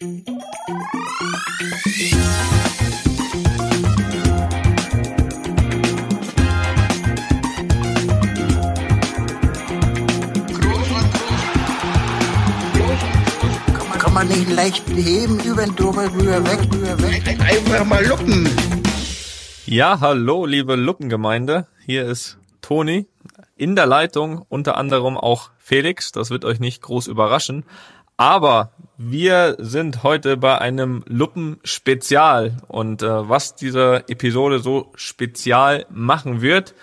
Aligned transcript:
Kann 0.00 0.12
man 14.14 14.28
nicht 14.28 14.48
leicht 14.50 14.88
heben, 14.88 15.40
über 15.40 15.64
den 15.64 15.74
drüber, 15.74 16.04
rüber, 16.14 16.44
weg, 16.46 16.60
rüber, 16.72 17.02
weg. 17.02 17.40
Einfach 17.40 17.84
mal 17.84 18.06
luppen. 18.06 18.48
Ja, 19.66 19.98
hallo, 19.98 20.46
liebe 20.46 20.76
Luppengemeinde. 20.76 21.66
Hier 21.84 22.06
ist 22.06 22.38
Toni. 22.60 23.08
In 23.56 23.74
der 23.74 23.86
Leitung 23.86 24.44
unter 24.48 24.76
anderem 24.76 25.16
auch 25.16 25.50
Felix. 25.58 26.12
Das 26.12 26.30
wird 26.30 26.44
euch 26.44 26.60
nicht 26.60 26.82
groß 26.82 27.08
überraschen. 27.08 27.64
Aber 28.18 28.72
wir 28.98 29.56
sind 29.60 30.02
heute 30.02 30.36
bei 30.36 30.58
einem 30.58 31.04
Luppen-Spezial. 31.06 32.56
Und 32.66 33.02
äh, 33.02 33.28
was 33.28 33.54
diese 33.54 34.04
Episode 34.08 34.58
so 34.58 34.90
spezial 34.96 35.86
machen 35.88 36.42
wird, 36.42 36.74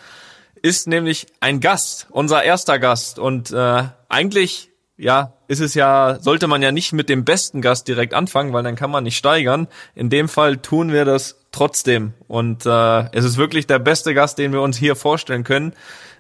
ist 0.62 0.88
nämlich 0.88 1.28
ein 1.42 1.60
Gast, 1.60 2.08
unser 2.10 2.42
erster 2.44 2.80
Gast. 2.80 3.20
Und 3.20 3.52
äh, 3.52 3.84
eigentlich, 4.08 4.72
ja, 4.96 5.34
ist 5.50 5.60
es 5.60 5.74
ja, 5.74 6.18
sollte 6.22 6.48
man 6.48 6.62
ja 6.62 6.72
nicht 6.72 6.94
mit 6.94 7.10
dem 7.10 7.26
besten 7.26 7.62
Gast 7.62 7.90
direkt 7.90 8.14
anfangen, 8.14 8.54
weil 8.54 8.64
dann 8.64 8.78
kann 8.78 8.90
man 8.90 9.04
nicht 9.04 9.18
steigern. 9.18 9.68
In 9.94 10.10
dem 10.10 10.30
Fall 10.30 10.56
tun 10.56 10.94
wir 10.94 11.04
das 11.04 11.42
trotzdem. 11.52 12.14
Und 12.30 12.66
äh, 12.66 13.10
es 13.12 13.26
ist 13.26 13.36
wirklich 13.36 13.68
der 13.68 13.80
beste 13.80 14.14
Gast, 14.14 14.38
den 14.38 14.54
wir 14.54 14.62
uns 14.62 14.78
hier 14.78 14.96
vorstellen 14.96 15.44
können. 15.44 15.74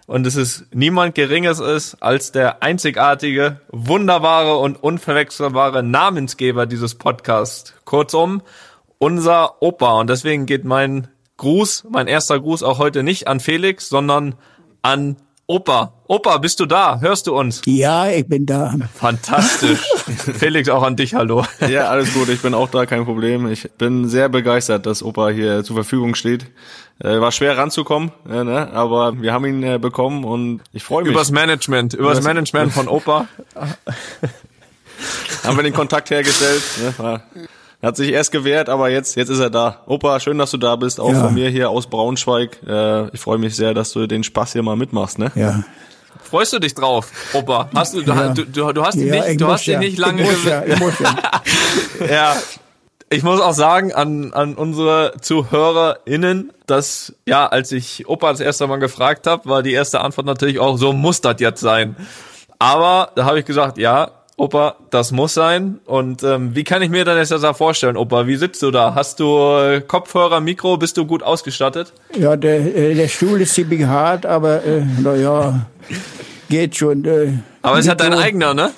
Und 0.07 0.27
es 0.27 0.35
ist 0.35 0.65
niemand 0.73 1.15
Geringes 1.15 1.59
ist 1.59 1.95
als 1.95 2.31
der 2.31 2.61
einzigartige, 2.61 3.61
wunderbare 3.69 4.57
und 4.57 4.81
unverwechselbare 4.81 5.81
Namensgeber 5.81 6.67
dieses 6.67 6.95
Podcasts. 6.95 7.73
Kurzum, 7.85 8.43
unser 8.99 9.61
Opa. 9.63 9.99
Und 9.99 10.09
deswegen 10.09 10.45
geht 10.45 10.63
mein 10.63 11.07
Gruß, 11.37 11.87
mein 11.89 12.07
erster 12.07 12.39
Gruß 12.39 12.61
auch 12.61 12.77
heute 12.77 13.01
nicht 13.01 13.27
an 13.27 13.39
Felix, 13.39 13.89
sondern 13.89 14.35
an 14.83 15.17
Opa. 15.47 15.93
Opa, 16.07 16.39
bist 16.39 16.59
du 16.59 16.65
da? 16.65 16.99
Hörst 16.99 17.27
du 17.27 17.37
uns? 17.37 17.61
Ja, 17.67 18.07
ich 18.07 18.27
bin 18.27 18.47
da. 18.47 18.73
Fantastisch. 18.95 19.79
Felix, 20.07 20.69
auch 20.69 20.81
an 20.81 20.95
dich, 20.95 21.13
hallo. 21.13 21.45
Ja, 21.69 21.89
alles 21.89 22.15
gut, 22.15 22.29
ich 22.29 22.41
bin 22.41 22.55
auch 22.55 22.69
da, 22.69 22.87
kein 22.87 23.05
Problem. 23.05 23.47
Ich 23.51 23.69
bin 23.77 24.09
sehr 24.09 24.27
begeistert, 24.27 24.87
dass 24.87 25.03
Opa 25.03 25.29
hier 25.29 25.63
zur 25.63 25.75
Verfügung 25.75 26.15
steht. 26.15 26.47
Äh, 26.99 27.19
war 27.19 27.31
schwer 27.31 27.57
ranzukommen, 27.59 28.11
äh, 28.27 28.43
ne? 28.43 28.71
aber 28.73 29.21
wir 29.21 29.33
haben 29.33 29.45
ihn 29.45 29.61
äh, 29.61 29.77
bekommen 29.77 30.23
und 30.23 30.61
ich 30.73 30.83
freue 30.83 31.03
mich. 31.03 31.11
Übers 31.11 31.29
Management, 31.29 31.93
übers 31.93 32.23
Management 32.23 32.71
von 32.73 32.87
Opa. 32.87 33.27
haben 35.43 35.57
wir 35.57 35.63
den 35.63 35.73
Kontakt 35.73 36.09
hergestellt. 36.09 36.63
Ne? 36.97 37.21
War, 37.81 37.87
hat 37.89 37.97
sich 37.97 38.11
erst 38.11 38.31
gewehrt, 38.31 38.69
aber 38.69 38.89
jetzt, 38.89 39.15
jetzt 39.15 39.29
ist 39.29 39.39
er 39.39 39.49
da. 39.49 39.81
Opa, 39.85 40.19
schön, 40.19 40.37
dass 40.37 40.51
du 40.51 40.57
da 40.57 40.75
bist, 40.75 40.99
auch 40.99 41.11
Ja. 41.11 41.25
von 41.25 41.33
mir 41.33 41.49
hier 41.49 41.69
aus 41.69 41.87
Braunschweig. 41.87 42.57
Äh, 42.67 43.09
ich 43.09 43.19
freue 43.21 43.37
mich 43.37 43.55
sehr, 43.55 43.73
dass 43.73 43.91
du 43.93 44.07
den 44.07 44.23
Spaß 44.23 44.53
hier 44.53 44.63
mal 44.63 44.75
mitmachst. 44.75 45.19
Ne? 45.19 45.31
Ja. 45.35 45.63
Freust 46.23 46.53
du 46.53 46.59
dich 46.59 46.73
drauf, 46.73 47.11
Opa? 47.33 47.69
Hast 47.75 47.93
du, 47.93 48.01
Ja. 48.01 48.29
du, 48.29 48.45
du, 48.45 48.71
du 48.73 48.83
hast 48.83 48.95
ihn 48.95 49.07
ja, 49.07 49.15
nicht, 49.15 49.27
ich 49.29 49.37
du 49.37 49.47
hast 49.47 49.67
ihn 49.67 49.79
nicht 49.79 49.97
lange 49.99 50.23
Ich 50.23 50.31
muss 50.31 50.43
ja, 50.45 50.63
ich 50.65 50.79
muss 50.79 50.99
ja. 50.99 51.15
Ja. 52.09 52.35
Ich 53.11 53.21
muss 53.21 53.39
auch 53.39 53.53
sagen 53.53 53.93
an, 53.93 54.33
an 54.33 54.55
unsere 54.55 55.13
ZuhörerInnen, 55.21 56.51
dass, 56.65 57.13
ja, 57.27 57.45
als 57.45 57.71
ich 57.71 58.07
Opa 58.09 58.31
das 58.31 58.39
erste 58.39 58.65
Mal 58.65 58.77
gefragt 58.77 59.27
habe, 59.27 59.47
war 59.47 59.61
die 59.61 59.73
erste 59.73 60.01
Antwort 60.01 60.25
natürlich 60.25 60.59
auch, 60.59 60.77
so 60.77 60.91
muss 60.91 61.21
das 61.21 61.35
jetzt 61.39 61.61
sein. 61.61 61.95
Aber 62.57 63.11
da 63.15 63.25
habe 63.25 63.39
ich 63.39 63.45
gesagt, 63.45 63.77
ja, 63.77 64.09
Opa, 64.37 64.75
das 64.89 65.11
muss 65.11 65.33
sein. 65.33 65.79
Und 65.85 66.21
ähm, 66.23 66.55
wie 66.55 66.65
kann 66.65 66.81
ich 66.81 66.89
mir 66.89 67.05
dann 67.05 67.17
jetzt 67.17 67.31
das 67.31 67.41
da 67.41 67.53
vorstellen, 67.53 67.95
Opa? 67.95 68.27
Wie 68.27 68.35
sitzt 68.35 68.61
du 68.63 68.71
da? 68.71 68.93
Hast 68.93 69.21
du 69.21 69.25
äh, 69.57 69.81
Kopfhörer, 69.81 70.41
Mikro? 70.41 70.75
Bist 70.77 70.97
du 70.97 71.05
gut 71.05 71.23
ausgestattet? 71.23 71.93
Ja, 72.17 72.35
der, 72.35 72.75
äh, 72.75 72.95
der 72.95 73.07
Stuhl 73.07 73.39
ist 73.41 73.53
ziemlich 73.53 73.85
hart, 73.85 74.25
aber 74.25 74.63
äh, 74.65 74.83
naja, 75.01 75.65
geht 76.49 76.75
schon. 76.75 77.05
Äh, 77.05 77.33
Aber 77.61 77.79
es 77.79 77.87
hat 77.87 78.01
dein 78.01 78.13
eigener, 78.13 78.53
ne? 78.53 78.71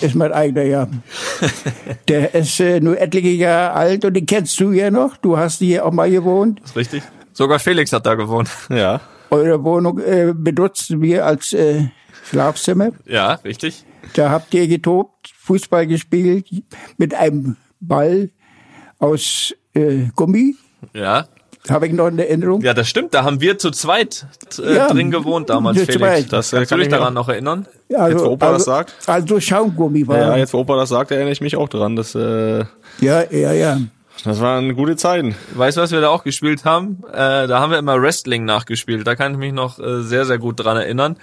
Ist 0.00 0.14
mein 0.14 0.32
eigener, 0.32 0.62
ja. 0.62 0.86
Der 2.08 2.34
ist 2.34 2.60
äh, 2.60 2.78
nur 2.80 3.00
etliche 3.00 3.28
Jahre 3.28 3.72
alt 3.74 4.04
und 4.04 4.14
den 4.14 4.26
kennst 4.26 4.60
du 4.60 4.70
ja 4.72 4.90
noch. 4.90 5.16
Du 5.16 5.36
hast 5.36 5.58
hier 5.58 5.84
auch 5.84 5.92
mal 5.92 6.10
gewohnt. 6.10 6.60
Ist 6.64 6.76
richtig. 6.76 7.02
Sogar 7.32 7.58
Felix 7.58 7.92
hat 7.92 8.06
da 8.06 8.14
gewohnt. 8.14 8.48
Ja. 8.68 9.00
Eure 9.30 9.64
Wohnung 9.64 9.98
äh, 9.98 10.32
benutzen 10.32 11.02
wir 11.02 11.26
als 11.26 11.52
äh, 11.52 11.88
Schlafzimmer. 12.30 12.90
Ja, 13.06 13.34
richtig. 13.44 13.84
Da 14.12 14.30
habt 14.30 14.52
ihr 14.54 14.68
getobt, 14.68 15.32
Fußball 15.40 15.86
gespielt 15.86 16.46
mit 16.98 17.14
einem 17.14 17.56
Ball 17.80 18.30
aus 18.98 19.54
äh, 19.74 20.04
Gummi. 20.14 20.54
Ja. 20.92 21.26
Habe 21.68 21.86
ich 21.86 21.94
noch 21.94 22.08
in 22.08 22.18
Erinnerung. 22.18 22.60
Ja, 22.60 22.74
das 22.74 22.88
stimmt. 22.88 23.14
Da 23.14 23.24
haben 23.24 23.40
wir 23.40 23.56
zu 23.56 23.70
zweit 23.70 24.26
äh, 24.62 24.74
Ja, 24.76 24.88
drin 24.88 25.10
gewohnt 25.10 25.48
damals, 25.48 25.78
Felix. 25.78 25.96
zweit. 25.96 26.32
Das 26.32 26.52
äh, 26.52 26.56
Kannst 26.56 26.70
du 26.70 26.74
kann 26.76 26.82
ich 26.82 26.88
daran 26.88 27.08
auch- 27.16 27.22
noch 27.22 27.28
erinnern? 27.30 27.66
Also, 27.94 28.08
Jetzt, 28.18 28.24
wo 28.24 28.30
Opa 28.32 28.46
also, 28.48 28.56
das 28.58 28.64
sagt? 28.66 28.94
Also 29.06 29.40
Schaumgummi 29.40 30.06
war. 30.06 30.18
Ja, 30.18 30.36
jetzt 30.36 30.52
wo 30.52 30.58
Opa 30.58 30.76
das 30.76 30.90
sagt, 30.90 31.10
erinnere 31.10 31.32
ich 31.32 31.40
mich 31.40 31.56
auch 31.56 31.68
dran. 31.70 31.96
Das, 31.96 32.14
äh, 32.14 32.64
ja, 33.00 33.30
ja, 33.30 33.52
ja. 33.52 33.80
das 34.24 34.40
waren 34.40 34.74
gute 34.76 34.96
Zeiten. 34.96 35.34
Weißt 35.54 35.78
du, 35.78 35.80
was 35.80 35.90
wir 35.90 36.02
da 36.02 36.10
auch 36.10 36.22
gespielt 36.24 36.66
haben? 36.66 37.02
Äh, 37.10 37.46
da 37.46 37.60
haben 37.60 37.70
wir 37.70 37.78
immer 37.78 38.00
Wrestling 38.00 38.44
nachgespielt. 38.44 39.06
Da 39.06 39.16
kann 39.16 39.32
ich 39.32 39.38
mich 39.38 39.52
noch 39.54 39.78
äh, 39.78 40.02
sehr, 40.02 40.26
sehr 40.26 40.38
gut 40.38 40.62
dran 40.62 40.76
erinnern. 40.76 41.16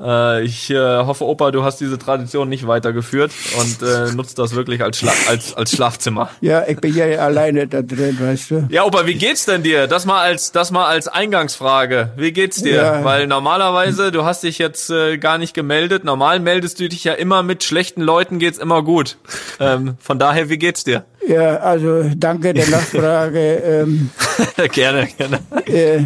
Äh, 0.00 0.44
ich 0.44 0.70
äh, 0.70 0.76
hoffe, 0.76 1.24
Opa, 1.24 1.50
du 1.50 1.64
hast 1.64 1.80
diese 1.80 1.98
Tradition 1.98 2.48
nicht 2.48 2.66
weitergeführt 2.66 3.32
und 3.58 3.82
äh, 3.82 4.12
nutzt 4.12 4.38
das 4.38 4.54
wirklich 4.54 4.82
als, 4.82 4.98
Schla 4.98 5.12
als, 5.28 5.54
als 5.54 5.72
Schlafzimmer. 5.72 6.30
Ja, 6.40 6.64
ich 6.68 6.78
bin 6.78 6.94
ja 6.94 7.06
alleine 7.18 7.66
da 7.66 7.82
drin, 7.82 8.16
weißt 8.20 8.50
du. 8.50 8.68
Ja, 8.70 8.84
Opa, 8.84 9.06
wie 9.06 9.14
geht's 9.14 9.44
denn 9.46 9.62
dir? 9.64 9.88
Das 9.88 10.06
mal 10.06 10.20
als, 10.20 10.52
das 10.52 10.70
mal 10.70 10.86
als 10.86 11.08
Eingangsfrage. 11.08 12.12
Wie 12.16 12.32
geht's 12.32 12.62
dir? 12.62 12.76
Ja. 12.76 13.04
Weil 13.04 13.26
normalerweise, 13.26 14.12
du 14.12 14.24
hast 14.24 14.44
dich 14.44 14.58
jetzt 14.58 14.90
äh, 14.90 15.18
gar 15.18 15.36
nicht 15.38 15.52
gemeldet. 15.52 16.04
Normal 16.04 16.38
meldest 16.38 16.78
du 16.78 16.88
dich 16.88 17.02
ja 17.02 17.14
immer 17.14 17.42
mit 17.42 17.64
schlechten 17.64 18.02
Leuten 18.02 18.38
geht's 18.38 18.58
immer 18.58 18.82
gut. 18.82 19.18
Ähm, 19.58 19.96
von 19.98 20.20
daher, 20.20 20.48
wie 20.48 20.58
geht's 20.58 20.84
dir? 20.84 21.04
Ja, 21.26 21.56
also 21.56 22.04
danke 22.16 22.54
der 22.54 22.68
Nachfrage. 22.68 23.54
ähm, 23.56 24.10
gerne, 24.72 25.08
gerne. 25.16 25.40
äh, 25.66 26.04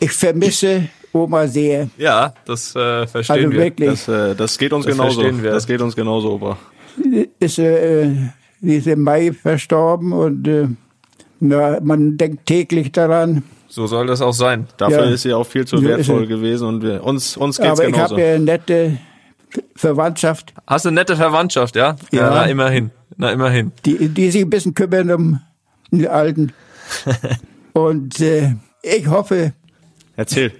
ich 0.00 0.10
vermisse 0.10 0.88
Oma 1.14 1.46
sehr. 1.46 1.88
Ja, 1.96 2.34
das 2.44 2.74
äh, 2.76 3.06
verstehen 3.06 3.36
Also 3.46 3.50
wir. 3.52 3.58
wirklich. 3.60 3.88
Das, 3.90 4.08
äh, 4.08 4.34
das 4.34 4.58
geht 4.58 4.72
uns 4.72 4.84
Das 4.84 4.94
genauso. 4.96 5.20
verstehen 5.20 5.42
wir. 5.42 5.50
Das 5.52 5.66
geht 5.66 5.80
uns 5.80 5.94
genauso, 5.96 6.32
Opa. 6.32 6.58
Ist, 7.40 7.58
äh, 7.58 8.10
die 8.60 8.76
ist 8.76 8.86
im 8.86 9.00
Mai 9.02 9.32
verstorben 9.32 10.12
und 10.12 10.46
äh, 10.48 10.66
na, 11.40 11.78
man 11.82 12.16
denkt 12.16 12.46
täglich 12.46 12.92
daran. 12.92 13.42
So 13.68 13.86
soll 13.86 14.06
das 14.06 14.20
auch 14.22 14.32
sein. 14.32 14.66
Dafür 14.76 15.04
Ja. 15.04 15.10
ist 15.10 15.22
sie 15.22 15.32
auch 15.32 15.46
viel 15.46 15.66
zu 15.66 15.76
Ja, 15.76 15.88
wertvoll 15.88 16.22
sie. 16.22 16.26
gewesen 16.28 16.68
und 16.68 16.82
wir, 16.82 17.02
uns, 17.04 17.36
uns 17.36 17.58
geht's 17.58 17.70
Aber 17.70 17.86
ich 17.86 17.92
genauso. 17.94 18.12
habe 18.14 18.22
ja 18.22 18.34
eine 18.34 18.44
nette 18.44 18.98
Verwandtschaft, 19.76 20.52
Hast 20.66 20.84
du 20.84 20.88
eine 20.88 20.96
nette 21.00 21.16
Verwandtschaft, 21.16 21.76
ja? 21.76 21.96
Ja. 22.10 22.30
Na, 22.30 22.44
immerhin. 22.46 22.90
Na, 23.16 23.30
immerhin. 23.32 23.70
die, 23.84 24.08
die 24.08 24.30
sich 24.30 24.42
ein 24.42 24.50
bisschen 24.50 24.74
kümmern 24.74 25.10
um 25.12 25.40
den 25.92 26.06
Alten. 26.08 26.52
und 27.72 28.20
äh, 28.20 28.54
ich 28.82 29.06
hoffe, 29.08 29.52
Erzähl. 30.16 30.52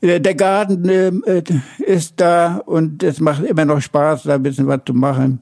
Äh, 0.00 0.20
Der 0.20 0.34
Garten 0.34 0.88
ähm, 0.88 1.24
äh, 1.26 1.42
ist 1.84 2.14
da 2.16 2.56
und 2.66 3.02
es 3.02 3.20
macht 3.20 3.44
immer 3.44 3.64
noch 3.64 3.80
Spaß, 3.80 4.24
da 4.24 4.34
ein 4.34 4.42
bisschen 4.42 4.66
was 4.66 4.80
zu 4.86 4.94
machen. 4.94 5.40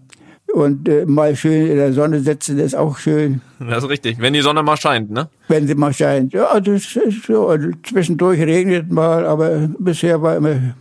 Und 0.53 0.89
äh, 0.89 1.07
mal 1.07 1.37
schön 1.37 1.69
in 1.69 1.77
der 1.77 1.93
Sonne 1.93 2.19
sitzen 2.21 2.59
ist 2.59 2.75
auch 2.75 2.99
schön, 2.99 3.41
Das 3.61 3.85
ist 3.85 3.89
richtig. 3.91 4.19
Wenn 4.21 4.33
die 4.33 4.41
Sonne 4.41 4.65
mal 4.65 4.77
scheint, 4.77 5.11
ne? 5.11 5.29
wenn 5.47 5.67
sie 5.69 5.77
mal 5.77 5.93
scheint. 5.93 6.33
Ja, 6.33 6.59
das 6.59 6.97
ist 6.97 7.25
so. 7.27 7.47
Also 7.49 7.69
zwischendurch 7.89 8.41
regnet 8.41 8.91
mal, 8.91 9.25
aber 9.27 9.69
bisher 9.79 10.21
war 10.23 10.35
immer 10.37 10.75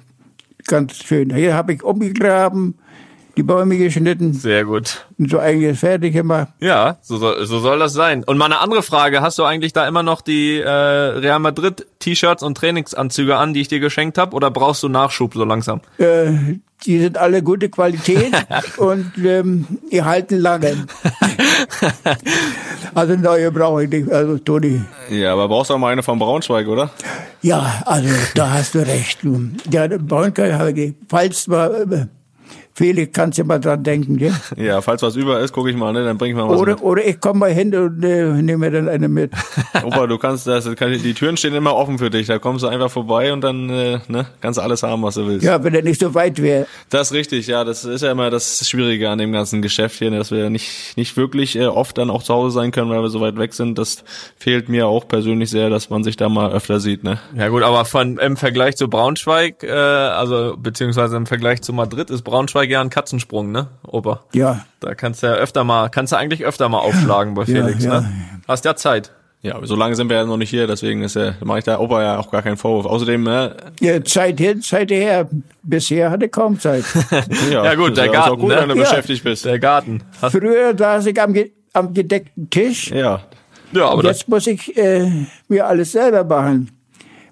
ganz 0.66 0.96
schön. 1.04 1.34
Hier 1.36 1.54
habe 1.54 1.74
ich 1.74 1.84
umgegraben, 1.84 2.80
die 3.38 3.44
Bäume 3.44 3.78
geschnitten 3.78 4.34
Sehr 4.34 4.66
gut. 4.66 5.06
und 5.20 5.30
so 5.30 5.38
eigentlich 5.38 5.78
fertig 5.80 6.14
gemacht. 6.14 6.48
Ja, 6.60 6.98
so 7.02 7.18
soll, 7.18 7.46
so 7.46 7.60
soll 7.60 7.78
das 7.78 7.94
sein. 7.94 8.24
Und 8.24 8.38
mal 8.40 8.46
eine 8.46 8.60
andere 8.60 8.82
Frage. 8.82 9.22
Hast 9.22 9.38
du 9.38 9.44
eigentlich 9.44 9.72
da 9.74 9.88
immer 9.88 10.02
noch 10.04 10.22
die 10.22 10.58
äh, 10.60 10.68
Real 10.70 11.40
Madrid 11.40 11.86
T-Shirts 12.00 12.44
und 12.44 12.56
Trainingsanzüge 12.58 13.36
an, 13.38 13.54
die 13.54 13.62
ich 13.62 13.68
dir 13.68 13.80
geschenkt 13.80 14.18
habe? 14.18 14.36
Oder 14.36 14.50
brauchst 14.52 14.84
du 14.84 14.90
Nachschub 14.90 15.34
so 15.34 15.44
langsam? 15.44 15.82
Äh, 15.98 16.32
die 16.86 17.00
sind 17.00 17.18
alle 17.18 17.44
gute 17.44 17.70
Qualität 17.70 18.34
und 18.78 19.12
ähm, 19.24 19.68
die 19.92 20.02
halten 20.02 20.40
lange. 20.40 20.88
also 22.96 23.16
neue 23.16 23.52
brauche 23.52 23.84
ich 23.84 23.90
nicht, 23.90 24.10
also 24.12 24.38
Toni. 24.38 24.82
Ja, 25.10 25.34
aber 25.34 25.50
brauchst 25.50 25.70
du 25.70 25.74
auch 25.74 25.78
mal 25.78 25.92
eine 25.92 26.04
von 26.04 26.18
Braunschweig, 26.20 26.68
oder? 26.68 26.90
Ja, 27.42 27.84
also 27.86 28.10
da 28.34 28.52
hast 28.52 28.76
du 28.76 28.80
recht. 28.80 29.24
du. 29.24 29.50
Ja, 29.70 29.88
Braunkeil 29.88 30.58
habe 30.58 30.72
ich, 30.72 30.94
falls 31.10 31.48
mal, 31.48 31.86
äh, 31.92 32.19
Felix, 32.74 33.12
kannst 33.14 33.38
du 33.38 33.44
mal 33.44 33.60
dran 33.60 33.84
denken, 33.84 34.18
ja? 34.20 34.32
Ja, 34.58 34.82
falls 34.82 35.02
was 35.02 35.16
über 35.16 35.40
ist, 35.40 35.52
gucke 35.54 35.70
ich 35.70 35.76
mal, 35.76 35.92
ne, 35.94 36.04
dann 36.04 36.18
bring 36.18 36.32
ich 36.32 36.38
mal 36.38 36.48
was 36.48 36.60
Oder, 36.60 36.74
mit. 36.74 36.84
oder 36.84 37.06
ich 37.06 37.20
komme 37.20 37.40
mal 37.40 37.52
hin 37.52 37.76
und 37.76 38.04
äh, 38.04 38.32
nehme 38.42 38.58
mir 38.58 38.72
dann 38.72 38.90
eine 38.90 39.08
mit. 39.08 39.32
Opa, 39.84 40.08
du 40.08 40.18
kannst 40.18 40.48
das, 40.48 40.74
kann, 40.76 40.92
die 40.92 41.14
Türen 41.14 41.38
stehen 41.38 41.54
immer 41.54 41.76
offen 41.76 41.98
für 41.98 42.10
dich. 42.10 42.28
Da 42.28 42.40
kommst 42.40 42.64
du 42.64 42.68
einfach 42.68 42.90
vorbei 42.90 43.34
und 43.34 43.42
dann 43.42 43.70
äh, 43.70 44.00
ne, 44.08 44.28
kannst 44.42 44.58
du 44.60 44.64
alles 44.64 44.84
haben, 44.84 45.04
was 45.04 45.16
du 45.16 45.28
willst. 45.28 45.46
Ja, 45.46 45.64
wenn 45.64 45.74
er 45.74 45.82
nicht 45.82 46.00
so 46.00 46.14
weit 46.14 46.42
wäre. 46.42 46.68
Das 46.90 47.12
ist 47.12 47.14
richtig, 47.14 47.48
ja. 47.48 47.64
Das 47.64 47.86
ist 47.86 48.02
ja 48.02 48.12
immer 48.12 48.30
das 48.30 48.68
Schwierige 48.68 49.10
an 49.10 49.18
dem 49.18 49.32
ganzen 49.32 49.62
Geschäft 49.62 49.98
hier, 49.98 50.12
ne, 50.12 50.18
dass 50.18 50.32
wir 50.32 50.50
nicht 50.50 50.96
nicht 50.98 51.18
wirklich 51.18 51.56
äh, 51.58 51.66
oft 51.66 51.98
dann 51.98 52.10
auch 52.10 52.24
zu 52.24 52.34
Hause 52.34 52.54
sein 52.54 52.72
können, 52.72 52.90
weil 52.90 53.02
wir 53.02 53.10
so 53.10 53.22
weit 53.22 53.38
weg 53.38 53.54
sind. 53.54 53.78
Das 53.78 54.04
fehlt 54.38 54.70
mir 54.70 54.88
auch 54.88 55.08
persönlich 55.08 55.50
sehr, 55.50 55.70
dass 55.70 55.90
man 55.90 56.04
sich 56.04 56.18
da 56.18 56.30
mal 56.30 56.52
öfter 56.52 56.80
sieht. 56.80 57.04
Ne? 57.04 57.20
Ja 57.36 57.50
gut, 57.50 57.64
aber 57.64 57.86
von 57.86 58.18
im 58.18 58.38
Vergleich 58.38 58.76
zu 58.78 58.88
Braunschweig, 58.88 59.64
äh, 59.64 59.72
also 59.72 60.56
beziehungsweise 60.58 61.18
im 61.18 61.26
Vergleich 61.26 61.62
zu 61.62 61.74
Madrid 61.74 62.10
ist 62.10 62.24
Braunschweig 62.24 62.69
ja 62.70 62.82
ein 62.82 62.90
Katzensprung, 62.90 63.52
ne, 63.52 63.68
Opa? 63.86 64.22
Ja, 64.34 64.66
Da 64.80 64.96
kannst 64.96 65.24
du 65.24 65.28
ja 65.28 65.34
öfter 65.34 65.64
mal, 65.64 65.90
kannst 65.90 66.14
du 66.14 66.18
eigentlich 66.18 66.46
öfter 66.46 66.70
mal 66.70 66.80
aufschlagen 66.80 67.34
bei 67.34 67.46
Felix, 67.46 67.84
ja. 67.84 68.02
ne? 68.02 68.12
Hast 68.48 68.66
ja 68.66 68.76
Zeit. 68.76 69.12
Ja, 69.42 69.58
so 69.64 69.76
lange 69.76 69.96
sind 69.96 70.10
wir 70.10 70.18
ja 70.18 70.26
noch 70.26 70.36
nicht 70.36 70.50
hier, 70.50 70.68
deswegen 70.68 71.02
ist 71.02 71.16
ja, 71.16 71.34
mache 71.46 71.60
ich 71.60 71.64
da 71.64 71.80
Opa 71.80 72.02
ja 72.04 72.18
auch 72.20 72.30
gar 72.30 72.42
keinen 72.42 72.58
Vorwurf. 72.58 72.86
Außerdem, 72.86 73.24
ne, 73.24 73.56
ja 73.80 74.04
Zeit 74.04 74.38
hin, 74.38 74.62
Zeit 74.62 74.92
her. 74.92 75.30
Bisher 75.64 76.12
hatte 76.12 76.28
kaum 76.28 76.60
Zeit. 76.60 76.84
ja, 77.50 77.64
Ja, 77.64 77.76
gut, 77.76 77.96
der 77.96 78.08
ja, 78.08 78.12
Garten, 78.12 78.40
gut, 78.40 78.50
ne? 78.50 78.58
wenn 78.58 78.70
du 78.70 78.76
Ja. 78.76 78.82
beschäftigt 78.82 79.24
bist. 79.24 79.46
Der 79.46 79.58
Garten. 79.60 80.04
Hast, 80.22 80.34
Früher 80.36 80.78
saß 80.78 81.06
ich 81.06 81.22
am, 81.22 81.34
am 81.72 81.94
gedeckten 81.94 82.50
Tisch. 82.50 82.92
Ja, 82.92 83.22
ja, 83.72 83.88
aber 83.88 84.04
das, 84.04 84.20
Jetzt 84.20 84.28
muss 84.30 84.46
ich 84.48 84.76
äh, 84.78 85.10
mir 85.48 85.66
alles 85.68 85.94
selber 85.94 86.24
machen. 86.26 86.70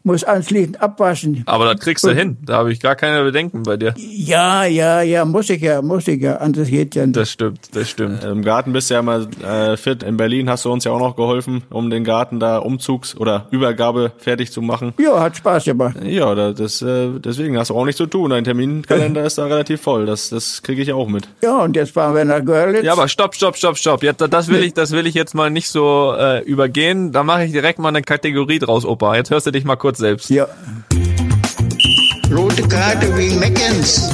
Muss 0.07 0.23
anschließend 0.23 0.81
abwaschen. 0.81 1.43
aber 1.45 1.65
das 1.73 1.81
kriegst 1.83 2.05
du 2.05 2.11
hin. 2.11 2.37
Da 2.41 2.55
habe 2.57 2.71
ich 2.71 2.79
gar 2.79 2.95
keine 2.95 3.23
Bedenken 3.23 3.63
bei 3.63 3.75
dir. 3.75 3.93
Ja, 3.97 4.63
ja, 4.63 5.01
ja, 5.01 5.25
muss 5.25 5.49
ich 5.49 5.61
ja, 5.61 5.81
muss 5.81 6.07
ich 6.07 6.21
ja. 6.21 6.37
Anders 6.37 6.69
geht 6.69 6.95
ja 6.95 7.05
nicht. 7.05 7.17
Das 7.17 7.29
stimmt, 7.29 7.59
das 7.75 7.89
stimmt. 7.89 8.23
im 8.23 8.41
Garten 8.41 8.71
bist 8.71 8.89
du 8.89 8.93
ja 8.93 9.01
mal 9.01 9.27
äh, 9.43 9.75
fit. 9.75 10.03
In 10.03 10.15
Berlin 10.15 10.49
hast 10.49 10.63
du 10.63 10.71
uns 10.71 10.85
ja 10.85 10.91
auch 10.91 10.99
noch 10.99 11.15
geholfen, 11.17 11.63
um 11.69 11.89
den 11.89 12.05
Garten 12.05 12.39
da 12.39 12.57
Umzugs- 12.59 13.17
oder 13.17 13.47
Übergabe 13.51 14.13
fertig 14.17 14.51
zu 14.53 14.61
machen. 14.61 14.93
Ja, 14.97 15.19
hat 15.19 15.35
Spaß 15.37 15.65
gemacht. 15.65 15.97
Ja, 16.03 16.33
da- 16.35 16.53
das, 16.53 16.81
äh, 16.81 17.09
deswegen 17.19 17.57
hast 17.57 17.69
du 17.69 17.75
auch 17.75 17.83
nichts 17.85 17.97
zu 17.97 18.05
tun. 18.05 18.29
Dein 18.29 18.45
Terminkalender 18.45 19.23
ist 19.25 19.37
da 19.37 19.45
relativ 19.45 19.81
voll. 19.81 20.05
Das, 20.05 20.29
das 20.29 20.63
kriege 20.63 20.81
ich 20.81 20.93
auch 20.93 21.07
mit. 21.09 21.27
Ja, 21.43 21.57
und 21.57 21.75
jetzt 21.75 21.91
fahren 21.91 22.15
wir 22.15 22.23
nach 22.23 22.43
Görlitz. 22.45 22.83
Ja, 22.85 22.93
aber 22.93 23.09
stopp, 23.09 23.35
stopp, 23.35 23.57
stopp, 23.57 23.77
stopp. 23.77 24.03
Jetzt, 24.03 24.21
das 24.21 24.47
will 24.47 24.63
ich, 24.63 24.73
das 24.73 24.91
will 24.91 25.05
ich 25.05 25.15
jetzt 25.15 25.35
mal 25.35 25.49
nicht 25.49 25.67
so 25.69 26.13
äh, 26.17 26.41
übergehen. 26.43 27.11
Da 27.11 27.23
mache 27.23 27.43
ich 27.43 27.51
direkt 27.51 27.79
mal 27.79 27.89
eine 27.89 28.01
Kategorie 28.01 28.59
draus, 28.59 28.85
Opa. 28.85 29.15
Jetzt 29.15 29.31
hörst 29.31 29.45
du 29.47 29.51
dich 29.51 29.65
mal 29.65 29.75
kurz 29.75 29.96
selbst. 29.97 30.29
Ja, 30.29 30.47
Rote 32.31 32.67
Karte 32.67 33.15
wegen 33.15 33.39
Meckens. 33.39 34.13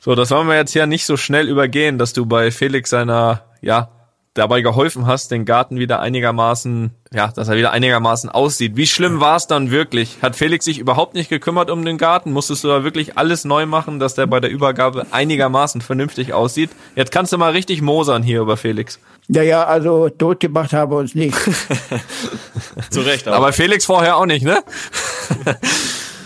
So, 0.00 0.14
das 0.14 0.30
wollen 0.30 0.46
wir 0.46 0.56
jetzt 0.56 0.72
hier 0.72 0.86
nicht 0.86 1.04
so 1.04 1.16
schnell 1.16 1.48
übergehen, 1.48 1.98
dass 1.98 2.12
du 2.12 2.24
bei 2.24 2.50
Felix 2.50 2.90
seiner, 2.90 3.42
ja, 3.60 3.90
dabei 4.34 4.62
geholfen 4.62 5.06
hast, 5.06 5.30
den 5.30 5.44
Garten 5.44 5.78
wieder 5.78 6.00
einigermaßen, 6.00 6.92
ja, 7.12 7.28
dass 7.28 7.48
er 7.48 7.56
wieder 7.56 7.72
einigermaßen 7.72 8.30
aussieht. 8.30 8.76
Wie 8.76 8.86
schlimm 8.86 9.20
war 9.20 9.36
es 9.36 9.48
dann 9.48 9.70
wirklich? 9.70 10.18
Hat 10.22 10.36
Felix 10.36 10.64
sich 10.64 10.78
überhaupt 10.78 11.14
nicht 11.14 11.28
gekümmert 11.28 11.68
um 11.70 11.84
den 11.84 11.98
Garten? 11.98 12.32
Musstest 12.32 12.64
du 12.64 12.68
da 12.68 12.84
wirklich 12.84 13.18
alles 13.18 13.44
neu 13.44 13.66
machen, 13.66 13.98
dass 13.98 14.14
der 14.14 14.26
bei 14.26 14.40
der 14.40 14.50
Übergabe 14.50 15.06
einigermaßen 15.10 15.80
vernünftig 15.80 16.32
aussieht? 16.32 16.70
Jetzt 16.94 17.12
kannst 17.12 17.32
du 17.32 17.38
mal 17.38 17.52
richtig 17.52 17.82
mosern 17.82 18.22
hier 18.22 18.40
über 18.40 18.56
Felix. 18.56 18.98
Ja, 19.34 19.42
ja, 19.42 19.64
also 19.64 20.08
tot 20.08 20.40
gemacht 20.40 20.72
haben 20.72 20.92
wir 20.92 20.98
uns 20.98 21.14
nicht. 21.14 21.36
Zu 22.90 23.00
Recht, 23.00 23.28
Aber 23.28 23.52
Felix 23.52 23.84
vorher 23.84 24.16
auch 24.16 24.26
nicht, 24.26 24.44
ne? 24.44 24.62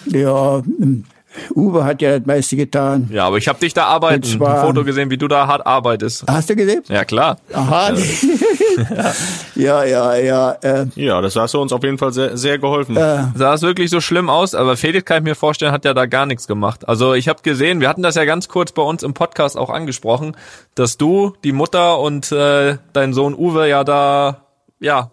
Ja, 0.06 0.58
ähm, 0.58 1.04
Uwe 1.54 1.84
hat 1.84 2.02
ja 2.02 2.18
das 2.18 2.26
meiste 2.26 2.56
getan. 2.56 3.08
Ja, 3.12 3.26
aber 3.26 3.36
ich 3.38 3.48
habe 3.48 3.58
dich 3.58 3.74
da 3.74 3.84
arbeiten, 3.86 4.16
Und 4.16 4.26
zwar- 4.26 4.60
ein 4.60 4.66
Foto 4.66 4.84
gesehen, 4.84 5.10
wie 5.10 5.16
du 5.18 5.28
da 5.28 5.46
hart 5.46 5.66
arbeitest. 5.66 6.24
Hast 6.28 6.50
du 6.50 6.56
gesehen? 6.56 6.82
Ja, 6.88 7.04
klar. 7.04 7.38
Aha. 7.52 7.90
ja, 9.54 9.84
ja, 9.84 10.16
ja. 10.16 10.50
Äh, 10.62 10.86
Ja, 10.94 11.20
das 11.20 11.36
hast 11.36 11.54
du 11.54 11.60
uns 11.60 11.72
auf 11.72 11.82
jeden 11.82 11.98
Fall 11.98 12.12
sehr, 12.12 12.36
sehr 12.36 12.58
geholfen. 12.58 12.94
Sah 12.96 13.54
es 13.54 13.62
wirklich 13.62 13.90
so 13.90 14.00
schlimm 14.00 14.28
aus, 14.30 14.54
aber 14.54 14.76
Felix 14.76 15.04
kann 15.04 15.18
ich 15.18 15.24
mir 15.24 15.34
vorstellen, 15.34 15.72
hat 15.72 15.84
ja 15.84 15.94
da 15.94 16.06
gar 16.06 16.26
nichts 16.26 16.46
gemacht. 16.46 16.88
Also 16.88 17.14
ich 17.14 17.28
habe 17.28 17.42
gesehen, 17.42 17.80
wir 17.80 17.88
hatten 17.88 18.02
das 18.02 18.14
ja 18.14 18.24
ganz 18.24 18.48
kurz 18.48 18.72
bei 18.72 18.82
uns 18.82 19.02
im 19.02 19.14
Podcast 19.14 19.56
auch 19.56 19.70
angesprochen, 19.70 20.36
dass 20.74 20.96
du, 20.98 21.34
die 21.44 21.52
Mutter 21.52 22.00
und 22.00 22.30
äh, 22.32 22.76
dein 22.92 23.12
Sohn 23.14 23.34
Uwe 23.34 23.68
ja 23.68 23.84
da 23.84 24.42
ja 24.80 25.10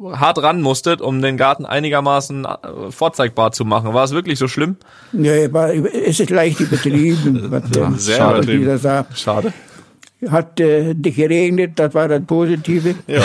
hart 0.00 0.42
ran 0.42 0.62
musstet, 0.62 1.00
um 1.00 1.20
den 1.20 1.36
Garten 1.36 1.66
einigermaßen 1.66 2.44
äh, 2.44 2.90
vorzeigbar 2.90 3.52
zu 3.52 3.64
machen. 3.64 3.92
War 3.94 4.04
es 4.04 4.12
wirklich 4.12 4.38
so 4.38 4.48
schlimm? 4.48 4.76
ja, 5.12 5.52
war, 5.52 5.72
es 5.72 6.20
ist 6.20 6.30
leicht 6.30 6.60
übertrieben, 6.60 7.46
was 7.50 7.70
der 7.70 7.92
sehr 7.92 8.40
dieser 8.40 8.78
sagt. 8.78 9.18
Schade. 9.18 9.52
Hat 10.28 10.60
äh, 10.60 10.92
nicht 10.94 11.16
geregnet, 11.16 11.72
das 11.76 11.94
war 11.94 12.06
das 12.06 12.22
Positive. 12.26 12.94
ja, 13.06 13.22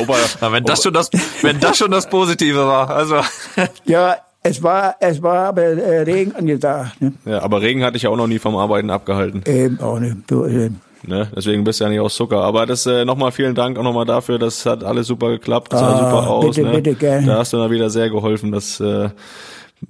aber 0.00 0.16
Na, 0.40 0.52
wenn 0.52 0.64
das 0.64 0.82
schon 0.82 0.94
das, 0.94 1.10
wenn 1.42 1.60
das 1.60 1.76
schon 1.76 1.90
das 1.90 2.08
Positive 2.08 2.66
war, 2.66 2.88
also 2.88 3.20
Ja, 3.84 4.16
es 4.42 4.62
war, 4.62 4.96
es 5.00 5.22
war 5.22 5.48
aber 5.48 5.62
äh, 5.62 6.00
Regen 6.00 6.34
angesagt. 6.34 7.00
Ne? 7.02 7.12
ja, 7.26 7.42
aber 7.42 7.60
Regen 7.60 7.84
hatte 7.84 7.98
ich 7.98 8.04
ja 8.04 8.10
auch 8.10 8.16
noch 8.16 8.26
nie 8.26 8.38
vom 8.38 8.56
Arbeiten 8.56 8.88
abgehalten. 8.88 9.42
Eben 9.46 9.80
auch 9.80 9.98
nicht. 9.98 10.16
So, 10.30 10.46
äh, 10.46 10.70
Ne? 11.02 11.28
Deswegen 11.34 11.64
bist 11.64 11.80
du 11.80 11.84
ja 11.84 11.90
nicht 11.90 12.00
aus 12.00 12.14
Zucker. 12.14 12.42
Aber 12.42 12.66
das 12.66 12.84
äh, 12.86 13.04
nochmal 13.04 13.32
vielen 13.32 13.54
Dank 13.54 13.78
auch 13.78 13.82
nochmal 13.82 14.04
dafür. 14.04 14.38
Das 14.38 14.66
hat 14.66 14.84
alles 14.84 15.06
super 15.06 15.30
geklappt. 15.30 15.72
Das 15.72 15.80
sah 15.80 15.92
Ah, 15.94 15.98
super 15.98 16.30
aus. 16.30 16.56
bitte, 16.56 16.68
ne? 16.68 16.74
bitte, 16.76 16.94
gerne. 16.94 17.26
Da 17.26 17.38
hast 17.38 17.52
du 17.52 17.56
da 17.56 17.70
wieder 17.70 17.88
sehr 17.90 18.10
geholfen. 18.10 18.52
Das 18.52 18.80
äh, 18.80 19.08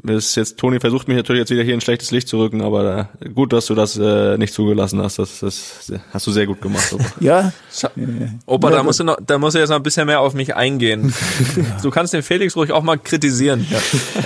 ist 0.06 0.36
jetzt 0.36 0.56
Toni 0.58 0.78
versucht 0.80 1.08
mich 1.08 1.16
natürlich 1.16 1.40
jetzt 1.40 1.50
wieder 1.50 1.62
hier 1.62 1.74
in 1.74 1.80
schlechtes 1.80 2.10
Licht 2.10 2.28
zu 2.28 2.38
rücken, 2.38 2.62
aber 2.62 3.08
äh, 3.20 3.28
gut, 3.28 3.52
dass 3.52 3.66
du 3.66 3.74
das 3.74 3.96
äh, 3.96 4.38
nicht 4.38 4.54
zugelassen 4.54 5.02
hast. 5.02 5.18
Das, 5.18 5.40
das 5.40 5.92
hast 6.12 6.26
du 6.26 6.30
sehr 6.30 6.46
gut 6.46 6.60
gemacht. 6.60 6.92
Opa. 6.92 7.04
ja, 7.20 7.52
Opa, 8.46 8.70
da 8.70 8.82
musst 8.82 9.00
du 9.00 9.04
noch, 9.04 9.18
da 9.24 9.38
musst 9.38 9.56
du 9.56 9.58
jetzt 9.58 9.70
noch 9.70 9.76
ein 9.76 9.82
bisschen 9.82 10.06
mehr 10.06 10.20
auf 10.20 10.34
mich 10.34 10.54
eingehen. 10.54 11.12
Du 11.82 11.90
kannst 11.90 12.12
den 12.12 12.22
Felix 12.22 12.56
ruhig 12.56 12.72
auch 12.72 12.82
mal 12.82 12.98
kritisieren. 12.98 13.66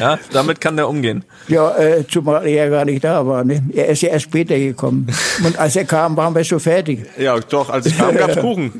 Ja, 0.00 0.19
damit 0.32 0.61
kann 0.61 0.76
der 0.76 0.88
umgehen. 0.88 1.25
ja 1.49 1.76
äh, 1.76 2.05
zumal 2.06 2.46
er 2.46 2.64
ja 2.64 2.69
gar 2.69 2.84
nicht 2.84 3.05
da 3.05 3.26
war. 3.26 3.44
Ne? 3.44 3.62
Er 3.72 3.88
ist 3.88 4.02
ja 4.02 4.11
erst 4.11 4.25
später 4.25 4.58
gekommen. 4.58 5.06
Und 5.44 5.58
als 5.58 5.76
er 5.76 5.84
kam, 5.84 6.16
waren 6.16 6.34
wir 6.34 6.43
schon 6.44 6.61
fertig. 6.61 7.06
ja, 7.19 7.38
doch. 7.38 7.70
Als 7.70 7.87
ich 7.87 7.96
kam, 7.96 8.16
gab's 8.16 8.37
Kuchen. 8.40 8.72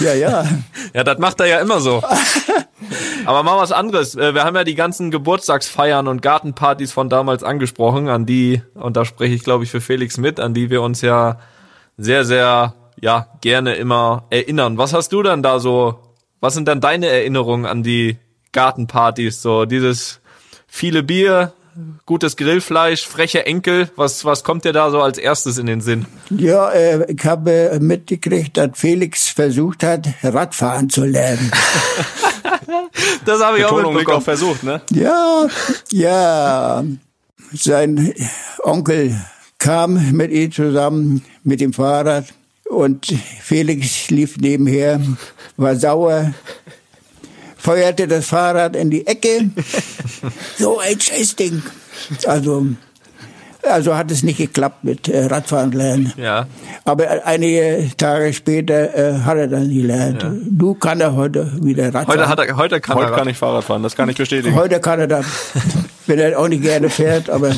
Ja, 0.00 0.14
ja. 0.14 0.44
Ja, 0.94 1.04
das 1.04 1.18
macht 1.18 1.40
er 1.40 1.46
ja 1.46 1.60
immer 1.60 1.80
so. 1.80 2.02
Aber 3.24 3.42
mal 3.42 3.58
was 3.58 3.72
anderes. 3.72 4.14
Äh, 4.14 4.34
Wir 4.34 4.44
haben 4.44 4.56
ja 4.56 4.64
die 4.64 4.74
ganzen 4.74 5.10
Geburtstagsfeiern 5.10 6.08
und 6.08 6.22
Gartenpartys 6.22 6.92
von 6.92 7.08
damals 7.08 7.42
angesprochen, 7.42 8.08
an 8.08 8.26
die, 8.26 8.62
und 8.74 8.96
da 8.96 9.04
spreche 9.04 9.34
ich 9.34 9.44
glaube 9.44 9.64
ich 9.64 9.70
für 9.70 9.80
Felix 9.80 10.18
mit, 10.18 10.40
an 10.40 10.54
die 10.54 10.70
wir 10.70 10.82
uns 10.82 11.00
ja 11.00 11.38
sehr, 11.96 12.24
sehr, 12.24 12.74
ja, 13.00 13.28
gerne 13.40 13.74
immer 13.74 14.24
erinnern. 14.30 14.78
Was 14.78 14.92
hast 14.92 15.12
du 15.12 15.22
denn 15.22 15.42
da 15.42 15.60
so, 15.60 15.98
was 16.40 16.54
sind 16.54 16.68
denn 16.68 16.80
deine 16.80 17.06
Erinnerungen 17.06 17.66
an 17.66 17.82
die 17.82 18.18
Gartenpartys? 18.52 19.42
So 19.42 19.64
dieses 19.64 20.20
viele 20.66 21.02
Bier, 21.02 21.52
gutes 22.06 22.36
Grillfleisch, 22.36 23.06
freche 23.06 23.46
Enkel, 23.46 23.90
was, 23.96 24.24
was 24.24 24.44
kommt 24.44 24.64
dir 24.64 24.72
da 24.72 24.90
so 24.90 25.00
als 25.00 25.18
erstes 25.18 25.58
in 25.58 25.66
den 25.66 25.80
Sinn? 25.80 26.06
Ja, 26.30 26.70
äh, 26.70 27.10
ich 27.12 27.24
habe 27.24 27.78
mitgekriegt, 27.80 28.56
dass 28.56 28.70
Felix 28.74 29.28
versucht 29.28 29.82
hat, 29.82 30.08
Radfahren 30.22 30.88
zu 30.90 31.04
lernen. 31.04 31.50
Das 33.24 33.40
habe 33.40 33.58
ich 33.58 33.64
auch 33.64 33.70
Betonung 33.70 33.92
liegt 33.96 34.08
mitbekommen. 34.08 34.24
versucht, 34.24 34.62
ne? 34.62 34.82
Ja, 34.90 35.46
ja. 35.90 36.84
Sein 37.54 38.14
Onkel 38.62 39.14
kam 39.58 40.12
mit 40.12 40.30
ihm 40.30 40.50
zusammen 40.50 41.24
mit 41.44 41.60
dem 41.60 41.72
Fahrrad 41.72 42.26
und 42.68 43.06
Felix 43.42 44.08
lief 44.10 44.38
nebenher, 44.38 45.00
war 45.56 45.76
sauer, 45.76 46.32
feuerte 47.58 48.08
das 48.08 48.26
Fahrrad 48.26 48.74
in 48.74 48.90
die 48.90 49.06
Ecke. 49.06 49.50
So 50.58 50.78
ein 50.78 51.00
Scheißding. 51.00 51.62
Also, 52.26 52.66
also 53.68 53.96
hat 53.96 54.10
es 54.10 54.22
nicht 54.22 54.38
geklappt 54.38 54.84
mit 54.84 55.08
äh, 55.08 55.26
Radfahren 55.26 55.72
lernen. 55.72 56.12
Ja. 56.16 56.46
Aber 56.84 57.24
einige 57.24 57.90
Tage 57.96 58.32
später 58.32 58.94
äh, 58.94 59.20
hat 59.20 59.36
er 59.36 59.48
dann 59.48 59.68
gelernt. 59.68 60.24
Du 60.50 60.74
kann 60.74 61.00
er 61.00 61.14
heute 61.14 61.52
wieder 61.62 61.86
Radfahren. 61.86 62.08
Heute 62.08 62.28
hat 62.28 62.38
er, 62.38 62.56
heute 62.56 62.80
kann 62.80 62.96
Heute 62.96 63.10
er 63.10 63.16
kann 63.16 63.28
ich 63.28 63.38
Fahrrad 63.38 63.64
fahren, 63.64 63.82
das 63.82 63.96
kann 63.96 64.08
ich 64.08 64.16
bestätigen. 64.16 64.54
Heute 64.54 64.80
kann 64.80 65.00
er 65.00 65.06
das. 65.06 65.26
Wenn 66.06 66.18
er 66.18 66.36
auch 66.36 66.48
nicht 66.48 66.62
gerne 66.62 66.90
fährt, 66.90 67.30
aber 67.30 67.52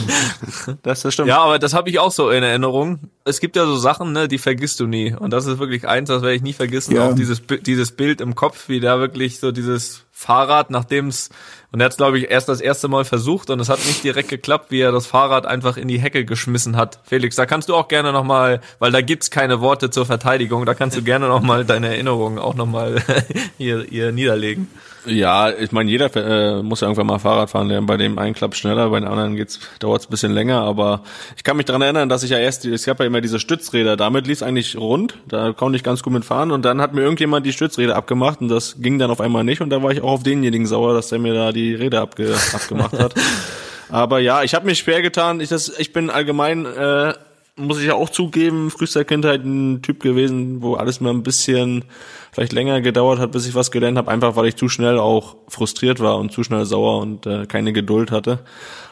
Das, 0.83 1.03
das 1.03 1.15
stimmt. 1.15 1.29
Ja, 1.29 1.39
aber 1.39 1.59
das 1.59 1.75
habe 1.75 1.89
ich 1.89 1.99
auch 1.99 2.13
so 2.13 2.31
in 2.31 2.43
Erinnerung. 2.43 2.99
Es 3.25 3.41
gibt 3.41 3.57
ja 3.57 3.65
so 3.65 3.77
Sachen, 3.77 4.13
ne, 4.13 4.29
die 4.29 4.39
vergisst 4.39 4.81
du 4.81 4.87
nie. 4.87 5.15
Und 5.15 5.33
das 5.33 5.47
ist 5.47 5.59
wirklich 5.59 5.89
eins, 5.89 6.09
das 6.09 6.23
werde 6.23 6.35
ich 6.35 6.43
nie 6.43 6.53
vergessen. 6.53 6.95
Ja. 6.95 7.09
Auch 7.09 7.15
dieses, 7.15 7.43
dieses 7.65 7.93
Bild 7.93 8.21
im 8.21 8.35
Kopf, 8.35 8.69
wie 8.69 8.81
da 8.81 8.99
wirklich 8.99 9.41
so 9.41 9.51
dieses 9.51 10.05
Fahrrad, 10.13 10.71
nachdem 10.71 11.09
es, 11.09 11.31
und 11.75 11.81
er 11.81 11.87
hat 11.87 11.91
es, 11.91 11.97
glaube 11.97 12.21
ich, 12.21 12.31
erst 12.31 12.49
das 12.49 12.61
erste 12.61 12.87
Mal 12.87 13.05
versucht 13.05 13.51
und 13.51 13.59
es 13.59 13.69
hat 13.69 13.85
nicht 13.85 14.05
direkt 14.05 14.29
geklappt, 14.29 14.71
wie 14.71 14.79
er 14.79 14.93
das 14.93 15.09
Fahrrad 15.09 15.45
einfach 15.45 15.77
in 15.77 15.89
die 15.89 15.99
Hecke 15.99 16.25
geschmissen 16.25 16.77
hat. 16.77 17.01
Felix, 17.03 17.35
da 17.35 17.47
kannst 17.47 17.69
du 17.69 17.75
auch 17.75 17.89
gerne 17.89 18.13
nochmal, 18.13 18.61
weil 18.79 18.93
da 18.93 19.01
gibt's 19.01 19.29
keine 19.29 19.61
Worte 19.61 19.91
zur 19.91 20.07
Verteidigung, 20.07 20.67
da 20.67 20.75
kannst 20.75 20.97
du 20.97 21.03
gerne 21.03 21.27
nochmal 21.27 21.65
deine 21.65 21.89
Erinnerungen 21.89 22.39
auch 22.39 22.55
nochmal 22.55 23.03
hier, 23.59 23.85
hier 23.91 24.13
niederlegen. 24.13 24.69
Ja, 25.07 25.51
ich 25.51 25.71
meine, 25.71 25.91
jeder 25.91 26.15
äh, 26.17 26.63
muss 26.63 26.81
ja 26.81 26.87
irgendwann 26.87 27.07
mal 27.07 27.19
Fahrrad 27.19 27.51
fahren 27.51 27.69
lernen. 27.69 27.87
Bei 27.87 27.97
dem 27.97 28.19
einen 28.19 28.35
klappt 28.35 28.57
schneller, 28.57 28.89
bei 28.89 29.01
den 29.01 29.09
anderen 29.09 29.37
geht's 29.37 29.61
dauert's 29.79 30.07
ein 30.07 30.11
bisschen 30.11 30.33
länger. 30.33 30.63
Aber 30.63 31.03
ich 31.37 31.45
kann 31.45 31.57
mich 31.57 31.67
daran 31.67 31.83
erinnern, 31.83 32.09
dass 32.09 32.23
ich 32.23 32.31
ja 32.31 32.39
erst, 32.39 32.65
es 32.65 32.87
gab 32.87 33.01
ja 33.01 33.07
immer 33.07 33.21
diese 33.21 33.39
Stützräder, 33.39 33.97
damit 33.97 34.27
lief 34.27 34.43
eigentlich 34.43 34.77
rund, 34.77 35.19
da 35.29 35.53
konnte 35.53 35.77
ich 35.77 35.83
ganz 35.83 36.03
gut 36.03 36.13
mitfahren 36.13 36.51
und 36.51 36.65
dann 36.65 36.81
hat 36.81 36.95
mir 36.95 37.03
irgendjemand 37.03 37.45
die 37.45 37.53
Stützräder 37.53 37.97
abgemacht 37.97 38.41
und 38.41 38.49
das 38.49 38.77
ging 38.79 38.99
dann 38.99 39.11
auf 39.11 39.21
einmal 39.21 39.45
nicht 39.45 39.61
und 39.61 39.71
da 39.71 39.83
war 39.83 39.91
ich 39.91 40.01
auch 40.01 40.13
auf 40.13 40.23
denjenigen 40.23 40.67
sauer, 40.67 40.95
dass 40.95 41.09
der 41.09 41.19
mir 41.19 41.35
da 41.35 41.53
die 41.53 41.64
Räder 41.73 42.03
abge 42.03 42.35
abgemacht 42.53 42.99
hat. 42.99 43.15
Aber 43.89 44.19
ja, 44.19 44.43
ich 44.43 44.55
habe 44.55 44.67
mich 44.67 44.81
schwer 44.81 45.01
getan. 45.01 45.41
Ich, 45.41 45.49
das, 45.49 45.73
ich 45.79 45.93
bin 45.93 46.11
allgemein 46.11 46.67
äh, 46.67 47.15
muss 47.57 47.79
ich 47.79 47.87
ja 47.87 47.95
auch 47.95 48.11
zugeben, 48.11 48.71
frühester 48.71 49.05
Kindheit 49.05 49.45
ein 49.45 49.81
Typ 49.83 50.03
gewesen, 50.03 50.61
wo 50.61 50.75
alles 50.75 51.01
mal 51.01 51.11
ein 51.11 51.23
bisschen 51.23 51.85
vielleicht 52.33 52.53
länger 52.53 52.81
gedauert 52.81 53.21
hat, 53.21 53.31
bis 53.31 53.47
ich 53.47 53.55
was 53.55 53.71
gelernt 53.71 53.97
habe, 53.97 54.11
einfach 54.11 54.35
weil 54.35 54.47
ich 54.47 54.57
zu 54.57 54.69
schnell 54.69 54.99
auch 54.99 55.37
frustriert 55.47 56.01
war 56.01 56.19
und 56.19 56.33
zu 56.33 56.43
schnell 56.43 56.65
sauer 56.65 57.01
und 57.01 57.27
äh, 57.27 57.47
keine 57.47 57.73
Geduld 57.73 58.11
hatte. 58.11 58.41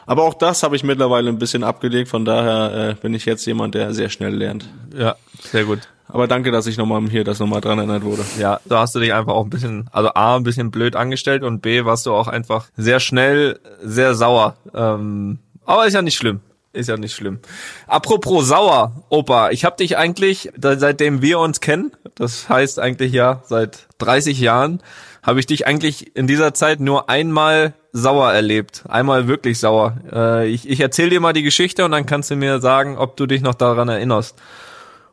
Aber 0.05 0.23
auch 0.23 0.33
das 0.33 0.63
habe 0.63 0.77
ich 0.77 0.83
mittlerweile 0.83 1.29
ein 1.29 1.39
bisschen 1.39 1.63
abgelegt, 1.63 2.07
von 2.07 2.23
daher 2.23 2.91
äh, 2.91 2.93
bin 3.01 3.13
ich 3.13 3.25
jetzt 3.25 3.45
jemand, 3.45 3.75
der 3.75 3.93
sehr 3.93 4.09
schnell 4.09 4.33
lernt. 4.33 4.65
Ja, 4.97 5.15
sehr 5.41 5.65
gut. 5.65 5.79
Aber 6.07 6.27
danke, 6.27 6.51
dass 6.51 6.67
ich 6.67 6.77
nochmal 6.77 7.01
hier 7.09 7.23
das 7.23 7.39
nochmal 7.39 7.61
dran 7.61 7.79
erinnert 7.79 8.03
wurde. 8.03 8.23
Ja, 8.39 8.59
da 8.65 8.81
hast 8.81 8.93
du 8.95 8.99
dich 8.99 9.13
einfach 9.13 9.33
auch 9.33 9.45
ein 9.45 9.49
bisschen, 9.49 9.89
also 9.91 10.09
A, 10.13 10.35
ein 10.35 10.43
bisschen 10.43 10.71
blöd 10.71 10.95
angestellt 10.95 11.43
und 11.43 11.61
B, 11.61 11.85
warst 11.85 12.05
du 12.05 12.13
auch 12.13 12.27
einfach 12.27 12.67
sehr 12.77 12.99
schnell, 12.99 13.59
sehr 13.81 14.13
sauer. 14.13 14.55
Ähm, 14.73 15.39
aber 15.65 15.87
ist 15.87 15.93
ja 15.93 16.01
nicht 16.01 16.17
schlimm. 16.17 16.41
Ist 16.73 16.89
ja 16.89 16.97
nicht 16.97 17.13
schlimm. 17.13 17.39
Apropos 17.87 18.47
sauer, 18.47 19.03
Opa, 19.09 19.51
ich 19.51 19.63
habe 19.63 19.77
dich 19.77 19.95
eigentlich, 19.95 20.51
seitdem 20.59 21.21
wir 21.21 21.37
uns 21.39 21.61
kennen, 21.61 21.91
das 22.15 22.49
heißt 22.49 22.79
eigentlich 22.79 23.13
ja 23.13 23.43
seit 23.45 23.87
30 23.99 24.39
Jahren, 24.39 24.81
habe 25.21 25.39
ich 25.39 25.45
dich 25.45 25.67
eigentlich 25.67 26.15
in 26.15 26.27
dieser 26.27 26.53
Zeit 26.53 26.79
nur 26.79 27.09
einmal 27.09 27.73
sauer 27.93 28.33
erlebt. 28.33 28.83
Einmal 28.89 29.27
wirklich 29.27 29.59
sauer. 29.59 29.97
Äh, 30.11 30.47
ich 30.49 30.67
ich 30.67 30.79
erzähle 30.79 31.11
dir 31.11 31.19
mal 31.19 31.33
die 31.33 31.43
Geschichte 31.43 31.85
und 31.85 31.91
dann 31.91 32.05
kannst 32.05 32.31
du 32.31 32.35
mir 32.35 32.59
sagen, 32.59 32.97
ob 32.97 33.15
du 33.17 33.27
dich 33.27 33.41
noch 33.41 33.55
daran 33.55 33.87
erinnerst. 33.87 34.35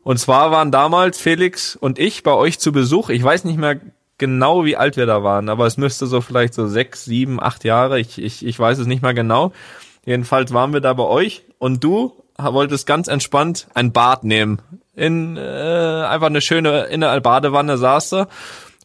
Und 0.03 0.19
zwar 0.19 0.51
waren 0.51 0.73
damals 0.73 1.21
Felix 1.21 1.77
und 1.77 1.99
ich 1.99 2.23
bei 2.23 2.33
euch 2.33 2.59
zu 2.59 2.73
Besuch. 2.73 3.11
Ich 3.11 3.23
weiß 3.23 3.45
nicht 3.45 3.59
mehr 3.59 3.81
genau, 4.19 4.65
wie 4.65 4.77
alt 4.77 4.97
wir 4.97 5.07
da 5.07 5.23
waren, 5.23 5.49
aber 5.49 5.67
es 5.67 5.77
müsste 5.77 6.07
so 6.07 6.21
vielleicht 6.21 6.55
so 6.55 6.67
sechs, 6.67 7.05
sieben, 7.05 7.43
acht 7.43 7.65
Jahre. 7.65 7.99
Ich, 8.01 8.21
ich, 8.23 8.45
ich 8.45 8.59
weiß 8.59 8.79
es 8.79 8.87
nicht 8.87 9.03
mehr 9.03 9.15
genau. 9.15 9.53
Jedenfalls 10.05 10.53
waren 10.53 10.73
wir 10.73 10.81
da 10.81 10.93
bei 10.95 11.05
euch 11.05 11.45
und 11.59 11.85
du 11.85 12.13
wolltest 12.39 12.87
ganz 12.87 13.09
entspannt 13.09 13.69
ein 13.75 13.93
Bad 13.93 14.25
nehmen. 14.25 14.61
In 14.95 15.37
äh, 15.37 15.41
einfach 15.41 16.27
eine 16.27 16.41
schöne 16.41 16.85
in 16.85 17.01
der 17.03 17.21
Badewanne 17.21 17.79
saß 17.79 18.11
du. 18.11 18.29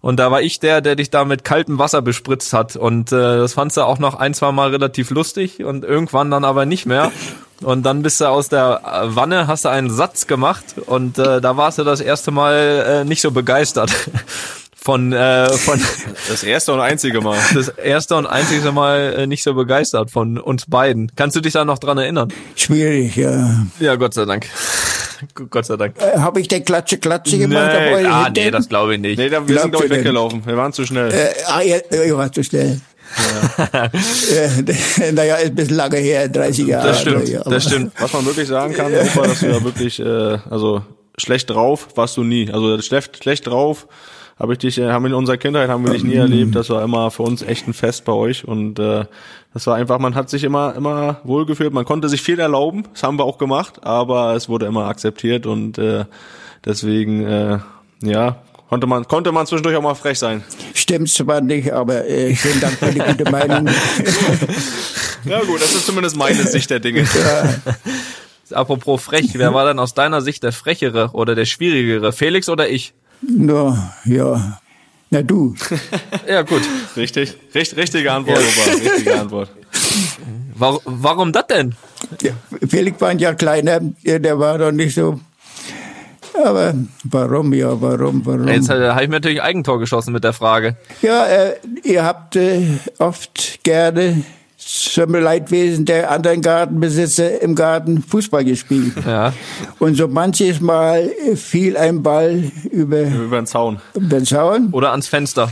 Und 0.02 0.18
da 0.18 0.30
war 0.30 0.42
ich 0.42 0.60
der, 0.60 0.82
der 0.82 0.96
dich 0.96 1.10
da 1.10 1.26
mit 1.26 1.44
kaltem 1.44 1.80
Wasser 1.80 2.02
bespritzt 2.02 2.54
hat. 2.54 2.76
Und 2.76 3.12
äh, 3.12 3.38
das 3.38 3.54
fandst 3.54 3.78
du 3.78 3.82
auch 3.82 3.98
noch 3.98 4.16
ein, 4.16 4.34
zwei 4.34 4.52
Mal 4.52 4.70
relativ 4.70 5.10
lustig 5.10 5.64
und 5.64 5.84
irgendwann 5.84 6.30
dann 6.30 6.44
aber 6.44 6.66
nicht 6.66 6.86
mehr. 6.86 7.12
Und 7.62 7.84
dann 7.84 8.02
bist 8.02 8.20
du 8.20 8.26
aus 8.26 8.50
der 8.50 8.82
Wanne, 9.06 9.48
hast 9.48 9.66
du 9.66 9.70
einen 9.70 9.90
Satz 9.90 10.28
gemacht 10.28 10.66
und 10.86 11.18
äh, 11.18 11.40
da 11.40 11.56
warst 11.58 11.78
du 11.78 11.84
das 11.84 12.02
erste 12.02 12.32
Mal 12.32 13.04
äh, 13.04 13.06
nicht 13.06 13.22
so 13.22 13.32
begeistert 13.32 13.92
von 14.76 15.14
äh, 15.14 15.50
von 15.50 15.80
das 16.30 16.44
erste 16.44 16.74
und 16.74 16.82
einzige 16.82 17.22
Mal. 17.22 17.38
Das 17.54 17.70
erste 17.70 18.18
und 18.18 18.28
einzige 18.28 18.72
Mal 18.72 19.16
äh, 19.18 19.28
nicht 19.28 19.44
so 19.44 19.54
begeistert 19.54 20.12
von 20.12 20.38
uns 20.38 20.66
beiden. 20.66 21.12
Kannst 21.16 21.36
du 21.38 21.42
dich 21.42 21.54
da 21.54 21.64
noch 21.64 21.80
dran 21.80 21.98
erinnern? 21.98 22.32
Schwierig, 22.56 23.16
ja. 23.16 23.66
Ja, 23.80 23.96
Gott 23.96 24.14
sei 24.14 24.26
Dank. 24.26 24.48
Gott 25.50 25.66
sei 25.66 25.78
Dank. 25.78 25.96
Äh, 25.98 26.20
Habe 26.20 26.42
ich 26.42 26.50
den 26.50 26.66
Klatsche 26.66 26.98
Klatsche 26.98 27.38
gemacht? 27.38 27.72
Nee, 27.72 28.06
ah, 28.06 28.30
nee, 28.36 28.52
das 28.52 28.68
glaube 28.68 28.96
ich 28.96 29.00
nicht. 29.00 29.18
Nee, 29.18 29.30
da, 29.30 29.48
wir 29.48 29.60
sind 29.60 29.72
glaube 29.72 29.86
ich 29.86 29.92
weggelaufen. 29.92 30.46
Wir 30.46 30.58
waren 30.58 30.74
zu 30.74 30.86
schnell. 30.86 31.12
Äh, 31.12 31.30
ah, 31.48 31.62
ja, 31.62 31.78
ich 31.90 32.14
war 32.14 32.32
zu 32.32 32.44
schnell. 32.44 32.82
Ja. 33.74 33.90
naja, 35.14 35.36
ist 35.36 35.50
ein 35.50 35.56
bisschen 35.56 35.76
lange 35.76 35.98
her, 35.98 36.28
30 36.28 36.68
Jahre. 36.68 36.88
Das 36.90 37.02
stimmt, 37.02 37.30
ja, 37.30 37.44
das 37.44 37.64
stimmt. 37.64 37.94
Was 38.00 38.14
man 38.14 38.26
wirklich 38.26 38.48
sagen 38.48 38.74
kann, 38.74 38.94
Opa, 38.94 39.28
dass 39.28 39.40
du 39.40 39.48
ja 39.48 39.64
wirklich, 39.64 40.00
äh, 40.00 40.38
also 40.50 40.82
schlecht 41.18 41.50
drauf 41.50 41.88
warst 41.96 42.18
du 42.18 42.24
nie. 42.24 42.52
Also 42.52 42.82
schlecht, 42.82 43.24
schlecht 43.24 43.48
drauf 43.48 43.88
habe 44.38 44.54
ich 44.54 44.60
dich, 44.60 44.78
äh, 44.78 44.92
haben 44.92 45.04
wir 45.04 45.10
in 45.10 45.16
unserer 45.16 45.38
Kindheit 45.38 45.70
haben 45.70 45.86
wir 45.86 45.94
dich 45.94 46.04
nie 46.04 46.16
erlebt. 46.16 46.56
Das 46.56 46.70
war 46.70 46.84
immer 46.84 47.10
für 47.12 47.24
uns 47.24 47.42
echt 47.42 47.68
ein 47.68 47.74
Fest 47.74 48.06
bei 48.06 48.12
euch 48.12 48.46
und 48.46 48.80
äh, 48.80 49.06
das 49.54 49.68
war 49.68 49.76
einfach, 49.76 50.00
man 50.00 50.16
hat 50.16 50.30
sich 50.30 50.44
immer 50.44 50.76
immer 50.76 51.22
wohlgefühlt. 51.24 51.74
Man 51.74 51.86
konnte 51.86 52.10
sich 52.10 52.22
viel 52.22 52.40
erlauben, 52.40 52.84
das 52.92 53.04
haben 53.04 53.18
wir 53.18 53.24
auch 53.24 53.38
gemacht, 53.38 53.86
aber 53.86 54.36
es 54.36 54.50
wurde 54.50 54.66
immer 54.66 54.88
akzeptiert 54.88 55.46
und 55.46 55.78
äh, 55.78 56.06
deswegen 56.66 57.26
äh, 57.26 57.60
ja 58.02 58.42
konnte 58.70 58.88
man 58.88 59.08
konnte 59.08 59.32
man 59.32 59.46
zwischendurch 59.46 59.76
auch 59.76 59.82
mal 59.82 59.96
frech 59.96 60.20
sein. 60.20 60.44
Stimmt 60.74 61.10
zwar 61.10 61.42
nicht, 61.42 61.72
aber 61.72 62.08
äh, 62.08 62.36
vielen 62.36 62.60
Dank 62.60 62.78
für 62.78 62.92
die 62.92 63.00
gute 63.00 63.30
Meinung. 63.32 63.68
ja 65.26 65.42
gut, 65.42 65.62
das 65.62 65.74
ist 65.74 65.86
zumindest 65.86 66.16
meine 66.16 66.44
Sicht 66.44 66.70
der 66.70 66.80
Dinge. 66.80 67.02
Ja. 67.02 67.56
Apropos 68.58 69.02
frech, 69.02 69.32
wer 69.34 69.54
war 69.54 69.66
denn 69.66 69.80
aus 69.80 69.94
deiner 69.94 70.22
Sicht 70.22 70.44
der 70.44 70.52
frechere 70.52 71.10
oder 71.14 71.34
der 71.36 71.46
schwierigere, 71.46 72.14
Felix 72.14 72.48
oder 72.48 72.70
ich? 72.70 72.94
Na, 73.22 73.96
ja. 74.06 74.60
Na 75.10 75.22
du. 75.22 75.56
ja, 76.28 76.42
gut. 76.42 76.62
Richtig. 76.96 77.36
Richt, 77.54 77.76
richtige 77.76 78.12
Antwort, 78.12 78.40
ja. 78.40 78.74
Opa. 78.74 78.84
Richtige 78.84 79.20
Antwort. 79.20 79.50
Warum, 80.54 80.80
warum 80.86 81.32
das 81.32 81.48
denn? 81.48 81.76
Ja, 82.22 82.32
Felix 82.68 83.02
war 83.02 83.10
ein 83.10 83.20
Jahr 83.20 83.36
kleiner, 83.36 83.80
der 84.04 84.40
war 84.40 84.58
doch 84.58 84.72
nicht 84.72 84.96
so. 84.96 85.20
Aber 86.44 86.74
warum, 87.04 87.54
ja, 87.54 87.80
warum, 87.82 88.26
warum? 88.26 88.48
Jetzt 88.48 88.70
äh, 88.70 88.90
habe 88.90 89.04
ich 89.04 89.10
mir 89.10 89.16
natürlich 89.16 89.42
Eigentor 89.42 89.80
geschossen 89.80 90.14
mit 90.14 90.24
der 90.24 90.34
Frage. 90.34 90.76
Ja, 91.02 91.26
äh, 91.26 91.56
ihr 91.84 92.04
habt 92.04 92.36
äh, 92.36 92.64
oft 93.00 93.64
gerne 93.64 94.24
zum 94.58 95.14
Leidwesen 95.14 95.86
der 95.86 96.10
anderen 96.10 96.42
Gartenbesitzer 96.42 97.42
im 97.42 97.54
Garten 97.54 98.02
Fußball 98.02 98.44
gespielt. 98.44 98.94
Ja. 99.06 99.34
Und 99.78 99.96
so 99.96 100.08
manches 100.08 100.60
Mal 100.60 101.12
fiel 101.36 101.78
ein 101.78 102.02
Ball 102.02 102.52
über, 102.72 103.02
über 103.02 103.42
den 103.42 103.46
Zaun. 103.46 103.80
Über 103.94 104.18
den 104.18 104.26
Zaun. 104.26 104.70
Oder 104.72 104.92
ans 104.92 105.08
Fenster. 105.08 105.52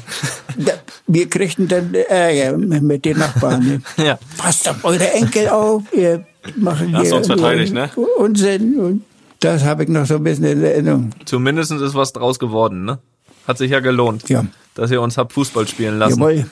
Wir 1.05 1.29
kriegten 1.29 1.67
dann 1.67 1.93
Ärger 1.93 2.57
mit 2.57 3.05
den 3.05 3.19
Nachbarn. 3.19 3.65
Ne? 3.65 3.81
Ja. 4.03 4.17
Passt 4.37 4.67
doch 4.67 4.83
eure 4.83 5.11
Enkel 5.11 5.49
auf, 5.49 5.83
ihr 5.93 6.25
hier 6.55 6.93
Hast 6.93 7.13
uns 7.13 7.27
verteidigt, 7.27 7.73
ne? 7.73 7.89
Unsinn. 8.17 8.79
Und 8.79 9.01
das 9.43 9.63
habe 9.63 9.83
ich 9.83 9.89
noch 9.89 10.05
so 10.05 10.15
ein 10.15 10.23
bisschen 10.23 10.45
in 10.45 10.63
Erinnerung. 10.63 11.09
Zumindest 11.25 11.71
ist 11.71 11.95
was 11.95 12.13
draus 12.13 12.39
geworden, 12.39 12.85
ne? 12.85 12.99
Hat 13.47 13.57
sich 13.57 13.71
ja 13.71 13.79
gelohnt, 13.81 14.29
ja. 14.29 14.45
dass 14.73 14.89
ihr 14.91 15.01
uns 15.01 15.17
habt 15.17 15.33
Fußball 15.33 15.67
spielen 15.67 15.99
lassen. 15.99 16.19
Jawohl. 16.19 16.45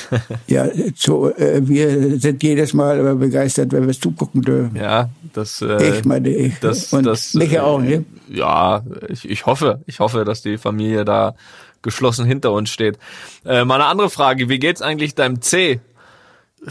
ja, 0.46 0.68
so, 0.94 1.30
äh, 1.34 1.60
wir 1.66 2.18
sind 2.18 2.42
jedes 2.42 2.72
Mal 2.72 3.14
begeistert, 3.16 3.72
wenn 3.72 3.82
wir 3.82 3.90
es 3.90 4.00
zugucken 4.00 4.42
dürfen. 4.42 4.76
Ja, 4.76 5.10
das. 5.32 5.60
Äh, 5.60 5.98
ich 5.98 6.04
meine, 6.04 6.30
ich. 6.30 6.58
Das, 6.60 6.92
und 6.92 7.04
das, 7.04 7.34
Micha 7.34 7.62
auch, 7.62 7.80
ne? 7.80 8.04
Ja, 8.28 8.82
ich, 9.08 9.28
ich 9.28 9.46
hoffe, 9.46 9.82
ich 9.86 10.00
hoffe, 10.00 10.24
dass 10.24 10.42
die 10.42 10.56
Familie 10.56 11.04
da 11.04 11.34
geschlossen 11.82 12.24
hinter 12.24 12.52
uns 12.52 12.70
steht. 12.70 12.98
Äh, 13.44 13.64
mal 13.64 13.76
eine 13.76 13.86
andere 13.86 14.08
Frage: 14.08 14.48
Wie 14.48 14.58
geht's 14.58 14.80
eigentlich 14.80 15.14
deinem 15.14 15.42
C? 15.42 15.80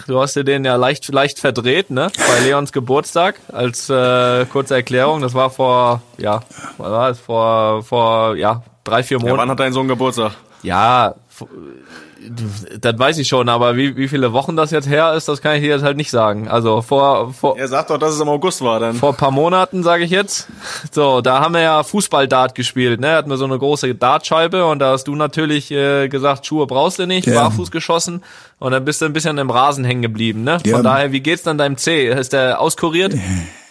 Du 0.07 0.19
hast 0.19 0.35
dir 0.35 0.43
den 0.43 0.65
ja 0.65 0.75
leicht, 0.75 1.07
leicht 1.11 1.39
verdreht, 1.39 1.89
ne? 1.89 2.11
Bei 2.17 2.39
Leons 2.45 2.71
Geburtstag 2.71 3.35
als 3.51 3.89
äh, 3.89 4.45
kurze 4.45 4.75
Erklärung. 4.75 5.21
Das 5.21 5.33
war 5.33 5.49
vor, 5.49 6.01
ja, 6.17 6.41
was 6.77 6.91
war 6.91 7.09
es? 7.09 7.19
Vor, 7.19 7.83
vor, 7.83 8.35
ja, 8.35 8.61
drei, 8.83 9.03
vier 9.03 9.17
Monaten. 9.17 9.35
Ja, 9.35 9.41
wann 9.41 9.49
hat 9.49 9.59
dein 9.59 9.73
Sohn 9.73 9.87
Geburtstag? 9.87 10.33
Ja, 10.63 11.15
das 12.79 12.97
weiß 12.97 13.17
ich 13.17 13.27
schon, 13.27 13.49
aber 13.49 13.75
wie, 13.75 13.95
wie 13.95 14.07
viele 14.07 14.33
Wochen 14.33 14.55
das 14.55 14.71
jetzt 14.71 14.89
her 14.89 15.13
ist, 15.13 15.27
das 15.27 15.41
kann 15.41 15.55
ich 15.55 15.61
dir 15.61 15.69
jetzt 15.69 15.83
halt 15.83 15.97
nicht 15.97 16.11
sagen. 16.11 16.47
Also 16.47 16.81
vor, 16.81 17.33
vor 17.33 17.57
Er 17.57 17.67
sagt 17.67 17.89
doch, 17.89 17.97
dass 17.97 18.13
es 18.13 18.19
im 18.19 18.29
August 18.29 18.61
war 18.61 18.79
dann. 18.79 18.95
Vor 18.95 19.13
paar 19.13 19.31
Monaten, 19.31 19.83
sage 19.83 20.03
ich 20.03 20.11
jetzt. 20.11 20.47
So, 20.91 21.21
da 21.21 21.39
haben 21.39 21.53
wir 21.53 21.61
ja 21.61 21.83
Fußball-Dart 21.83 22.55
gespielt, 22.55 22.99
ne? 22.99 23.11
Hatten 23.11 23.29
wir 23.29 23.37
so 23.37 23.45
eine 23.45 23.57
große 23.57 23.93
Dartscheibe 23.95 24.65
und 24.65 24.79
da 24.79 24.91
hast 24.91 25.05
du 25.05 25.15
natürlich 25.15 25.71
äh, 25.71 26.07
gesagt, 26.07 26.45
Schuhe 26.45 26.67
brauchst 26.67 26.99
du 26.99 27.07
nicht, 27.07 27.27
ja. 27.27 27.41
barfuß 27.41 27.71
geschossen 27.71 28.23
und 28.59 28.71
dann 28.71 28.85
bist 28.85 29.01
du 29.01 29.05
ein 29.05 29.13
bisschen 29.13 29.37
im 29.37 29.49
Rasen 29.49 29.83
hängen 29.83 30.01
geblieben, 30.01 30.43
ne? 30.43 30.59
Von 30.59 30.69
ja. 30.69 30.81
daher, 30.81 31.11
wie 31.11 31.19
geht's 31.21 31.43
dann 31.43 31.57
deinem 31.57 31.77
C? 31.77 32.07
Ist 32.07 32.33
der 32.33 32.59
auskuriert? 32.59 33.13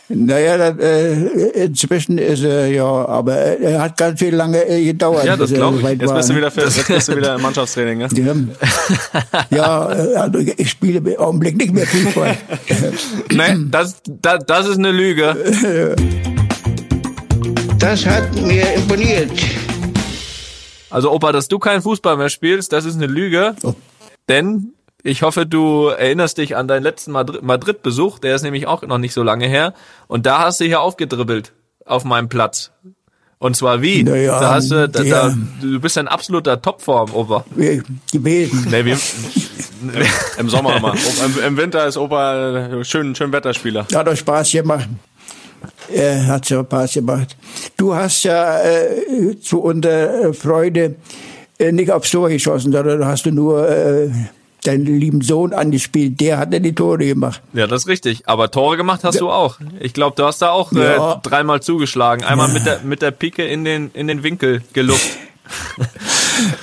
Naja, 0.08 0.68
äh, 0.68 1.64
inzwischen 1.64 2.18
ist 2.18 2.42
er, 2.42 2.66
ja, 2.66 2.84
aber 2.84 3.34
er 3.34 3.80
hat 3.80 3.96
ganz 3.96 4.18
viel 4.18 4.34
lange 4.34 4.62
äh, 4.68 4.84
gedauert. 4.84 5.24
Ja, 5.24 5.34
das 5.34 5.52
glaube 5.52 5.78
ich. 5.78 6.00
Jetzt 6.00 6.14
bist 6.14 6.28
du 6.28 6.36
wieder 6.36 6.50
fit, 6.50 6.64
jetzt 6.64 6.88
bist 6.88 7.08
du 7.08 7.16
wieder 7.16 7.36
im 7.36 7.42
Mannschaftstraining, 7.42 7.98
ne? 7.98 8.08
Ja, 9.50 9.56
ja 9.56 9.78
also 10.20 10.38
ich 10.38 10.70
spiele 10.70 10.98
im 10.98 11.18
Augenblick 11.18 11.56
nicht 11.56 11.72
mehr 11.72 11.86
Fußball. 11.86 12.36
Nein, 13.32 13.68
das, 13.70 14.02
das, 14.20 14.44
das 14.46 14.68
ist 14.68 14.78
eine 14.78 14.92
Lüge. 14.92 15.34
Das 17.78 18.04
hat 18.04 18.34
mir 18.34 18.74
imponiert. 18.74 19.30
Also 20.90 21.12
Opa, 21.12 21.32
dass 21.32 21.48
du 21.48 21.58
keinen 21.58 21.80
Fußball 21.80 22.18
mehr 22.18 22.28
spielst, 22.28 22.74
das 22.74 22.84
ist 22.84 22.96
eine 22.96 23.06
Lüge. 23.06 23.56
Oh. 23.62 23.74
denn 24.28 24.73
ich 25.04 25.22
hoffe, 25.22 25.44
du 25.46 25.88
erinnerst 25.88 26.38
dich 26.38 26.56
an 26.56 26.66
deinen 26.66 26.82
letzten 26.82 27.12
Madri- 27.12 27.40
Madrid-Besuch, 27.42 28.18
der 28.18 28.34
ist 28.34 28.42
nämlich 28.42 28.66
auch 28.66 28.82
noch 28.82 28.98
nicht 28.98 29.12
so 29.12 29.22
lange 29.22 29.46
her. 29.46 29.74
Und 30.08 30.24
da 30.24 30.40
hast 30.40 30.60
du 30.60 30.64
hier 30.64 30.80
aufgedribbelt 30.80 31.52
auf 31.84 32.04
meinem 32.04 32.30
Platz. 32.30 32.72
Und 33.38 33.54
zwar 33.54 33.82
wie? 33.82 34.02
Naja, 34.02 34.40
da 34.40 34.54
hast 34.54 34.70
du, 34.70 34.88
da, 34.88 35.02
ja. 35.02 35.28
da, 35.28 35.36
du 35.60 35.78
bist 35.78 35.98
in 35.98 36.08
absoluter 36.08 36.60
Topform, 36.62 37.12
Opa. 37.12 37.44
gewesen. 37.54 38.66
Nee, 38.70 38.84
wir, 38.86 38.98
Im 40.38 40.48
Sommer 40.48 40.76
immer. 40.76 40.94
Im, 40.94 41.44
Im 41.44 41.56
Winter 41.58 41.86
ist 41.86 41.98
Opa 41.98 42.82
schön, 42.82 43.14
schön 43.14 43.30
Wetterspieler. 43.30 43.86
Hat 43.94 44.06
doch 44.06 44.16
Spaß 44.16 44.52
gemacht. 44.52 44.88
Äh, 45.92 46.20
hat 46.22 46.46
so 46.46 46.62
Spaß 46.62 46.94
gemacht. 46.94 47.36
Du 47.76 47.94
hast 47.94 48.22
ja 48.22 48.62
äh, 48.62 49.38
zu 49.38 49.60
unserer 49.60 50.32
Freude 50.32 50.96
äh, 51.58 51.72
nicht 51.72 51.90
aufs 51.90 52.10
Tor 52.10 52.30
geschossen, 52.30 52.72
sondern 52.72 53.04
hast 53.04 53.26
du 53.26 53.30
nur 53.30 53.68
äh, 53.68 54.10
deinen 54.66 54.86
lieben 54.86 55.20
Sohn 55.20 55.52
angespielt. 55.52 56.20
Der 56.20 56.38
hat 56.38 56.52
ja 56.52 56.58
die 56.58 56.74
Tore 56.74 57.06
gemacht. 57.06 57.40
ja, 57.52 57.66
das 57.66 57.82
ist 57.82 57.88
richtig. 57.88 58.22
Aber 58.26 58.50
Tore 58.50 58.76
gemacht 58.76 59.04
hast 59.04 59.20
du 59.20 59.30
auch. 59.30 59.58
Ich 59.80 59.92
glaube, 59.92 60.16
du 60.16 60.24
hast 60.24 60.42
da 60.42 60.50
auch 60.50 60.72
Ja. 60.72 61.12
äh, 61.14 61.16
dreimal 61.22 61.60
zugeschlagen. 61.62 62.24
Einmal 62.24 62.48
mit 62.48 62.66
der 62.66 62.80
mit 62.80 63.02
der 63.02 63.10
Pike 63.10 63.44
in 63.44 63.64
den 63.64 63.90
in 63.94 64.06
den 64.08 64.22
Winkel 64.22 64.62
geluft. 64.72 65.08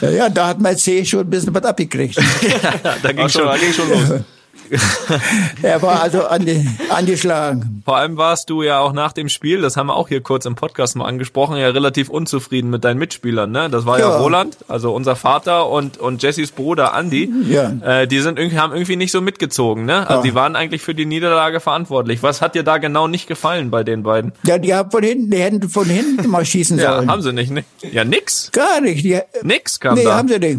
Ja, 0.01 0.09
ja, 0.09 0.29
da 0.29 0.47
hat 0.47 0.59
mein 0.59 0.75
C 0.77 1.05
schon 1.05 1.21
ein 1.21 1.29
bisschen 1.29 1.53
was 1.53 1.63
abgekriegt. 1.63 2.15
Ja, 2.83 2.95
da 3.01 3.11
ging 3.13 3.29
schon. 3.29 3.45
da 3.45 3.55
ging 3.57 3.71
schon 3.71 3.89
los. 3.89 4.21
er 5.61 5.81
war 5.81 6.01
also 6.01 6.25
ange, 6.25 6.65
angeschlagen. 6.89 7.81
Vor 7.85 7.97
allem 7.97 8.17
warst 8.17 8.49
du 8.49 8.63
ja 8.63 8.79
auch 8.79 8.93
nach 8.93 9.11
dem 9.13 9.29
Spiel, 9.29 9.61
das 9.61 9.77
haben 9.77 9.87
wir 9.87 9.95
auch 9.95 10.07
hier 10.07 10.21
kurz 10.21 10.45
im 10.45 10.55
Podcast 10.55 10.95
mal 10.95 11.05
angesprochen, 11.05 11.57
ja 11.57 11.69
relativ 11.69 12.09
unzufrieden 12.09 12.69
mit 12.69 12.83
deinen 12.83 12.97
Mitspielern. 12.99 13.51
Ne? 13.51 13.69
Das 13.69 13.85
war 13.85 13.99
ja, 13.99 14.09
Ja. 14.09 14.17
Roland, 14.17 14.57
also 14.67 14.93
unser 14.93 15.15
Vater 15.15 15.69
und 15.69 15.97
und 15.97 16.21
Jessys 16.23 16.51
Bruder 16.51 16.93
Andy. 16.97 17.31
Ja. 17.49 17.71
Äh, 18.01 18.07
die 18.07 18.19
sind 18.19 18.37
irgendwie 18.39 18.59
haben 18.59 18.73
irgendwie 18.73 18.95
nicht 18.95 19.11
so 19.11 19.21
mitgezogen. 19.21 19.85
Ne? 19.85 20.07
Also 20.07 20.15
Ja. 20.15 20.21
die 20.23 20.35
waren 20.35 20.55
eigentlich 20.55 20.81
für 20.81 20.95
die 20.95 21.05
Niederlage 21.05 21.59
verantwortlich. 21.59 22.23
Was 22.23 22.41
hat 22.41 22.55
dir 22.55 22.63
da 22.63 22.77
genau 22.77 23.07
nicht 23.07 23.27
gefallen 23.27 23.71
bei 23.71 23.83
den 23.83 24.03
beiden? 24.03 24.31
Ja, 24.43 24.57
die 24.57 24.73
haben 24.73 24.91
von 24.91 25.03
hinten, 25.03 25.29
die 25.31 25.37
hätten 25.37 25.69
von 25.69 25.85
hinten 25.85 26.29
mal 26.29 26.45
schießen 26.45 26.77
Ja, 26.79 26.95
sollen. 26.97 27.11
haben 27.11 27.21
sie 27.21 27.33
nicht. 27.33 27.51
Ne? 27.51 27.63
Ja, 27.91 28.03
nix. 28.03 28.51
Gar 28.51 28.81
nicht. 28.81 29.03
Die, 29.03 29.19
Nix 29.43 29.79
kam 29.79 29.95
nee, 29.95 30.03
da. 30.03 30.17
haben 30.17 30.27
sie 30.27 30.39
nicht. 30.39 30.57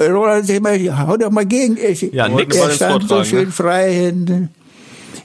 Roland 0.00 0.50
hau 0.98 1.16
doch 1.16 1.30
mal 1.30 1.46
gegen. 1.46 1.76
Ich, 1.76 2.02
Ja, 2.12 2.28
nix 2.28 2.56
er 2.56 2.70
stand 2.70 3.02
so 3.02 3.08
vortragen, 3.08 3.24
schön 3.24 3.51
frei 3.52 3.92
hinten. 3.92 4.48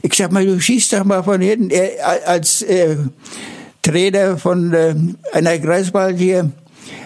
Ich 0.02 0.14
sag 0.16 0.32
mal, 0.32 0.46
du 0.46 0.60
schießt 0.60 0.94
doch 0.94 1.04
mal 1.06 1.24
von 1.24 1.42
hinten. 1.42 1.70
Er, 1.70 2.28
als 2.28 2.62
äh, 2.62 2.98
Trainer 3.82 4.38
von 4.38 4.74
äh, 4.74 4.96
einer 5.34 5.58
Kreisball 5.58 6.14
hier 6.16 6.52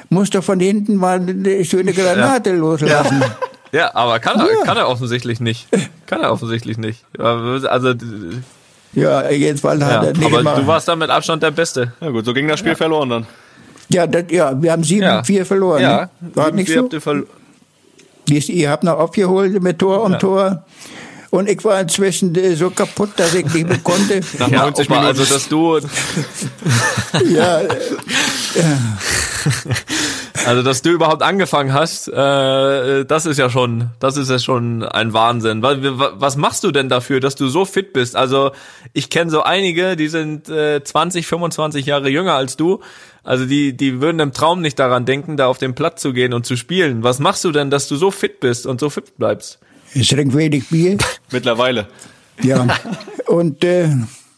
muss 0.10 0.30
doch 0.30 0.44
von 0.44 0.60
hinten 0.60 0.96
mal 0.96 1.20
eine 1.22 1.64
schöne 1.64 1.94
Granate 1.94 2.52
loslassen. 2.52 3.24
Ja, 3.72 3.96
aber 3.96 4.20
kann 4.20 4.40
er, 4.40 4.48
Ja. 4.48 4.66
kann 4.66 4.76
er 4.78 4.90
offensichtlich 4.90 5.40
nicht. 5.40 5.68
Kann 6.06 6.22
er 6.22 6.32
offensichtlich 6.34 6.78
nicht. 6.78 7.06
Also, 7.18 7.94
Ja, 8.94 9.30
jedenfalls 9.30 9.82
hat 9.82 9.92
ja, 9.92 10.04
er 10.10 10.14
nicht 10.14 10.26
aber 10.26 10.38
gemacht. 10.40 10.58
du 10.58 10.68
warst 10.68 10.88
da 10.90 10.96
mit 10.98 11.10
Abstand 11.10 11.42
der 11.44 11.52
Beste. 11.52 11.94
Ja 12.02 12.10
gut, 12.10 12.26
so 12.26 12.34
ging 12.34 12.48
das 12.50 12.60
Spiel 12.60 12.76
verloren 12.76 13.10
dann. 13.10 13.26
ja, 13.88 14.06
das, 14.08 14.26
ja, 14.30 14.62
wir 14.62 14.72
haben 14.74 14.84
7-4 14.84 15.46
verloren. 15.46 15.82
Ja, 15.82 16.02
ne? 16.20 16.32
War 16.36 16.52
nicht 16.52 16.70
so? 16.70 16.80
habt 16.82 16.94
ihr 16.94 17.02
verlo- 17.02 17.28
Ihr, 18.30 18.50
ihr 18.50 18.70
habt 18.70 18.84
noch 18.84 18.98
aufgeholt 19.00 19.62
mit 19.64 19.80
Tor 19.80 20.04
um 20.04 20.20
Tor. 20.20 20.66
Und 21.32 21.50
ich 21.50 21.64
war 21.64 21.80
inzwischen 21.80 22.36
äh, 22.36 22.56
so 22.56 22.70
kaputt, 22.70 23.12
dass 23.16 23.34
ich 23.34 23.46
nicht 23.54 23.68
mehr 23.68 23.80
konnte. 23.80 24.20
Nach 24.38 24.50
Ja, 24.50 24.64
90 24.66 24.90
Opa, 24.90 25.00
Minuten. 25.02 25.20
also 25.20 25.34
dass 25.34 25.48
du, 25.50 25.80
ja, 27.34 27.62
äh, 27.62 27.68
also 30.46 30.62
dass 30.62 30.82
du 30.82 30.90
überhaupt 30.90 31.24
angefangen 31.24 31.74
hast, 31.74 32.08
äh, 32.10 33.06
das 33.06 33.26
ist 33.26 33.38
ja 33.38 33.50
schon, 33.50 33.90
das 34.00 34.18
ist 34.18 34.30
ja 34.30 34.40
schon 34.40 34.84
ein 34.84 35.14
Wahnsinn. 35.14 35.62
Was, 35.62 35.78
was 35.82 36.36
machst 36.36 36.64
du 36.64 36.72
denn 36.72 36.90
dafür, 36.90 37.20
dass 37.20 37.36
du 37.36 37.48
so 37.48 37.66
fit 37.66 37.94
bist? 37.94 38.16
Also 38.16 38.52
ich 38.94 39.10
kenne 39.10 39.32
so 39.32 39.44
einige, 39.44 39.96
die 39.96 40.08
sind 40.10 40.50
äh, 40.50 40.84
20, 40.84 41.26
25 41.28 41.86
Jahre 41.86 42.10
jünger 42.10 42.34
als 42.34 42.58
du. 42.58 42.82
Also 43.24 43.46
die, 43.46 43.78
die 43.78 44.02
würden 44.02 44.20
im 44.20 44.34
Traum 44.34 44.62
nicht 44.62 44.80
daran 44.80 45.06
denken, 45.06 45.38
da 45.38 45.48
auf 45.48 45.60
den 45.60 45.76
Platz 45.76 46.02
zu 46.02 46.12
gehen 46.12 46.34
und 46.34 46.46
zu 46.46 46.58
spielen. 46.58 47.04
Was 47.04 47.20
machst 47.20 47.44
du 47.46 47.52
denn, 47.52 47.70
dass 47.70 47.88
du 47.88 47.96
so 47.96 48.12
fit 48.12 48.40
bist 48.40 48.66
und 48.66 48.80
so 48.80 48.90
fit 48.90 49.18
bleibst? 49.18 49.60
Ich 49.94 50.08
trinke 50.10 50.36
wenig 50.36 50.68
Bier. 50.70 50.98
Mittlerweile. 51.32 51.88
Ja. 52.42 52.68
Und 53.28 53.64
äh, 53.64 53.90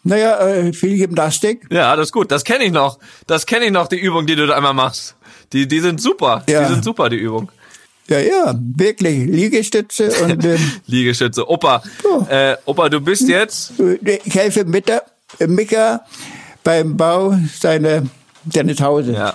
naja, 0.04 0.40
äh, 0.48 0.74
viel 0.74 0.98
Gymnastik. 0.98 1.66
Ja, 1.72 1.96
das 1.96 2.08
ist 2.08 2.12
gut. 2.12 2.32
Das 2.32 2.44
kenne 2.44 2.66
ich 2.66 2.72
noch. 2.72 3.00
Das 3.28 3.46
kenne 3.46 3.66
ich 3.66 3.72
noch, 3.72 3.88
die 3.88 3.98
Übung, 4.00 4.26
die 4.26 4.36
du 4.36 4.46
da 4.48 4.56
einmal 4.56 4.74
machst. 4.74 5.16
Die, 5.54 5.68
die 5.68 5.80
sind 5.80 6.02
super. 6.02 6.44
Ja. 6.50 6.68
Die 6.68 6.74
sind 6.74 6.84
super, 6.84 7.10
die 7.10 7.18
Übung. 7.18 7.52
Ja, 8.10 8.20
ja, 8.20 8.54
wirklich. 8.76 9.26
Liegestütze 9.30 10.12
und 10.24 10.44
ähm, 10.46 10.60
Liegestütze. 10.88 11.48
Opa, 11.50 11.82
Oh. 12.04 12.26
äh, 12.30 12.58
Opa, 12.66 12.90
du 12.90 13.00
bist 13.00 13.30
jetzt, 13.30 13.74
ich 14.04 14.36
helfe 14.36 14.62
äh, 15.40 15.48
Mika 15.48 16.02
beim 16.66 16.98
Bau 16.98 17.38
seiner, 17.58 18.04
seines 18.52 18.82
Hauses. 18.82 19.16
ja, 19.16 19.34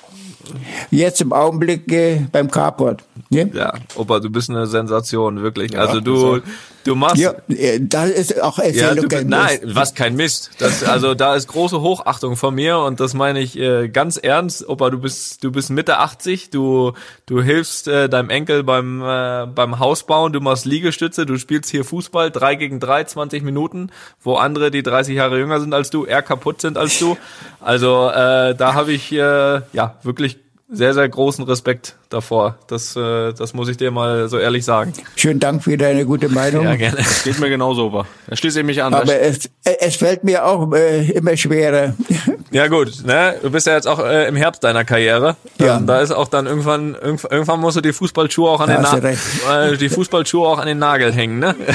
Jetzt 0.90 1.22
im 1.22 1.32
Augenblick 1.32 1.90
äh, 1.92 2.26
beim 2.30 2.50
Carport. 2.50 3.02
Ne? 3.30 3.50
ja, 3.52 3.74
Opa, 3.94 4.20
du 4.20 4.30
bist 4.30 4.48
eine 4.48 4.66
Sensation, 4.66 5.42
wirklich. 5.42 5.78
also 5.78 6.00
du, 6.00 6.40
du 6.84 6.94
machst, 6.94 7.18
Ja, 7.18 7.34
äh, 7.48 7.78
das 7.78 8.08
ist 8.08 8.40
auch 8.40 8.58
Ja, 8.58 8.94
du, 8.94 9.06
bist- 9.06 9.26
nein, 9.26 9.58
was 9.64 9.94
kein 9.94 10.16
Mist. 10.16 10.50
Das, 10.58 10.82
also 10.82 11.14
da 11.14 11.34
ist 11.34 11.46
große 11.48 11.82
Hochachtung 11.82 12.36
von 12.36 12.54
mir 12.54 12.78
und 12.78 13.00
das 13.00 13.12
meine 13.12 13.40
ich 13.40 13.58
äh, 13.58 13.88
ganz 13.90 14.16
ernst. 14.16 14.66
Opa, 14.66 14.88
du 14.88 14.98
bist 14.98 15.44
du 15.44 15.52
bist 15.52 15.68
Mitte 15.68 15.98
80, 15.98 16.48
du 16.48 16.92
du 17.26 17.42
hilfst 17.42 17.86
äh, 17.86 18.08
deinem 18.08 18.30
Enkel 18.30 18.62
beim 18.62 19.02
äh, 19.02 19.46
beim 19.46 19.78
Hausbauen, 19.78 20.32
du 20.32 20.40
machst 20.40 20.64
Liegestütze, 20.64 21.26
du 21.26 21.36
spielst 21.36 21.70
hier 21.70 21.84
Fußball 21.84 22.30
3 22.30 22.54
gegen 22.54 22.80
3 22.80 23.04
20 23.04 23.42
Minuten, 23.42 23.90
wo 24.22 24.36
andere, 24.36 24.70
die 24.70 24.82
30 24.82 25.16
Jahre 25.16 25.38
jünger 25.38 25.60
sind 25.60 25.74
als 25.74 25.90
du, 25.90 26.06
eher 26.06 26.22
kaputt 26.22 26.62
sind 26.62 26.78
als 26.78 26.98
du. 26.98 27.18
Also 27.60 28.08
äh, 28.08 28.54
da 28.54 28.72
habe 28.72 28.92
ich 28.92 29.12
äh, 29.12 29.60
ja 29.74 29.96
wirklich 30.02 30.38
sehr 30.70 30.92
sehr 30.92 31.08
großen 31.08 31.44
Respekt 31.44 31.96
davor. 32.10 32.58
Das 32.68 32.94
äh, 32.94 33.32
das 33.32 33.54
muss 33.54 33.68
ich 33.68 33.76
dir 33.78 33.90
mal 33.90 34.28
so 34.28 34.38
ehrlich 34.38 34.64
sagen. 34.64 34.92
Schönen 35.16 35.40
Dank 35.40 35.64
für 35.64 35.76
deine 35.78 36.04
gute 36.04 36.28
Meinung. 36.28 36.64
Ja, 36.64 36.76
gerne. 36.76 36.98
Geht 37.24 37.38
mir 37.40 37.48
genauso, 37.48 37.86
Opa. 37.86 38.06
Da 38.26 38.36
schließe 38.36 38.60
ich 38.60 38.66
mich 38.66 38.82
an. 38.82 38.92
Aber 38.92 39.18
es, 39.18 39.48
es 39.64 39.96
fällt 39.96 40.24
mir 40.24 40.44
auch 40.44 40.70
äh, 40.74 41.10
immer 41.12 41.36
schwerer. 41.36 41.94
Ja 42.50 42.66
gut, 42.68 43.04
ne? 43.04 43.34
Du 43.42 43.50
bist 43.50 43.66
ja 43.66 43.74
jetzt 43.74 43.86
auch 43.86 43.98
äh, 43.98 44.26
im 44.26 44.34
Herbst 44.34 44.64
deiner 44.64 44.82
Karriere. 44.82 45.36
Ja. 45.60 45.76
Ähm, 45.76 45.86
da 45.86 46.00
ist 46.00 46.12
auch 46.12 46.28
dann 46.28 46.46
irgendwann 46.46 46.94
irgendwann 46.94 47.30
irgendwann 47.30 47.60
musst 47.60 47.76
du 47.76 47.82
die 47.82 47.92
Fußballschuhe 47.92 48.48
auch 48.48 48.60
an 48.60 48.68
Da 48.70 48.76
den 48.76 48.84
hast 48.84 48.92
du 48.94 48.96
Na 49.02 49.56
recht. 49.60 49.74
äh, 49.74 49.76
die 49.76 49.90
Fußballschuhe 49.90 50.48
auch 50.48 50.58
an 50.58 50.66
den 50.66 50.78
Nagel 50.78 51.12
hängen, 51.12 51.40
ne? 51.40 51.54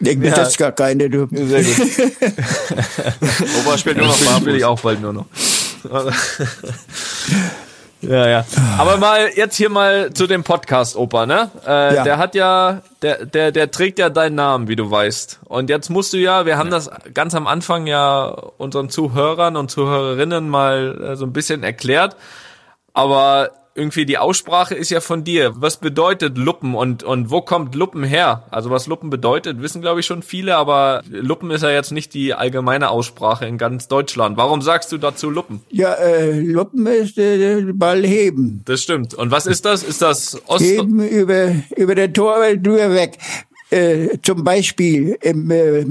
Ich 0.00 0.20
will 0.20 0.28
Ja. 0.28 0.34
das 0.34 0.56
gar 0.56 0.72
keine. 0.72 1.08
Du. 1.08 1.26
Sehr 1.30 1.62
gut. 1.62 1.76
Opa 3.60 3.78
spielt 3.78 3.96
nur 3.96 4.06
noch 4.06 4.12
Das 4.18 4.20
will 4.26 4.32
barfuß. 4.32 4.54
ich 4.56 4.64
auch 4.64 4.80
bald 4.80 5.00
nur 5.00 5.12
noch. 5.12 5.26
Ja, 8.08 8.28
ja. 8.28 8.44
Aber 8.78 8.98
mal 8.98 9.30
jetzt 9.34 9.56
hier 9.56 9.70
mal 9.70 10.12
zu 10.12 10.26
dem 10.26 10.44
Podcast, 10.44 10.96
Opa, 10.96 11.26
ne? 11.26 11.50
Äh, 11.66 11.94
Ja. 11.94 12.04
Der 12.04 12.18
hat 12.18 12.34
ja, 12.34 12.82
der, 13.02 13.24
der, 13.24 13.50
der 13.52 13.70
trägt 13.70 13.98
ja 13.98 14.10
deinen 14.10 14.34
Namen, 14.34 14.68
wie 14.68 14.76
du 14.76 14.90
weißt. 14.90 15.40
Und 15.44 15.70
jetzt 15.70 15.88
musst 15.90 16.12
du 16.12 16.18
ja, 16.18 16.44
wir 16.46 16.58
haben 16.58 16.70
das 16.70 16.90
ganz 17.12 17.34
am 17.34 17.46
Anfang 17.46 17.86
ja 17.86 18.26
unseren 18.58 18.90
Zuhörern 18.90 19.56
und 19.56 19.70
Zuhörerinnen 19.70 20.48
mal 20.48 21.12
äh, 21.12 21.16
so 21.16 21.24
ein 21.24 21.32
bisschen 21.32 21.62
erklärt. 21.62 22.16
Aber 22.92 23.50
irgendwie 23.76 24.06
die 24.06 24.18
Aussprache 24.18 24.74
ist 24.74 24.90
ja 24.90 25.00
von 25.00 25.24
dir. 25.24 25.52
Was 25.56 25.78
bedeutet 25.78 26.38
Luppen 26.38 26.74
und, 26.74 27.02
und 27.02 27.30
wo 27.30 27.40
kommt 27.40 27.74
Luppen 27.74 28.04
her? 28.04 28.44
Also 28.50 28.70
was 28.70 28.86
Luppen 28.86 29.10
bedeutet, 29.10 29.60
wissen 29.60 29.82
glaube 29.82 30.00
ich 30.00 30.06
schon 30.06 30.22
viele, 30.22 30.56
aber 30.56 31.02
Luppen 31.10 31.50
ist 31.50 31.62
ja 31.62 31.70
jetzt 31.70 31.90
nicht 31.90 32.14
die 32.14 32.34
allgemeine 32.34 32.90
Aussprache 32.90 33.46
in 33.46 33.58
ganz 33.58 33.88
Deutschland. 33.88 34.36
Warum 34.36 34.62
sagst 34.62 34.92
du 34.92 34.98
dazu 34.98 35.28
Luppen? 35.28 35.60
Ja, 35.70 35.92
äh, 35.94 36.38
Luppen 36.40 36.86
ist 36.86 37.18
äh, 37.18 37.62
Ball 37.72 38.04
heben. 38.06 38.62
Das 38.64 38.80
stimmt. 38.82 39.14
Und 39.14 39.30
was 39.32 39.46
ist 39.46 39.64
das? 39.64 39.82
Ist 39.82 40.02
das 40.02 40.40
Ost? 40.46 40.62
Heben 40.64 41.00
über, 41.06 41.52
über 41.76 41.94
den 41.96 42.14
Torwart 42.14 42.64
drüber 42.64 42.92
weg. 42.92 43.18
Äh, 43.70 44.18
zum 44.22 44.44
Beispiel 44.44 45.16
im 45.22 45.50
äh, 45.50 45.84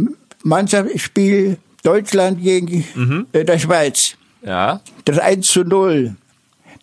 Mannschaftsspiel 0.43 1.57
Deutschland 1.83 2.41
gegen 2.41 2.85
Mhm. 2.95 3.27
äh, 3.33 3.43
der 3.43 3.59
Schweiz. 3.59 4.15
Ja, 4.45 4.81
Das 5.05 5.19
1 5.19 5.47
zu 5.47 5.63
0. 5.63 6.15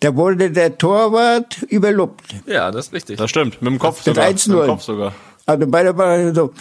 Da 0.01 0.15
wurde 0.15 0.51
der 0.51 0.77
Torwart 0.77 1.63
überluppt. 1.69 2.35
ja, 2.45 2.69
das 2.71 2.87
ist 2.87 2.93
richtig. 2.93 3.17
Das 3.17 3.29
stimmt. 3.29 3.61
Mit 3.61 3.71
dem 3.71 3.79
Kopf 3.79 4.03
Das 4.03 4.15
sogar. 4.15 4.27
1-0. 4.27 4.49
Mit 4.49 4.59
dem 4.63 4.67
Kopf 4.67 4.81
sogar. 4.83 5.13
Also 5.45 5.65
beide 5.67 5.97
waren 5.97 6.35
so. 6.35 6.51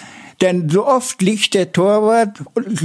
Denn 0.41 0.69
so 0.71 0.87
oft 0.87 1.21
liegt 1.23 1.55
der 1.55 1.73
Torwart 1.73 2.39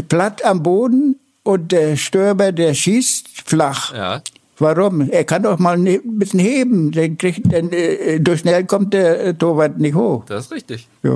platt 0.10 0.44
am 0.44 0.64
Boden 0.64 1.18
und 1.44 1.72
der 1.72 1.96
Stürmer, 1.98 2.52
der 2.52 2.74
schießt 2.74 3.28
flach. 3.46 3.94
Ja, 3.94 4.22
Warum? 4.58 5.10
Er 5.10 5.26
kann 5.26 5.44
doch 5.44 5.60
mal 5.60 5.78
ne- 5.78 6.00
ein 6.04 6.18
bisschen 6.20 6.40
heben. 6.40 6.92
Dann 6.94 7.18
kriegt, 7.18 7.52
dann, 7.52 7.72
äh, 7.74 8.20
durch 8.22 8.40
schnell 8.40 8.64
kommt 8.66 8.94
der 8.94 9.26
äh, 9.26 9.34
Torwart 9.34 9.78
nicht 9.80 9.96
hoch. 9.96 10.24
das 10.28 10.46
ist 10.46 10.52
richtig. 10.54 10.88
Ja. 11.04 11.16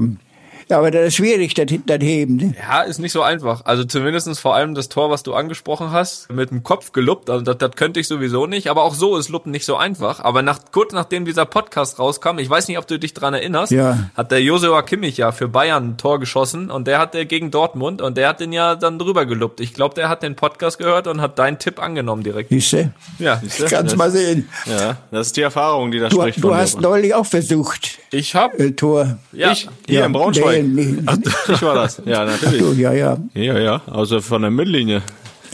Aber 0.71 0.91
das 0.91 1.07
ist 1.07 1.15
schwierig, 1.15 1.53
das, 1.55 1.65
das 1.85 1.99
Heben. 2.01 2.35
Ne? 2.35 2.53
Ja, 2.59 2.81
ist 2.81 2.99
nicht 2.99 3.11
so 3.11 3.21
einfach. 3.23 3.65
Also 3.65 3.83
zumindestens 3.83 4.39
vor 4.39 4.55
allem 4.55 4.75
das 4.75 4.87
Tor, 4.89 5.09
was 5.09 5.23
du 5.23 5.33
angesprochen 5.33 5.91
hast, 5.91 6.31
mit 6.31 6.51
dem 6.51 6.61
Kopf 6.63 6.91
geluppt, 6.91 7.29
also 7.29 7.43
das, 7.43 7.57
das 7.57 7.71
könnte 7.75 7.99
ich 7.99 8.07
sowieso 8.07 8.45
nicht. 8.45 8.69
Aber 8.69 8.83
auch 8.83 8.93
so 8.93 9.17
ist 9.17 9.29
Luppen 9.29 9.51
nicht 9.51 9.65
so 9.65 9.75
einfach. 9.77 10.19
Aber 10.19 10.41
nach, 10.43 10.59
kurz 10.71 10.93
nachdem 10.93 11.25
dieser 11.25 11.45
Podcast 11.45 11.97
rauskam, 11.99 12.37
ich 12.37 12.49
weiß 12.49 12.67
nicht, 12.67 12.77
ob 12.77 12.85
du 12.87 12.99
dich 12.99 13.13
dran 13.13 13.33
erinnerst, 13.33 13.71
Ja. 13.71 14.09
hat 14.15 14.31
der 14.31 14.41
Josua 14.43 14.81
Kimmich 14.83 15.17
ja 15.17 15.31
für 15.31 15.47
Bayern 15.47 15.89
ein 15.91 15.97
Tor 15.97 16.19
geschossen 16.19 16.69
und 16.69 16.85
der 16.87 16.99
hat 16.99 17.13
der 17.15 17.25
gegen 17.25 17.49
Dortmund 17.51 18.01
und 18.01 18.15
der 18.17 18.29
hat 18.29 18.39
den 18.39 18.53
ja 18.53 18.75
dann 18.75 18.99
drüber 18.99 19.25
geluppt. 19.25 19.59
Ich 19.61 19.73
glaube, 19.73 19.95
der 19.95 20.07
hat 20.09 20.21
den 20.23 20.35
Podcast 20.35 20.77
gehört 20.77 21.07
und 21.07 21.19
hat 21.21 21.39
deinen 21.39 21.57
Tipp 21.57 21.81
angenommen 21.81 22.23
direkt. 22.23 22.49
Siehst 22.49 22.73
du? 22.73 22.93
Ja, 23.17 23.41
Kannst 23.69 23.97
mal 23.97 24.11
sehen. 24.11 24.47
Ja, 24.65 24.97
das 25.11 25.27
ist 25.27 25.37
die 25.37 25.41
Erfahrung, 25.41 25.89
die 25.91 25.99
da 25.99 26.09
Du, 26.09 26.17
spricht 26.21 26.37
du 26.43 26.49
von 26.49 26.55
hast 26.57 26.79
neulich 26.79 27.13
auch 27.15 27.25
versucht, 27.25 27.97
ich 28.11 28.35
hab, 28.35 28.59
äh, 28.59 28.71
Tor. 28.71 29.17
ja, 29.31 29.51
Ich? 29.51 29.67
Hier 29.87 30.05
in 30.05 30.11
Braunschweig. 30.11 30.58
Nee, 30.63 30.85
nee. 30.85 31.03
Ach, 31.05 31.17
ich 31.47 31.61
war 31.61 31.75
das. 31.75 32.01
Ja, 32.05 32.25
natürlich. 32.25 32.59
Du, 32.59 32.71
ja, 32.73 32.93
ja. 32.93 33.17
Ja, 33.33 33.57
ja, 33.59 33.81
also 33.91 34.21
von 34.21 34.41
der 34.41 34.51
Mittellinie. 34.51 35.01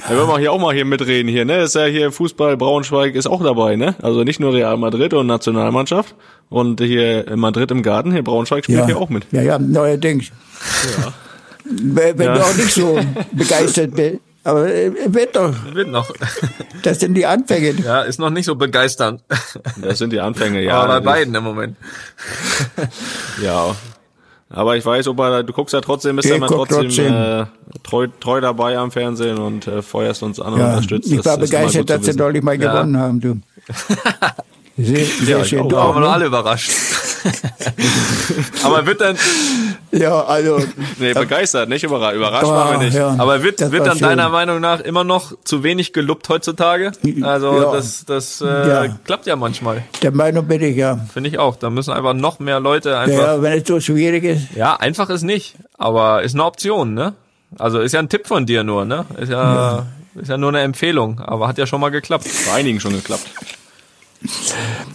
Da 0.08 0.16
wollen 0.16 0.28
wir 0.28 0.40
hier 0.40 0.52
auch 0.52 0.60
mal 0.60 0.74
hier 0.76 0.86
mitreden 0.86 1.30
hier, 1.32 1.46
ne? 1.46 1.62
Ist 1.64 1.76
ja 1.76 1.86
hier 1.86 2.12
Fußball, 2.12 2.58
Braunschweig 2.58 3.16
ist 3.16 3.28
auch 3.28 3.42
dabei, 3.44 3.76
ne? 3.76 3.96
Also 4.02 4.24
nicht 4.24 4.40
nur 4.40 4.54
Real 4.54 4.78
Madrid 4.78 5.14
und 5.14 5.28
Nationalmannschaft. 5.28 6.14
Und 6.50 6.80
hier 6.82 7.28
in 7.28 7.40
Madrid 7.40 7.72
im 7.72 7.82
Garten, 7.82 8.12
hier 8.12 8.24
Braunschweig 8.24 8.66
spielt 8.66 8.80
Ja, 8.80 8.86
hier 8.86 8.98
auch 8.98 9.10
mit. 9.10 9.26
ja, 9.32 9.42
ja 9.42 9.58
neuerdings. 9.58 10.32
Wenn 11.64 12.20
wenn 12.20 12.28
Ja. 12.28 12.36
du 12.36 12.42
auch 12.42 12.56
nicht 12.56 12.74
so 12.74 13.00
begeistert 13.32 13.96
bist. 13.96 14.20
Aber 14.44 14.72
äh, 14.72 14.92
wird 15.08 15.36
doch. 15.36 15.52
wird 15.74 15.88
noch. 15.90 16.08
Das 16.84 17.00
sind 17.00 17.16
die 17.16 17.26
Anfänge. 17.26 17.72
Ja, 17.84 18.02
ist 18.04 18.20
noch 18.20 18.30
nicht 18.30 18.46
so 18.46 18.54
begeisternd. 18.56 19.22
Das 19.82 19.98
sind 19.98 20.14
die 20.14 20.20
Anfänge, 20.20 20.62
ja. 20.62 20.82
Aber 20.84 21.00
bei 21.00 21.00
beiden 21.00 21.34
im 21.34 21.44
Moment. 21.44 21.78
Ja. 23.42 23.76
Aber 24.56 24.78
ich 24.78 24.86
weiß, 24.86 25.10
Opa, 25.10 25.44
du 25.44 25.52
guckst 25.52 25.74
ja 25.74 25.82
trotzdem, 25.82 26.16
bist 26.16 26.28
Ich 26.28 26.32
ja 26.34 26.40
mal 26.40 26.48
guck 26.48 26.70
trotzdem, 26.70 26.84
trotzdem. 26.88 27.14
Äh, 27.14 27.46
treu, 27.84 28.08
treu 28.22 28.40
dabei 28.40 28.78
am 28.78 28.90
Fernsehen 28.90 29.38
und 29.38 29.68
äh, 29.68 29.82
feuerst 29.82 30.24
uns 30.24 30.40
an 30.40 30.54
und 30.54 30.60
Ja, 30.60 30.70
unterstützt. 30.70 31.12
ich 31.12 31.18
Das 31.18 31.26
war 31.26 31.34
immer 31.34 31.42
begeistert, 31.46 31.90
dass 31.90 32.06
sie 32.06 32.16
deutlich 32.16 32.42
mal 32.42 32.60
Ja. 32.60 32.72
gewonnen 32.72 32.98
haben, 32.98 33.20
du. 33.20 33.36
Sehr, 34.78 35.06
sehr 35.06 35.40
ich 35.40 35.48
schön. 35.48 35.70
Da 35.70 35.78
waren 35.78 35.96
wir 35.96 36.00
ne? 36.02 36.10
alle 36.10 36.26
überrascht. 36.26 36.70
aber 38.64 38.86
wird 38.86 39.02
dann, 39.02 39.18
Ja, 39.92 40.24
also. 40.26 40.60
Nee, 41.00 41.14
begeistert, 41.14 41.70
nicht 41.70 41.84
überrascht. 41.84 42.16
Überrascht 42.18 42.44
Ah, 42.46 42.50
waren 42.50 42.80
wir 42.80 42.86
nicht. 42.88 42.96
ja. 42.98 43.16
aber 43.18 43.42
wird, 43.42 43.60
wird 43.72 43.86
dann 43.88 43.98
schön. 43.98 44.08
deiner 44.10 44.30
Meinung 44.30 44.60
nach 44.60 44.82
immer 44.82 45.04
noch 45.04 45.32
zu 45.44 45.64
wenig 45.64 45.94
geluppt 45.94 46.28
heutzutage? 46.30 46.92
Also 47.22 47.62
Ja. 47.62 47.72
das, 47.72 48.06
das 48.06 48.42
äh, 48.42 48.46
Ja. 48.68 48.88
klappt 49.06 49.26
ja 49.28 49.36
manchmal. 49.36 49.84
Der 50.02 50.12
Meinung 50.12 50.46
bin 50.48 50.62
ich, 50.62 50.76
ja. 50.76 51.00
Finde 51.14 51.30
ich 51.30 51.40
auch. 51.40 51.56
Da 51.56 51.70
müssen 51.70 51.94
einfach 51.94 52.14
noch 52.14 52.40
mehr 52.40 52.60
Leute 52.60 52.98
einfach. 52.98 53.18
Ja. 53.18 53.36
Ja, 53.36 53.42
wenn 53.42 53.54
es 53.62 53.68
so 53.68 53.80
schwierig 53.80 54.24
ist. 54.24 54.58
einfach 54.62 55.10
ist 55.10 55.24
nicht, 55.24 55.56
aber 55.78 56.22
ist 56.24 56.34
eine 56.34 56.44
Option, 56.44 56.94
ne? 56.94 57.14
Also 57.58 57.80
ist 57.80 57.94
ja 57.94 58.00
ein 58.00 58.10
Tipp 58.10 58.28
von 58.28 58.46
dir 58.46 58.64
nur, 58.66 58.84
ne? 58.86 59.06
Ist 59.18 59.30
ja, 59.32 59.86
ist 60.16 60.30
ja 60.30 60.38
nur 60.38 60.50
eine 60.50 60.60
Empfehlung, 60.62 61.20
aber 61.22 61.48
hat 61.48 61.58
ja 61.58 61.66
schon 61.66 61.80
mal 61.80 61.90
geklappt. 61.90 62.28
Bei 62.48 62.54
einigen 62.60 62.80
schon 62.82 62.92
geklappt. 62.94 63.26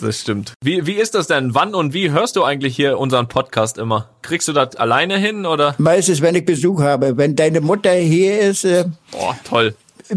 Das 0.01 0.21
stimmt. 0.21 0.55
Wie, 0.63 0.87
wie 0.87 0.95
ist 0.95 1.15
das 1.15 1.27
denn? 1.27 1.55
Wann 1.55 1.75
und 1.75 1.93
wie 1.93 2.11
hörst 2.11 2.37
du 2.37 2.45
eigentlich 2.45 2.75
hier 2.75 2.99
unseren 2.99 3.29
Podcast 3.29 3.77
immer? 3.77 4.09
Kriegst 4.23 4.49
du 4.49 4.53
das 4.53 4.77
alleine 4.77 5.19
hin 5.19 5.45
oder? 5.45 5.75
Meistens, 5.77 6.23
wenn 6.23 6.35
ich 6.35 6.47
Besuch 6.47 6.81
habe. 6.81 7.17
Wenn 7.19 7.37
deine 7.37 7.61
Mutter 7.61 7.93
hier 7.93 8.41
ist, 8.41 8.65
äh, 8.65 8.87
Boah, 9.11 9.37
toll. 9.45 9.75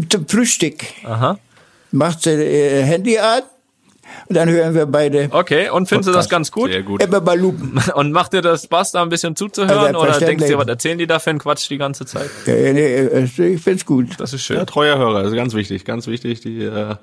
zum 0.08 0.26
Frühstück, 0.26 0.84
Aha. 1.04 1.38
macht 1.92 2.22
sie 2.22 2.30
äh, 2.30 2.82
Handy 2.82 3.18
an 3.18 3.42
und 4.28 4.36
dann 4.36 4.48
hören 4.48 4.74
wir 4.74 4.86
beide 4.86 5.28
Okay, 5.30 5.68
und 5.68 5.88
findest 5.88 6.08
du 6.08 6.12
das 6.12 6.28
ganz 6.28 6.50
gut? 6.50 6.70
Sehr 6.70 6.82
gut. 6.82 7.02
immer 7.02 7.20
mal 7.20 7.38
lupen. 7.38 7.80
Und 7.94 8.12
macht 8.12 8.32
dir 8.32 8.42
das 8.42 8.64
Spaß, 8.64 8.92
da 8.92 9.02
ein 9.02 9.08
bisschen 9.08 9.36
zuzuhören? 9.36 9.94
Ja, 9.94 9.98
oder 9.98 10.18
denkst 10.18 10.44
du 10.44 10.50
dir, 10.50 10.58
was 10.58 10.68
erzählen 10.68 10.98
die 10.98 11.06
da 11.06 11.18
für 11.18 11.30
einen 11.30 11.38
Quatsch 11.38 11.68
die 11.70 11.78
ganze 11.78 12.06
Zeit? 12.06 12.30
Ja, 12.46 12.54
nee, 12.54 12.94
äh, 12.94 13.24
ich 13.24 13.62
find's 13.62 13.84
gut. 13.84 14.08
Das 14.18 14.32
ist 14.32 14.42
schön. 14.42 14.56
Ja, 14.56 14.64
treuer 14.64 14.98
Hörer, 14.98 15.22
das 15.22 15.32
ist 15.32 15.36
ganz 15.36 15.54
wichtig, 15.54 15.84
ganz 15.84 16.06
wichtig. 16.06 16.40
Die, 16.40 16.62
äh, 16.62 16.96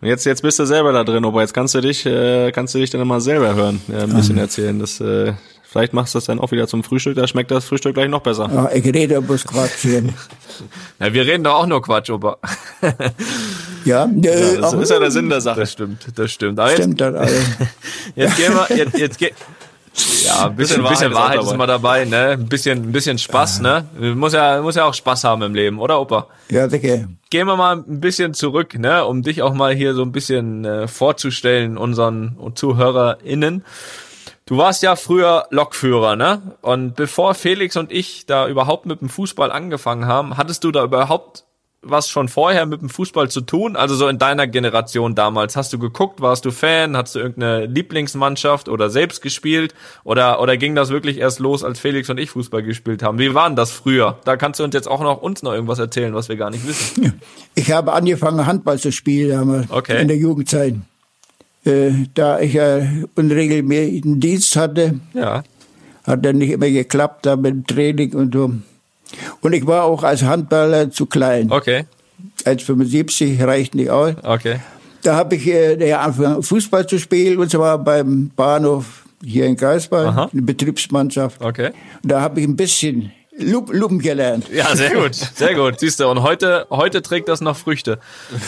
und 0.00 0.08
jetzt, 0.08 0.24
jetzt 0.26 0.42
bist 0.42 0.58
du 0.58 0.64
selber 0.66 0.92
da 0.92 1.04
drin, 1.04 1.24
aber 1.24 1.40
jetzt 1.40 1.54
kannst 1.54 1.74
du 1.74 1.80
dich, 1.80 2.04
äh, 2.06 2.52
kannst 2.52 2.74
du 2.74 2.78
dich 2.78 2.90
dann 2.90 3.06
mal 3.06 3.20
selber 3.20 3.54
hören, 3.54 3.80
äh, 3.92 4.02
ein 4.02 4.14
bisschen 4.14 4.38
erzählen. 4.38 4.78
Das, 4.78 5.00
äh, 5.00 5.32
vielleicht 5.62 5.92
machst 5.92 6.14
du 6.14 6.18
das 6.18 6.26
dann 6.26 6.38
auch 6.40 6.50
wieder 6.52 6.68
zum 6.68 6.84
Frühstück, 6.84 7.16
da 7.16 7.26
schmeckt 7.26 7.50
das 7.50 7.64
Frühstück 7.64 7.94
gleich 7.94 8.08
noch 8.08 8.20
besser. 8.20 8.50
Ja, 8.52 8.70
ich 8.72 8.84
rede 8.84 9.20
bloß 9.20 9.44
Quatsch. 9.44 9.70
hier. 9.82 10.02
Ja, 11.00 11.12
wir 11.12 11.26
reden 11.26 11.42
doch 11.42 11.54
auch 11.54 11.66
nur 11.66 11.82
Quatsch, 11.82 12.10
Opa. 12.10 12.36
Ja, 13.84 14.04
äh, 14.04 14.56
Das 14.60 14.72
auch- 14.72 14.80
ist 14.80 14.90
ja 14.90 14.98
der 15.00 15.10
Sinn 15.10 15.28
der 15.28 15.40
Sache. 15.40 15.60
Das 15.60 15.72
stimmt, 15.72 16.06
das 16.14 16.30
stimmt. 16.30 16.58
Aber 16.60 16.70
jetzt, 16.70 16.78
stimmt 16.82 17.00
das 17.00 17.14
alles. 17.14 17.44
jetzt 18.14 18.36
gehen 18.36 18.52
wir, 18.54 18.76
jetzt, 18.76 18.98
jetzt 18.98 19.18
ja, 20.24 20.46
ein 20.46 20.56
bisschen, 20.56 20.82
Bisschen 20.82 21.12
Wahrheit 21.12 21.14
Wahrheit 21.14 21.40
ist 21.40 21.46
ist 21.46 21.52
immer 21.52 21.66
dabei, 21.66 22.04
ne? 22.04 22.30
Ein 22.30 22.48
bisschen, 22.48 22.88
ein 22.88 22.92
bisschen 22.92 23.18
Spaß, 23.18 23.60
ne? 23.60 23.86
Muss 24.16 24.32
ja, 24.32 24.60
muss 24.60 24.74
ja 24.74 24.84
auch 24.84 24.94
Spaß 24.94 25.24
haben 25.24 25.42
im 25.42 25.54
Leben, 25.54 25.78
oder 25.78 26.00
Opa? 26.00 26.26
Ja, 26.50 26.68
sicher. 26.68 27.08
Gehen 27.30 27.46
wir 27.46 27.56
mal 27.56 27.76
ein 27.76 28.00
bisschen 28.00 28.34
zurück, 28.34 28.78
ne? 28.78 29.04
Um 29.04 29.22
dich 29.22 29.42
auch 29.42 29.54
mal 29.54 29.74
hier 29.74 29.94
so 29.94 30.02
ein 30.02 30.12
bisschen 30.12 30.64
äh, 30.64 30.88
vorzustellen, 30.88 31.78
unseren 31.78 32.36
ZuhörerInnen. 32.54 33.64
Du 34.46 34.58
warst 34.58 34.82
ja 34.82 34.96
früher 34.96 35.46
Lokführer, 35.50 36.16
ne? 36.16 36.42
Und 36.60 36.96
bevor 36.96 37.34
Felix 37.34 37.76
und 37.76 37.92
ich 37.92 38.26
da 38.26 38.48
überhaupt 38.48 38.86
mit 38.86 39.00
dem 39.00 39.08
Fußball 39.08 39.50
angefangen 39.50 40.06
haben, 40.06 40.36
hattest 40.36 40.64
du 40.64 40.72
da 40.72 40.84
überhaupt 40.84 41.44
was 41.84 42.08
schon 42.08 42.28
vorher 42.28 42.66
mit 42.66 42.80
dem 42.80 42.88
Fußball 42.88 43.30
zu 43.30 43.40
tun? 43.40 43.76
Also 43.76 43.94
so 43.94 44.08
in 44.08 44.18
deiner 44.18 44.46
Generation 44.46 45.14
damals. 45.14 45.56
Hast 45.56 45.72
du 45.72 45.78
geguckt? 45.78 46.20
Warst 46.20 46.44
du 46.44 46.50
Fan? 46.50 46.96
Hast 46.96 47.14
du 47.14 47.18
irgendeine 47.20 47.66
Lieblingsmannschaft 47.66 48.68
oder 48.68 48.90
selbst 48.90 49.22
gespielt? 49.22 49.74
Oder, 50.04 50.40
oder 50.40 50.56
ging 50.56 50.74
das 50.74 50.90
wirklich 50.90 51.18
erst 51.18 51.38
los, 51.40 51.62
als 51.64 51.78
Felix 51.80 52.08
und 52.10 52.18
ich 52.18 52.30
Fußball 52.30 52.62
gespielt 52.62 53.02
haben? 53.02 53.18
Wie 53.18 53.34
war 53.34 53.48
denn 53.48 53.56
das 53.56 53.70
früher? 53.70 54.18
Da 54.24 54.36
kannst 54.36 54.60
du 54.60 54.64
uns 54.64 54.74
jetzt 54.74 54.88
auch 54.88 55.00
noch 55.02 55.22
uns 55.22 55.42
noch 55.42 55.52
irgendwas 55.52 55.78
erzählen, 55.78 56.14
was 56.14 56.28
wir 56.28 56.36
gar 56.36 56.50
nicht 56.50 56.66
wissen. 56.66 57.20
Ich 57.54 57.70
habe 57.72 57.92
angefangen, 57.92 58.46
Handball 58.46 58.78
zu 58.78 58.90
spielen 58.92 59.30
damals 59.30 59.70
Okay. 59.70 60.00
in 60.02 60.08
der 60.08 60.16
Jugendzeit. 60.16 60.74
Äh, 61.64 61.90
da 62.14 62.40
ich 62.40 62.52
ja 62.54 62.80
unregelmäßigen 63.14 64.20
Dienst 64.20 64.54
hatte, 64.56 65.00
Ja. 65.14 65.42
hat 66.06 66.24
dann 66.24 66.36
nicht 66.38 66.50
immer 66.50 66.68
geklappt, 66.68 67.24
da 67.26 67.36
mit 67.36 67.52
dem 67.54 67.66
Training 67.66 68.14
und 68.14 68.34
so. 68.34 68.52
Und 69.40 69.52
ich 69.52 69.66
war 69.66 69.84
auch 69.84 70.02
als 70.02 70.22
Handballer 70.22 70.90
zu 70.90 71.06
klein. 71.06 71.50
Okay. 71.50 71.84
1,75 72.44 73.44
reicht 73.44 73.74
nicht 73.74 73.90
aus. 73.90 74.14
Okay. 74.22 74.60
Da 75.02 75.16
habe 75.16 75.36
ich 75.36 75.46
äh, 75.46 75.92
angefangen, 75.92 76.42
Fußball 76.42 76.86
zu 76.86 76.98
spielen, 76.98 77.38
und 77.38 77.50
zwar 77.50 77.78
beim 77.78 78.30
Bahnhof 78.34 79.04
hier 79.22 79.46
in 79.46 79.56
Geisbach, 79.56 80.06
Aha. 80.06 80.30
eine 80.32 80.42
Betriebsmannschaft. 80.42 81.40
Okay. 81.42 81.70
Und 82.02 82.12
da 82.12 82.20
habe 82.20 82.40
ich 82.40 82.46
ein 82.46 82.56
bisschen 82.56 83.12
Lup 83.36 83.72
Lupen 83.72 83.98
gelernt. 83.98 84.46
Ja, 84.52 84.76
sehr 84.76 84.90
gut, 84.94 85.14
sehr 85.14 85.54
gut. 85.54 85.80
Siehst 85.80 85.98
du, 85.98 86.06
und 86.08 86.22
heute, 86.22 86.66
heute 86.70 87.02
trägt 87.02 87.28
das 87.28 87.40
noch 87.40 87.56
Früchte. 87.56 87.98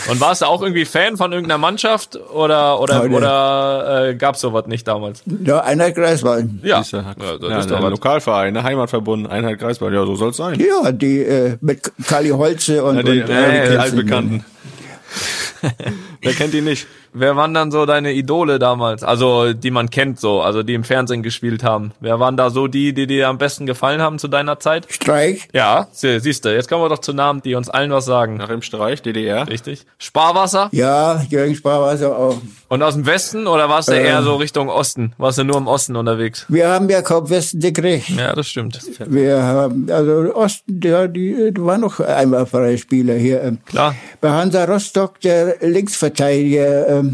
Und 0.08 0.20
warst 0.20 0.42
du 0.42 0.46
auch 0.46 0.62
irgendwie 0.62 0.84
Fan 0.84 1.16
von 1.16 1.32
irgendeiner 1.32 1.58
Mannschaft 1.58 2.16
oder 2.32 2.80
oder 2.80 3.00
Heute. 3.00 3.14
oder 3.14 4.08
äh, 4.10 4.14
gab's 4.14 4.40
sowas 4.40 4.66
nicht 4.68 4.86
damals? 4.86 5.22
Ja, 5.44 5.60
Einheit 5.60 5.96
Greifswald. 5.96 6.48
Ja, 6.62 6.78
hat- 6.78 6.92
ja, 6.92 7.04
das 7.38 7.50
ja, 7.50 7.58
ist 7.58 7.70
doch 7.70 7.82
ein. 7.82 7.90
Lokalverein, 7.90 8.52
ne, 8.54 8.62
Heimatverbund, 8.62 9.28
Einheit 9.28 9.58
Greifswald, 9.58 9.92
ja, 9.92 10.06
so 10.06 10.14
soll's 10.14 10.36
sein. 10.36 10.60
Ja, 10.60 10.92
die 10.92 11.18
äh, 11.22 11.56
mit 11.60 11.90
Kali 12.06 12.28
Holze 12.30 12.84
und, 12.84 12.96
Ja, 12.96 13.02
die, 13.02 13.20
und 13.22 13.28
ja, 13.28 13.40
äh, 13.40 13.68
die 13.68 13.74
du 13.74 13.80
Altbekannten. 13.80 14.44
Wer 16.22 16.32
kennt 16.34 16.54
die 16.54 16.60
nicht? 16.60 16.86
Wer 17.18 17.34
waren 17.36 17.54
dann 17.54 17.70
so 17.70 17.86
deine 17.86 18.12
Idole 18.12 18.58
damals? 18.58 19.02
Also 19.02 19.52
die 19.54 19.70
man 19.70 19.88
kennt 19.90 20.20
so, 20.20 20.42
also 20.42 20.62
die 20.62 20.74
im 20.74 20.84
Fernsehen 20.84 21.22
gespielt 21.22 21.64
haben. 21.64 21.92
Wer 22.00 22.20
waren 22.20 22.36
da 22.36 22.50
so 22.50 22.66
die, 22.66 22.92
die 22.92 23.06
dir 23.06 23.28
am 23.28 23.38
besten 23.38 23.64
gefallen 23.64 24.02
haben 24.02 24.18
zu 24.18 24.28
deiner 24.28 24.58
Zeit? 24.58 24.86
Streich. 24.90 25.48
Ja, 25.54 25.88
sie- 25.92 26.20
siehst 26.20 26.44
du, 26.44 26.52
jetzt 26.54 26.68
kommen 26.68 26.82
wir 26.84 26.88
doch 26.88 26.98
zu 26.98 27.12
Namen, 27.14 27.40
die 27.42 27.54
uns 27.54 27.70
allen 27.70 27.90
was 27.90 28.04
sagen. 28.04 28.36
Nach 28.36 28.48
dem 28.48 28.60
Streich, 28.62 29.00
DDR. 29.02 29.48
Richtig. 29.48 29.86
Sparwasser? 29.98 30.68
Ja, 30.72 31.22
Jürgen 31.30 31.54
Sparwasser 31.54 32.16
auch. 32.16 32.36
Und 32.68 32.82
aus 32.82 32.94
dem 32.94 33.06
Westen 33.06 33.46
oder 33.46 33.68
warst 33.68 33.88
du 33.88 33.92
Äh. 33.92 34.04
eher 34.06 34.22
so 34.22 34.36
Richtung 34.36 34.68
Osten? 34.68 35.12
Warst 35.18 35.38
du 35.38 35.44
nur 35.44 35.56
im 35.56 35.68
Osten 35.68 35.96
unterwegs? 35.96 36.44
Wir 36.48 36.68
haben 36.68 36.88
ja 36.90 37.00
kaum 37.00 37.30
Westen 37.30 37.60
gekriegt. 37.60 38.08
Ja, 38.10 38.34
das 38.34 38.48
stimmt. 38.48 38.80
Wir 39.06 39.42
haben, 39.42 39.86
also 39.90 40.34
Osten, 40.34 40.80
ja, 40.82 41.06
die, 41.06 41.52
die 41.52 41.62
waren 41.62 41.80
noch 41.80 42.00
einmal 42.00 42.44
freie 42.46 42.76
Spieler 42.76 43.14
hier. 43.14 43.42
ähm. 43.42 43.58
Klar. 43.66 43.94
Bei 44.20 44.30
Hansa 44.30 44.64
Rostock, 44.64 45.20
der 45.20 45.56
Linksverteidiger, 45.60 46.88
ähm, 46.88 47.05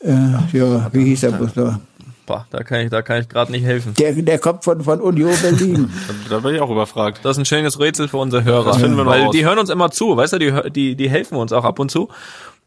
äh, 0.00 0.56
ja, 0.56 0.88
wie 0.92 1.04
hieß 1.04 1.24
er 1.24 1.32
bloß 1.32 1.56
noch? 1.56 1.78
Boah, 2.26 2.46
da 2.50 2.62
kann 2.62 2.82
ich, 2.82 2.90
da 2.90 3.02
kann 3.02 3.22
ich 3.22 3.28
gerade 3.28 3.50
nicht 3.50 3.64
helfen. 3.64 3.94
Der, 3.94 4.12
der 4.12 4.38
kommt 4.38 4.62
von, 4.62 4.80
von 4.82 5.00
Union 5.00 5.34
Berlin. 5.42 5.90
Da, 6.28 6.36
da 6.36 6.40
bin 6.40 6.54
ich 6.54 6.60
auch 6.60 6.70
überfragt. 6.70 7.20
Das 7.24 7.32
ist 7.32 7.38
ein 7.38 7.44
schönes 7.44 7.80
Rätsel 7.80 8.06
für 8.06 8.18
unsere 8.18 8.44
Hörer. 8.44 8.66
Das 8.66 8.76
finden 8.76 8.96
wir 8.96 9.04
noch 9.04 9.10
Weil 9.10 9.24
raus. 9.24 9.34
die 9.34 9.44
hören 9.44 9.58
uns 9.58 9.68
immer 9.68 9.90
zu, 9.90 10.16
weißt 10.16 10.34
du, 10.34 10.38
die, 10.38 10.70
die, 10.70 10.94
die 10.94 11.10
helfen 11.10 11.36
uns 11.36 11.52
auch 11.52 11.64
ab 11.64 11.80
und 11.80 11.90
zu. 11.90 12.08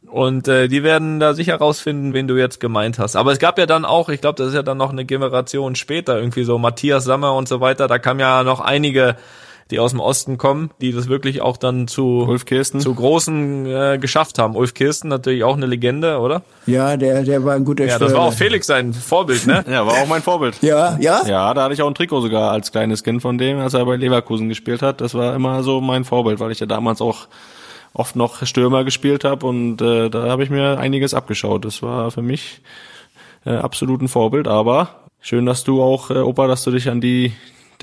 Und 0.07 0.47
äh, 0.49 0.67
die 0.67 0.83
werden 0.83 1.19
da 1.19 1.33
sicher 1.33 1.55
rausfinden, 1.55 2.13
wen 2.13 2.27
du 2.27 2.35
jetzt 2.35 2.59
gemeint 2.59 2.99
hast. 2.99 3.15
Aber 3.15 3.31
es 3.31 3.39
gab 3.39 3.57
ja 3.57 3.65
dann 3.65 3.85
auch, 3.85 4.09
ich 4.09 4.19
glaube, 4.19 4.35
das 4.35 4.49
ist 4.49 4.53
ja 4.53 4.63
dann 4.63 4.77
noch 4.77 4.91
eine 4.91 5.05
Generation 5.05 5.75
später, 5.75 6.17
irgendwie 6.17 6.43
so 6.43 6.57
Matthias 6.57 7.05
Sammer 7.05 7.33
und 7.33 7.47
so 7.47 7.61
weiter, 7.61 7.87
da 7.87 7.99
kamen 7.99 8.19
ja 8.19 8.43
noch 8.43 8.59
einige 8.59 9.15
die 9.71 9.79
aus 9.79 9.91
dem 9.91 9.99
Osten 9.99 10.37
kommen, 10.37 10.71
die 10.81 10.91
das 10.91 11.07
wirklich 11.07 11.41
auch 11.41 11.57
dann 11.57 11.87
zu, 11.87 12.25
Ulf 12.27 12.45
Kirsten. 12.45 12.79
zu 12.79 12.93
großen 12.93 13.65
äh, 13.65 13.97
geschafft 13.99 14.39
haben. 14.39 14.55
Ulf 14.55 14.73
Kirsten 14.73 15.07
natürlich 15.07 15.43
auch 15.43 15.55
eine 15.55 15.65
Legende, 15.65 16.19
oder? 16.19 16.43
Ja, 16.65 16.97
der, 16.97 17.23
der 17.23 17.43
war 17.43 17.55
ein 17.55 17.65
guter 17.65 17.85
Ja, 17.85 17.99
das 17.99 18.13
war 18.13 18.21
auch 18.21 18.33
Felix 18.33 18.67
sein 18.67 18.93
Vorbild, 18.93 19.47
ne? 19.47 19.63
Ja, 19.69 19.85
war 19.85 19.93
auch 20.01 20.07
mein 20.07 20.21
Vorbild. 20.21 20.61
Ja, 20.61 20.97
ja? 20.99 21.25
Ja, 21.25 21.53
da 21.53 21.63
hatte 21.63 21.73
ich 21.73 21.81
auch 21.81 21.87
ein 21.87 21.95
Trikot 21.95 22.21
sogar 22.21 22.51
als 22.51 22.71
kleines 22.71 23.03
Kind 23.03 23.21
von 23.21 23.37
dem, 23.37 23.59
als 23.59 23.73
er 23.73 23.85
bei 23.85 23.95
Leverkusen 23.95 24.49
gespielt 24.49 24.81
hat. 24.81 25.01
Das 25.01 25.13
war 25.13 25.35
immer 25.35 25.63
so 25.63 25.81
mein 25.81 26.03
Vorbild, 26.03 26.39
weil 26.39 26.51
ich 26.51 26.59
ja 26.59 26.65
damals 26.65 27.01
auch 27.01 27.27
oft 27.93 28.15
noch 28.15 28.45
Stürmer 28.45 28.83
gespielt 28.83 29.23
habe 29.23 29.45
und 29.45 29.81
äh, 29.81 30.09
da 30.09 30.29
habe 30.29 30.43
ich 30.43 30.49
mir 30.49 30.79
einiges 30.79 31.13
abgeschaut. 31.13 31.63
Das 31.63 31.81
war 31.81 32.11
für 32.11 32.21
mich 32.23 32.61
äh, 33.45 33.51
absolut 33.51 34.01
ein 34.01 34.07
Vorbild, 34.07 34.47
aber 34.47 34.89
schön, 35.21 35.45
dass 35.45 35.63
du 35.63 35.81
auch, 35.81 36.09
äh, 36.09 36.15
Opa, 36.15 36.47
dass 36.47 36.63
du 36.63 36.71
dich 36.71 36.89
an 36.89 37.01
die 37.01 37.33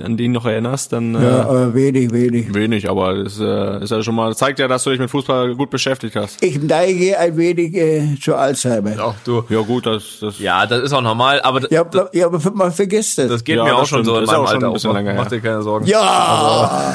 an 0.03 0.17
die 0.17 0.29
noch 0.29 0.47
erinnerst, 0.47 0.93
dann 0.93 1.15
äh, 1.15 1.23
Ja, 1.23 1.41
aber 1.43 1.75
wenig, 1.75 2.13
wenig. 2.13 2.53
wenig, 2.55 2.89
aber 2.91 3.23
das 3.23 3.39
äh, 3.41 3.83
ist 3.83 3.91
ja 3.91 4.03
schon 4.03 4.15
mal, 4.15 4.35
zeigt 4.35 4.59
ja, 4.59 4.69
dass 4.69 4.85
du 4.85 4.91
dich 4.91 4.99
mit 4.99 5.11
Fußball 5.11 5.55
gut 5.55 5.71
beschäftigt 5.71 6.17
hast. 6.17 6.43
Ich 6.43 6.63
neige 6.63 7.19
ein 7.19 7.37
wenig 7.37 7.75
äh, 7.75 8.17
zu 8.21 8.35
Alzheimer. 8.35 9.03
Auch 9.05 9.15
du. 9.25 9.45
Ja 9.49 9.61
gut, 9.61 9.87
das, 9.87 10.19
das 10.21 10.39
Ja, 10.39 10.67
das 10.67 10.81
ist 10.83 10.93
auch 10.93 11.03
normal, 11.03 11.41
aber 11.43 11.71
Ja, 11.73 11.85
ja, 12.13 12.27
aber 12.27 12.41
man 12.53 12.73
vergisst 12.73 13.19
es. 13.19 13.29
das 13.29 13.45
geht 13.45 13.57
Ja, 13.57 13.65
mir 13.65 13.75
auch 13.75 13.81
das 13.81 13.89
schon 13.89 14.05
stimmt. 14.05 14.07
so 14.07 14.21
in 14.21 14.27
Das 14.27 14.31
ist 14.31 14.37
meinem 14.37 14.45
auch 14.47 14.51
Alter. 14.53 14.67
ein 14.67 14.73
bisschen 14.73 14.93
länger 14.95 15.15
Mach 15.15 15.27
dir 15.29 15.41
keine 15.41 15.63
Sorgen. 15.63 15.87
ja! 15.87 16.95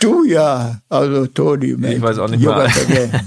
du 0.00 0.24
ja, 0.24 0.76
also 0.88 1.26
Toni. 1.26 1.74
Mensch. 1.76 1.96
Ich 1.96 2.02
weiß 2.02 2.18
auch 2.18 2.28
nicht 2.28 2.40
mehr. 2.42 2.68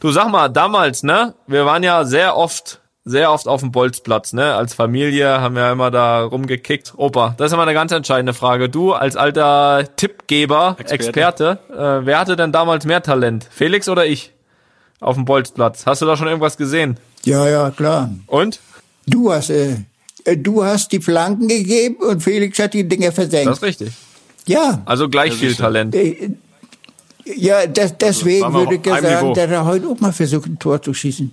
Du 0.00 0.12
sag 0.12 0.30
mal, 0.30 0.48
damals, 0.48 1.02
ne? 1.02 1.34
Wir 1.48 1.66
waren 1.66 1.82
ja 1.82 2.04
sehr 2.04 2.36
oft, 2.36 2.80
sehr 3.08 3.32
oft 3.32 3.48
auf 3.48 3.60
dem 3.60 3.72
Bolzplatz, 3.72 4.32
ne? 4.32 4.54
Als 4.54 4.74
Familie 4.74 5.40
haben 5.40 5.54
wir 5.54 5.62
ja 5.62 5.72
immer 5.72 5.90
da 5.90 6.22
rumgekickt. 6.22 6.92
Opa, 6.96 7.34
das 7.38 7.46
ist 7.48 7.52
immer 7.54 7.62
eine 7.62 7.74
ganz 7.74 7.92
entscheidende 7.92 8.34
Frage. 8.34 8.68
Du 8.68 8.92
als 8.92 9.16
alter 9.16 9.84
Tippgeber, 9.96 10.76
Experte, 10.78 11.58
äh, 11.70 12.06
wer 12.06 12.18
hatte 12.18 12.36
denn 12.36 12.52
damals 12.52 12.84
mehr 12.84 13.02
Talent? 13.02 13.46
Felix 13.50 13.88
oder 13.88 14.06
ich? 14.06 14.32
Auf 15.00 15.14
dem 15.14 15.24
Bolzplatz. 15.24 15.86
Hast 15.86 16.02
du 16.02 16.06
da 16.06 16.16
schon 16.16 16.26
irgendwas 16.26 16.56
gesehen? 16.56 16.98
Ja, 17.24 17.48
ja, 17.48 17.70
klar. 17.70 18.10
Und? 18.26 18.58
Du 19.06 19.32
hast, 19.32 19.50
äh, 19.50 19.76
äh, 20.24 20.36
du 20.36 20.64
hast 20.64 20.90
die 20.92 21.00
Flanken 21.00 21.48
gegeben 21.48 21.96
und 21.96 22.20
Felix 22.22 22.58
hat 22.58 22.74
die 22.74 22.86
Dinger 22.86 23.12
versenkt. 23.12 23.46
Das 23.48 23.58
ist 23.58 23.64
richtig. 23.64 23.92
ja. 24.46 24.82
Also 24.84 25.08
gleich 25.08 25.34
viel 25.34 25.50
sicher. 25.50 25.64
Talent. 25.64 25.94
Äh, 25.94 26.30
Ja, 27.36 27.66
das, 27.66 27.96
deswegen 27.98 28.42
waren 28.42 28.54
wir 28.54 28.60
würde 28.60 28.76
ich 28.76 28.84
sagen, 28.84 29.06
Niveau. 29.06 29.34
dass 29.34 29.50
er 29.50 29.64
heute 29.66 29.86
auch 29.88 30.00
mal 30.00 30.12
versucht, 30.12 30.46
ein 30.48 30.58
Tor 30.58 30.80
zu 30.80 30.94
schießen. 30.94 31.30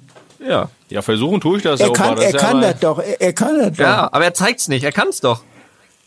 Ja. 0.47 0.69
ja 0.89 1.01
versuchen 1.01 1.41
tue 1.41 1.57
ich 1.57 1.63
das 1.63 1.79
Er 1.79 1.87
ja, 1.87 1.93
kann, 1.93 2.13
Opa. 2.13 2.15
Das 2.15 2.25
er 2.25 2.31
ja 2.31 2.39
kann 2.39 2.61
das 2.61 2.79
doch, 2.79 2.99
er, 2.99 3.21
er 3.21 3.33
kann 3.33 3.57
das 3.57 3.71
doch. 3.71 3.79
Ja, 3.79 4.09
aber 4.11 4.25
er 4.25 4.33
zeigt's 4.33 4.67
nicht. 4.67 4.83
Er 4.83 4.91
kann's 4.91 5.21
doch. 5.21 5.41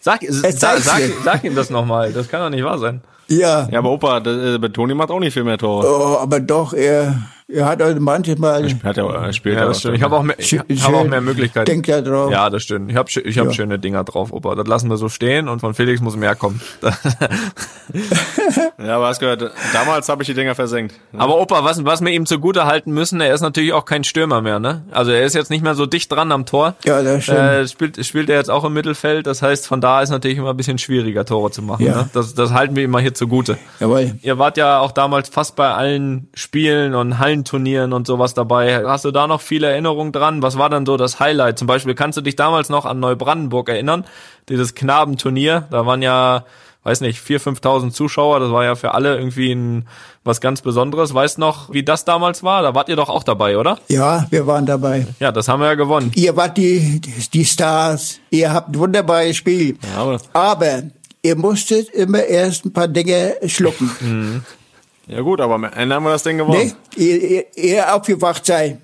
Sag, 0.01 0.21
sag, 0.29 0.99
nicht. 1.01 1.15
sag 1.25 1.45
ihm 1.45 1.55
das 1.55 1.71
nochmal. 1.71 2.13
Das 2.13 2.29
kann 2.29 2.41
doch 2.41 2.51
nicht 2.51 2.65
wahr 2.65 2.79
sein. 2.79 3.03
Ja. 3.27 3.69
Ja, 3.71 3.81
aber 3.81 3.91
Opa, 3.91 4.21
das, 4.21 4.37
äh, 4.63 4.71
Toni 4.71 4.95
macht 4.95 5.11
auch 5.11 5.21
nicht 5.21 5.35
viel 5.35 5.45
mehr 5.45 5.59
Tore. 5.59 5.87
Oh, 5.87 6.19
aber 6.19 6.41
doch, 6.41 6.73
er, 6.73 7.21
er 7.51 7.65
hat 7.67 7.81
also 7.83 8.01
manchmal, 8.01 8.63
Hat 8.85 8.97
ja, 8.97 9.11
er 9.11 9.33
spielt 9.33 9.57
Ja, 9.57 9.65
das 9.67 9.81
stimmt. 9.81 9.97
Ich 9.97 10.03
habe 10.03 10.17
auch, 10.17 10.23
mehr, 10.23 10.37
ich 10.39 10.53
hab 10.59 10.95
auch 10.95 11.05
mehr 11.05 11.21
Möglichkeiten. 11.21 11.65
denkt 11.67 11.89
da 11.89 12.01
drauf. 12.03 12.31
Ja, 12.31 12.51
das 12.51 12.63
stimmt. 12.63 12.91
Ich 12.91 12.97
habe 12.97 13.09
ich 13.11 13.39
hab 13.39 13.47
Ja. 13.47 13.53
schöne 13.53 13.79
Dinger 13.79 14.05
drauf, 14.05 14.33
Opa. 14.33 14.55
Das 14.55 14.67
lassen 14.67 14.91
wir 14.91 14.97
so 14.99 15.09
stehen 15.09 15.49
und 15.49 15.61
von 15.61 15.73
Felix 15.75 16.01
muss 16.01 16.17
mehr 16.17 16.35
kommen. 16.35 16.61
Ja, 18.79 18.97
aber 18.97 19.07
hast 19.09 19.19
gehört, 19.21 19.51
damals 19.73 20.09
habe 20.09 20.23
ich 20.23 20.27
die 20.29 20.35
Dinger 20.35 20.55
versenkt. 20.55 20.95
Aber 21.17 21.41
Opa, 21.41 21.65
was, 21.65 21.85
was 21.85 22.01
wir 22.03 22.11
ihm 22.13 22.27
zugute 22.27 22.67
halten 22.67 22.93
müssen, 22.93 23.21
er 23.21 23.33
ist 23.35 23.41
natürlich 23.41 23.73
auch 23.73 23.85
kein 23.87 24.05
Stürmer 24.05 24.41
mehr, 24.43 24.59
ne? 24.61 24.85
Also 24.91 25.11
er 25.11 25.25
ist 25.25 25.35
jetzt 25.35 25.51
nicht 25.51 25.63
mehr 25.65 25.75
so 25.75 25.87
dicht 25.87 26.13
dran 26.13 26.31
am 26.33 26.45
Tor. 26.47 26.75
Ja, 26.85 27.03
das 27.03 27.25
stimmt. 27.25 27.39
Äh, 27.39 27.67
spielt, 27.67 28.05
spielt 28.07 28.29
er 28.31 28.37
jetzt 28.37 28.51
auch 28.51 28.65
im 28.65 28.75
Mittelfeld. 28.75 29.27
Das 29.27 29.43
heißt, 29.43 29.67
von 29.67 29.81
da 29.81 30.03
ist 30.03 30.11
natürlich 30.11 30.39
immer 30.39 30.51
ein 30.51 30.57
bisschen 30.57 30.79
schwieriger, 30.79 31.25
Tore 31.25 31.51
zu 31.51 31.63
machen. 31.63 31.85
Ja. 31.87 31.97
Ne? 32.03 32.11
Das, 32.13 32.35
das 32.35 32.53
halten 32.53 32.77
wir 32.77 32.85
immer 32.85 33.01
hier 33.01 33.15
zugute. 33.15 33.59
Jawohl. 33.81 34.13
Ihr 34.23 34.39
wart 34.39 34.57
ja 34.59 34.81
auch 34.81 34.93
damals 34.93 35.29
fast 35.29 35.57
bei 35.57 35.73
allen 35.73 36.29
Spielen 36.35 36.95
und 36.95 37.19
Hallenturnieren 37.39 37.93
und 37.93 38.07
sowas 38.07 38.35
dabei. 38.35 38.85
Hast 38.85 39.05
du 39.05 39.11
da 39.11 39.27
noch 39.27 39.41
viele 39.41 39.69
Erinnerungen 39.69 40.13
dran? 40.13 40.43
Was 40.43 40.59
war 40.59 40.69
dann 40.71 40.85
so 40.85 40.97
das 40.97 41.21
Highlight? 41.21 41.59
Zum 41.59 41.67
Beispiel 41.69 41.95
kannst 41.95 42.19
du 42.19 42.21
dich 42.21 42.37
damals 42.37 42.69
noch 42.69 42.85
an 42.85 42.99
Neubrandenburg 42.99 43.69
erinnern? 43.69 44.05
Dieses 44.49 44.75
Knabenturnier. 44.75 45.69
Da 45.71 45.87
waren 45.87 46.03
ja, 46.03 46.45
weiß 46.83 47.01
nicht, 47.01 47.21
4.000, 47.21 47.61
5.000 47.61 47.91
Zuschauer. 47.93 48.41
Das 48.41 48.51
war 48.51 48.65
ja 48.65 48.75
für 48.75 48.95
alle 48.95 49.17
irgendwie 49.17 49.53
ein, 49.53 49.87
was 50.25 50.41
ganz 50.41 50.63
Besonderes. 50.63 51.15
Weißt 51.15 51.39
noch, 51.39 51.73
wie 51.73 51.85
das 51.85 52.05
damals 52.05 52.43
war? 52.43 52.63
Da 52.63 52.75
wart 52.75 52.89
ihr 52.89 52.97
doch 52.97 53.09
auch 53.09 53.23
dabei, 53.23 53.57
oder? 53.57 53.79
Ja, 53.87 54.27
wir 54.31 54.47
waren 54.49 54.67
dabei. 54.67 55.07
Ja, 55.21 55.31
das 55.31 55.47
haben 55.47 55.61
wir 55.61 55.69
ja 55.69 55.75
gewonnen. 55.75 56.11
Ihr 56.17 56.37
wart 56.37 56.57
die, 56.57 57.01
die 57.33 57.45
Stars. 57.45 58.19
Ihr 58.31 58.53
habt 58.53 58.77
wunderbar 58.77 59.25
gespielt. 59.25 59.79
Ja, 59.95 60.03
aber, 60.03 60.21
Aber 60.33 60.83
ihr 61.23 61.37
musstet 61.37 61.89
immer 61.91 62.25
erst 62.25 62.65
ein 62.65 62.73
paar 62.73 62.89
Dinge 62.89 63.37
schlucken. 63.47 64.45
Ja 65.09 65.21
gut, 65.23 65.41
aber 65.41 65.55
am 65.55 65.65
Ende 65.65 65.95
haben 65.95 66.05
wir 66.05 66.11
das 66.13 66.23
Ding 66.23 66.39
gewonnen. 66.39 66.67
ne? 66.67 66.73
Ihr, 66.97 67.23
ihr, 67.23 67.45
ihr 67.57 67.95
aufgewacht 67.95 68.45
seid. 68.47 68.79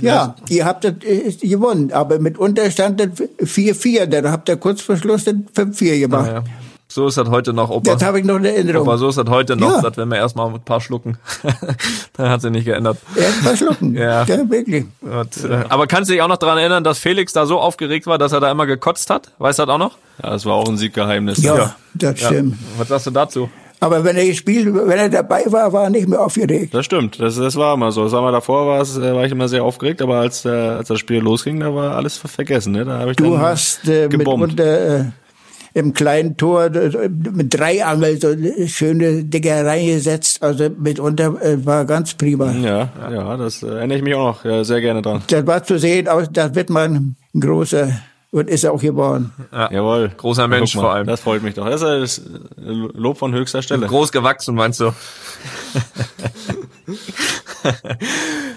Ja, 0.00 0.36
ihr 0.48 0.64
habt 0.64 0.84
das 0.84 0.92
äh, 1.02 1.32
gewonnen. 1.48 1.90
Aber 1.92 2.18
mit 2.20 2.38
Unterstand 2.38 3.00
dann 3.00 3.12
4-4. 3.12 4.06
Dann 4.06 4.30
habt 4.30 4.48
ihr 4.48 4.56
kurz 4.56 4.80
vor 4.80 4.96
Schluss 4.96 5.24
dann 5.24 5.48
5-4 5.56 5.98
gemacht. 6.00 6.26
Ja. 6.30 6.44
So 6.88 7.08
ist 7.08 7.18
das 7.18 7.28
heute 7.30 7.52
noch, 7.52 7.68
Opa. 7.70 7.94
Das 7.94 8.02
habe 8.04 8.20
ich 8.20 8.24
noch 8.24 8.36
in 8.36 8.44
Erinnerung. 8.44 8.86
Aber 8.86 8.96
so 8.96 9.08
ist 9.08 9.18
das 9.18 9.28
heute 9.28 9.56
noch, 9.56 9.76
Ja. 9.76 9.82
dass 9.82 9.96
wenn 9.96 10.06
wir 10.08 10.18
erstmal 10.18 10.54
ein 10.54 10.60
paar 10.60 10.80
schlucken. 10.80 11.18
Dann 12.16 12.28
hat 12.30 12.42
sich 12.42 12.52
nicht 12.52 12.64
geändert. 12.64 12.98
Erst 13.16 13.42
mal 13.42 13.56
schlucken. 13.56 13.94
Ja. 13.96 14.22
ja 14.22 14.48
wirklich. 14.48 14.84
Und, 15.00 15.44
äh, 15.50 15.64
aber 15.68 15.88
kannst 15.88 16.08
du 16.10 16.12
dich 16.14 16.22
auch 16.22 16.28
noch 16.28 16.36
daran 16.36 16.58
erinnern, 16.58 16.84
dass 16.84 16.98
Felix 17.00 17.32
da 17.32 17.44
so 17.44 17.58
aufgeregt 17.58 18.06
war, 18.06 18.18
dass 18.18 18.30
er 18.30 18.38
da 18.38 18.52
immer 18.52 18.66
gekotzt 18.66 19.10
hat? 19.10 19.32
Weißt 19.38 19.58
du 19.58 19.66
das 19.66 19.74
auch 19.74 19.78
noch? 19.78 19.98
Ja, 20.22 20.30
das 20.30 20.46
war 20.46 20.54
auch 20.54 20.68
ein 20.68 20.76
Sieggeheimnis. 20.76 21.42
Ja, 21.42 21.74
das 21.94 22.20
stimmt. 22.20 22.56
Was 22.78 22.86
sagst 22.86 23.06
du 23.08 23.10
dazu? 23.10 23.50
Aber 23.80 24.02
wenn 24.04 24.16
er 24.16 24.24
gespielt, 24.26 24.68
wenn 24.72 24.98
er 24.98 25.08
dabei 25.10 25.42
war, 25.46 25.72
war 25.72 25.84
er 25.84 25.90
nicht 25.90 26.08
mehr 26.08 26.20
aufgeregt. 26.20 26.72
Das 26.72 26.84
stimmt, 26.86 27.20
das, 27.20 27.36
das 27.36 27.56
war 27.56 27.74
immer 27.74 27.92
so. 27.92 28.04
Das 28.04 28.12
war 28.12 28.22
mal 28.22 28.32
davor, 28.32 28.66
war, 28.66 28.80
es, 28.80 28.96
äh, 28.96 29.14
war 29.14 29.24
ich 29.26 29.32
immer 29.32 29.48
sehr 29.48 29.64
aufgeregt, 29.64 30.00
aber 30.00 30.16
als, 30.16 30.44
äh, 30.44 30.48
als 30.48 30.88
das 30.88 30.98
Spiel 30.98 31.18
losging, 31.20 31.60
da 31.60 31.74
war 31.74 31.94
alles 31.96 32.16
ver- 32.16 32.28
vergessen. 32.28 32.72
Ne? 32.72 32.84
Da 32.86 33.00
hab 33.00 33.08
ich 33.08 33.16
Du 33.16 33.38
hast 33.38 33.86
äh, 33.88 34.08
gebombt. 34.08 34.40
mitunter 34.52 35.00
äh, 35.00 35.04
im 35.74 35.92
kleinen 35.92 36.38
Tor 36.38 36.74
äh, 36.74 37.08
mit 37.10 37.52
drei 37.58 37.84
Angeln 37.84 38.18
so 38.18 38.34
schöne 38.66 39.24
Dinger 39.24 39.66
reingesetzt. 39.66 40.42
Also 40.42 40.70
mitunter 40.70 41.34
äh, 41.42 41.64
war 41.66 41.84
ganz 41.84 42.14
prima. 42.14 42.50
Ja, 42.52 42.88
ja, 43.12 43.36
das 43.36 43.62
erinnere 43.62 43.98
ich 43.98 44.04
mich 44.04 44.14
auch 44.14 44.42
noch 44.42 44.64
sehr 44.64 44.80
gerne 44.80 45.02
dran. 45.02 45.22
Das 45.28 45.46
war 45.46 45.62
zu 45.62 45.78
sehen, 45.78 46.08
aber 46.08 46.26
da 46.26 46.54
wird 46.54 46.70
man 46.70 47.14
ein 47.34 47.40
großer 47.40 47.90
und 48.30 48.48
ist 48.50 48.66
auch 48.66 48.80
geworden. 48.80 49.32
Ja. 49.52 49.70
Jawohl. 49.72 50.10
Großer 50.16 50.48
Mensch 50.48 50.74
mal, 50.74 50.80
vor 50.82 50.92
allem. 50.94 51.06
Das 51.06 51.20
freut 51.20 51.42
mich 51.42 51.54
doch. 51.54 51.68
Das 51.68 51.82
ist 51.82 52.22
Lob 52.56 53.18
von 53.18 53.32
höchster 53.34 53.62
Stelle. 53.62 53.86
Groß 53.86 54.12
gewachsen, 54.12 54.54
meinst 54.54 54.80
du? 54.80 54.92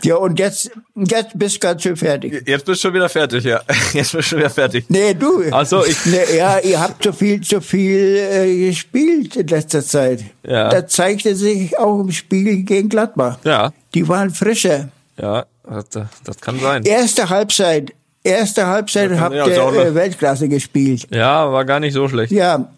Ja, 0.04 0.16
und 0.16 0.40
jetzt, 0.40 0.70
jetzt 0.96 1.32
bist 1.38 1.56
du 1.56 1.60
ganz 1.60 1.82
schön 1.84 1.96
fertig. 1.98 2.44
Jetzt 2.48 2.66
bist 2.66 2.84
du 2.84 2.88
schon 2.88 2.94
wieder 2.94 3.10
fertig, 3.10 3.44
ja. 3.44 3.60
Jetzt 3.94 4.12
bist 4.12 4.14
du 4.14 4.22
schon 4.22 4.40
wieder 4.40 4.50
fertig. 4.50 4.86
Nee, 4.88 5.14
du. 5.14 5.44
Ach 5.52 5.66
so, 5.66 5.84
ich- 5.86 6.06
Nee, 6.06 6.38
ja, 6.38 6.60
ihr 6.60 6.80
habt 6.80 7.04
zu 7.04 7.12
viel, 7.12 7.42
zu 7.42 7.60
viel 7.60 8.16
äh, 8.32 8.68
gespielt 8.68 9.36
in 9.36 9.48
letzter 9.48 9.84
Zeit. 9.84 10.24
Ja. 10.44 10.70
Das 10.70 10.92
zeigte 10.94 11.36
sich 11.36 11.78
auch 11.78 12.00
im 12.00 12.12
Spiel 12.12 12.64
gegen 12.64 12.88
Gladbach. 12.88 13.40
Ja, 13.44 13.74
Die 13.94 14.08
waren 14.08 14.30
frischer. 14.30 14.90
ja, 15.20 15.46
das, 15.68 16.06
das 16.24 16.38
kann 16.40 16.60
sein. 16.60 16.84
Erste 16.84 17.30
Halbzeit, 17.30 17.92
erste 18.24 18.68
Halbzeit 18.68 19.12
habt 19.20 19.36
ja, 19.36 19.48
ihr 19.48 19.74
äh, 19.74 19.96
Weltklasse 19.96 20.50
gespielt. 20.50 21.08
Ja, 21.12 21.52
war 21.52 21.66
gar 21.66 21.80
nicht 21.80 21.94
so 21.94 22.08
schlecht. 22.08 22.32
Ja, 22.32 22.70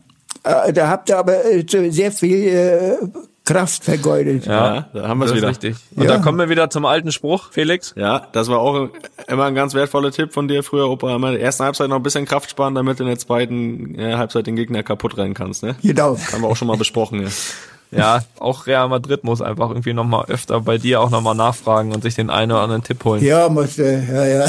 äh, 0.43 0.73
da 0.73 0.87
habt 0.89 1.09
ihr 1.09 1.17
aber 1.17 1.45
äh, 1.45 1.65
sehr 1.91 2.11
viel 2.11 2.47
äh, 2.47 2.97
Kraft 3.43 3.83
vergeudet. 3.83 4.45
Ja, 4.45 4.87
da 4.93 5.07
haben 5.07 5.19
wir 5.19 5.25
es 5.25 5.31
das 5.31 5.37
wieder. 5.37 5.49
richtig. 5.49 5.75
Und 5.95 6.03
Ja. 6.03 6.11
da 6.11 6.17
kommen 6.19 6.37
wir 6.37 6.49
wieder 6.49 6.69
zum 6.69 6.85
alten 6.85 7.11
Spruch, 7.11 7.51
Felix. 7.51 7.93
Ja, 7.97 8.27
das 8.33 8.49
war 8.49 8.59
auch 8.59 8.89
immer 9.27 9.45
ein 9.45 9.55
ganz 9.55 9.73
wertvoller 9.73 10.11
Tipp 10.11 10.31
von 10.31 10.47
dir 10.47 10.63
früher, 10.63 10.87
Opa. 10.89 11.15
Immer 11.15 11.29
in 11.29 11.33
der 11.35 11.43
ersten 11.43 11.63
Halbzeit 11.63 11.89
noch 11.89 11.97
ein 11.97 12.03
bisschen 12.03 12.25
Kraft 12.25 12.49
sparen, 12.51 12.75
damit 12.75 12.99
du 12.99 13.03
in 13.03 13.09
der 13.09 13.17
zweiten 13.17 13.95
äh, 13.99 14.13
Halbzeit 14.15 14.45
den 14.47 14.55
Gegner 14.55 14.83
kaputt 14.83 15.17
rennen 15.17 15.33
kannst. 15.33 15.63
Ne? 15.63 15.75
Genau. 15.81 16.17
Haben 16.31 16.43
wir 16.43 16.49
auch 16.49 16.55
schon 16.55 16.67
mal 16.67 16.77
besprochen. 16.77 17.23
Ja. 17.23 17.29
Ja, 17.93 18.21
auch 18.39 18.67
Real 18.67 18.87
Madrid 18.87 19.25
muss 19.25 19.41
einfach 19.41 19.69
irgendwie 19.69 19.91
nochmal 19.93 20.25
öfter 20.29 20.61
bei 20.61 20.77
dir 20.77 21.01
auch 21.01 21.09
nochmal 21.09 21.35
nachfragen 21.35 21.93
und 21.93 22.03
sich 22.03 22.15
den 22.15 22.29
einen 22.29 22.53
oder 22.53 22.61
anderen 22.61 22.83
Tipp 22.83 23.03
holen. 23.03 23.21
Ja, 23.21 23.49
musste, 23.49 24.01
ja, 24.09 24.25
ja. 24.25 24.45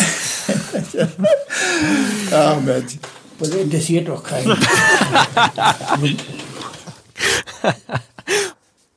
Ach 2.32 2.60
Mensch, 2.60 2.98
das 3.38 3.48
interessiert 3.50 4.08
doch 4.08 4.22
keinen. 4.22 4.56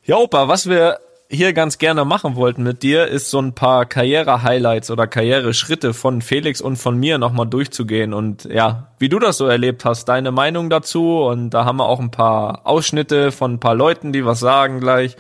Ja, 0.08 0.18
Opa, 0.18 0.48
was 0.48 0.70
wir 0.70 1.00
hier 1.30 1.54
ganz 1.54 1.80
gerne 1.80 2.06
machen 2.06 2.36
wollten 2.36 2.62
mit 2.62 2.84
dir, 2.84 3.08
ist 3.08 3.32
so 3.32 3.40
ein 3.40 3.54
paar 3.54 3.88
Karriere-Highlights 3.88 4.92
oder 4.92 5.08
Karriereschritte 5.08 5.96
von 5.96 6.22
Felix 6.22 6.62
und 6.62 6.76
von 6.76 6.98
mir 6.98 7.18
nochmal 7.18 7.48
durchzugehen. 7.48 8.14
Und 8.14 8.46
ja, 8.46 8.92
wie 9.00 9.10
du 9.10 9.18
das 9.18 9.38
so 9.38 9.48
erlebt 9.48 9.84
hast, 9.84 10.06
deine 10.06 10.32
Meinung 10.32 10.70
dazu. 10.70 11.24
Und 11.24 11.50
da 11.50 11.66
haben 11.66 11.78
wir 11.78 11.88
auch 11.88 12.00
ein 12.00 12.12
paar 12.12 12.68
Ausschnitte 12.68 13.32
von 13.32 13.54
ein 13.54 13.60
paar 13.60 13.74
Leuten, 13.74 14.14
die 14.14 14.26
was 14.26 14.40
sagen 14.40 14.80
gleich. 14.80 15.16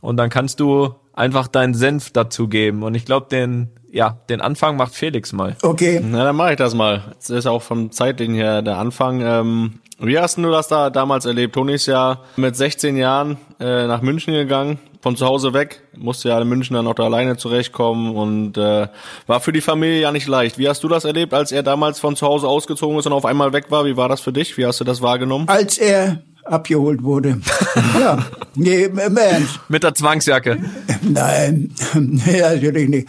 Und 0.00 0.16
dann 0.16 0.30
kannst 0.30 0.60
du 0.60 0.94
einfach 1.12 1.48
deinen 1.48 1.74
Senf 1.74 2.10
dazugeben. 2.10 2.82
Und 2.82 2.94
ich 2.94 3.04
glaube, 3.04 3.26
den, 3.30 3.70
ja, 3.90 4.18
den 4.28 4.40
Anfang 4.40 4.76
macht 4.76 4.94
Felix 4.94 5.32
mal. 5.32 5.56
Okay. 5.62 6.00
Na, 6.02 6.24
dann 6.24 6.36
mache 6.36 6.52
ich 6.52 6.56
das 6.56 6.74
mal. 6.74 7.14
Das 7.16 7.30
ist 7.30 7.46
auch 7.46 7.62
vom 7.62 7.90
Zeitling 7.92 8.34
her 8.34 8.62
der 8.62 8.78
Anfang. 8.78 9.20
Ähm, 9.20 9.80
wie 9.98 10.18
hast 10.18 10.38
du 10.38 10.50
das 10.50 10.68
da 10.68 10.88
damals 10.88 11.26
erlebt? 11.26 11.54
Toni 11.54 11.74
ist 11.74 11.86
ja 11.86 12.20
mit 12.36 12.56
16 12.56 12.96
Jahren 12.96 13.36
äh, 13.58 13.86
nach 13.86 14.00
München 14.00 14.32
gegangen, 14.32 14.78
von 15.02 15.14
zu 15.14 15.26
Hause 15.26 15.52
weg, 15.52 15.82
musste 15.94 16.30
ja 16.30 16.40
in 16.40 16.48
München 16.48 16.74
dann 16.74 16.86
auch 16.86 16.94
da 16.94 17.04
alleine 17.04 17.36
zurechtkommen 17.36 18.16
und 18.16 18.56
äh, 18.56 18.88
war 19.26 19.40
für 19.40 19.52
die 19.52 19.60
Familie 19.60 20.00
ja 20.00 20.12
nicht 20.12 20.26
leicht. 20.26 20.58
Wie 20.58 20.68
hast 20.68 20.82
du 20.84 20.88
das 20.88 21.04
erlebt, 21.04 21.34
als 21.34 21.52
er 21.52 21.62
damals 21.62 22.00
von 22.00 22.16
zu 22.16 22.26
Hause 22.26 22.48
ausgezogen 22.48 22.98
ist 22.98 23.06
und 23.06 23.12
auf 23.12 23.26
einmal 23.26 23.52
weg 23.52 23.70
war? 23.70 23.84
Wie 23.84 23.96
war 23.96 24.08
das 24.08 24.22
für 24.22 24.32
dich? 24.32 24.56
Wie 24.56 24.64
hast 24.64 24.80
du 24.80 24.84
das 24.84 25.02
wahrgenommen? 25.02 25.48
Als 25.48 25.76
er 25.76 26.22
abgeholt 26.50 27.02
wurde. 27.02 27.40
ja, 28.00 28.18
nee, 28.54 28.84
im 28.84 28.98
Ernst. 29.16 29.60
Mit 29.68 29.82
der 29.82 29.94
Zwangsjacke. 29.94 30.58
Nein, 31.02 31.70
natürlich 31.94 32.88
nicht. 32.88 33.08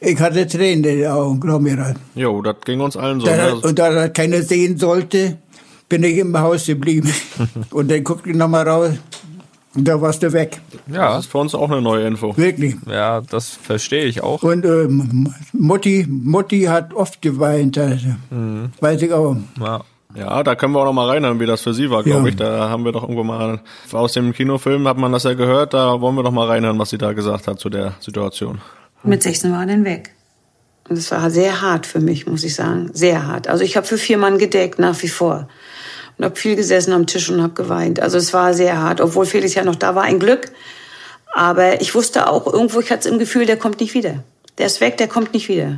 Ich 0.00 0.18
hatte 0.18 0.46
Tränen 0.46 0.82
in 0.84 0.98
den 1.00 1.06
Augen, 1.10 1.38
glaub 1.40 1.62
mir 1.62 1.76
das. 1.76 1.94
Jo, 2.14 2.42
das 2.42 2.56
ging 2.64 2.80
uns 2.80 2.96
allen 2.96 3.20
so. 3.20 3.26
Da, 3.26 3.36
Ne? 3.36 3.54
und 3.56 3.78
da 3.78 3.90
das 3.90 4.12
keiner 4.12 4.42
sehen 4.42 4.76
sollte, 4.76 5.38
bin 5.88 6.02
ich 6.02 6.18
im 6.18 6.36
Haus 6.38 6.66
geblieben. 6.66 7.08
und 7.70 7.90
dann 7.90 8.02
guckte 8.02 8.30
ich 8.30 8.36
nochmal 8.36 8.68
raus 8.68 8.90
und 9.74 9.86
da 9.86 10.00
warst 10.00 10.22
du 10.24 10.32
weg. 10.32 10.60
Ja, 10.92 11.14
Das 11.14 11.26
ist 11.26 11.30
für 11.30 11.38
uns 11.38 11.54
auch 11.54 11.70
eine 11.70 11.80
neue 11.80 12.06
Info. 12.06 12.36
Wirklich. 12.36 12.74
ja, 12.86 13.20
das 13.20 13.50
verstehe 13.50 14.04
ich 14.04 14.22
auch. 14.22 14.42
Und 14.42 14.64
ähm, 14.64 15.32
Mutti, 15.52 16.04
Mutti 16.08 16.62
hat 16.62 16.92
oft 16.94 17.22
geweint, 17.22 17.78
also. 17.78 18.08
weiß 18.80 19.02
ich 19.02 19.12
auch. 19.12 19.36
Ja. 19.60 19.82
Ja, 20.14 20.42
da 20.42 20.54
können 20.54 20.74
wir 20.74 20.80
auch 20.80 20.84
noch 20.84 20.92
mal 20.92 21.08
reinhören, 21.08 21.40
wie 21.40 21.46
das 21.46 21.62
für 21.62 21.72
sie 21.72 21.90
war, 21.90 22.02
glaube 22.02 22.22
Ja. 22.22 22.28
ich. 22.28 22.36
Da 22.36 22.68
haben 22.68 22.84
wir 22.84 22.92
doch 22.92 23.02
irgendwo 23.02 23.24
mal 23.24 23.60
aus 23.92 24.12
dem 24.12 24.32
Kinofilm 24.32 24.86
hat 24.86 24.98
man 24.98 25.12
das 25.12 25.22
ja 25.24 25.34
gehört. 25.34 25.72
Da 25.74 26.00
wollen 26.00 26.14
wir 26.16 26.22
doch 26.22 26.30
mal 26.32 26.46
reinhören, 26.46 26.78
was 26.78 26.90
sie 26.90 26.98
da 26.98 27.12
gesagt 27.12 27.48
hat 27.48 27.58
zu 27.58 27.70
der 27.70 27.94
Situation. 28.00 28.60
Mit 29.02 29.22
16 29.22 29.52
war 29.52 29.60
er 29.60 29.66
dann 29.66 29.84
weg. 29.84 30.14
Und 30.88 30.96
es 30.98 31.10
war 31.10 31.30
sehr 31.30 31.62
hart 31.62 31.86
für 31.86 32.00
mich, 32.00 32.26
muss 32.26 32.44
ich 32.44 32.54
sagen. 32.54 32.90
Sehr 32.92 33.26
hart. 33.26 33.48
Also 33.48 33.64
ich 33.64 33.76
habe 33.76 33.86
für 33.86 33.96
vier 33.98 34.18
Mann 34.18 34.38
gedeckt, 34.38 34.78
nach 34.78 35.00
wie 35.02 35.08
vor. 35.08 35.48
Und 36.18 36.24
habe 36.24 36.36
viel 36.36 36.56
gesessen 36.56 36.92
am 36.92 37.06
Tisch 37.06 37.30
und 37.30 37.40
habe 37.42 37.54
geweint. 37.54 38.00
Also 38.00 38.18
es 38.18 38.34
war 38.34 38.52
sehr 38.52 38.80
hart, 38.82 39.00
obwohl 39.00 39.24
Felix 39.24 39.54
ja 39.54 39.64
noch 39.64 39.76
da 39.76 39.94
war, 39.94 40.02
ein 40.02 40.18
Glück. 40.18 40.52
Aber 41.34 41.80
ich 41.80 41.94
wusste 41.94 42.28
auch, 42.28 42.52
irgendwo, 42.52 42.80
ich 42.80 42.90
hatte 42.90 43.08
im 43.08 43.18
Gefühl, 43.18 43.46
der 43.46 43.56
kommt 43.56 43.80
nicht 43.80 43.94
wieder. 43.94 44.22
Der 44.58 44.66
ist 44.66 44.80
weg, 44.82 44.98
der 44.98 45.08
kommt 45.08 45.32
nicht 45.32 45.48
wieder. 45.48 45.76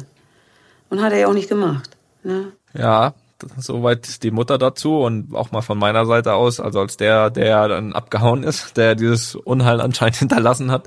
Und 0.90 1.00
hat 1.02 1.12
er 1.12 1.18
ja 1.20 1.26
auch 1.28 1.34
nicht 1.34 1.48
gemacht. 1.48 1.90
Ne? 2.24 2.46
Ja, 2.76 3.14
soweit 3.56 4.22
die 4.22 4.30
Mutter 4.30 4.58
dazu 4.58 5.00
und 5.00 5.34
auch 5.34 5.52
mal 5.52 5.62
von 5.62 5.78
meiner 5.78 6.06
Seite 6.06 6.34
aus, 6.34 6.60
also 6.60 6.80
als 6.80 6.96
der, 6.96 7.30
der 7.30 7.68
dann 7.68 7.92
abgehauen 7.92 8.42
ist, 8.42 8.76
der 8.76 8.94
dieses 8.94 9.34
Unheil 9.34 9.80
anscheinend 9.80 10.16
hinterlassen 10.18 10.70
hat. 10.70 10.86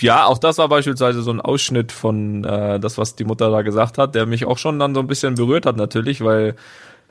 Ja, 0.00 0.26
auch 0.26 0.38
das 0.38 0.58
war 0.58 0.68
beispielsweise 0.68 1.22
so 1.22 1.30
ein 1.30 1.40
Ausschnitt 1.40 1.90
von 1.90 2.44
äh, 2.44 2.78
das, 2.78 2.98
was 2.98 3.16
die 3.16 3.24
Mutter 3.24 3.50
da 3.50 3.62
gesagt 3.62 3.96
hat, 3.96 4.14
der 4.14 4.26
mich 4.26 4.44
auch 4.44 4.58
schon 4.58 4.78
dann 4.78 4.94
so 4.94 5.00
ein 5.00 5.06
bisschen 5.06 5.36
berührt 5.36 5.64
hat 5.64 5.76
natürlich, 5.76 6.22
weil 6.22 6.54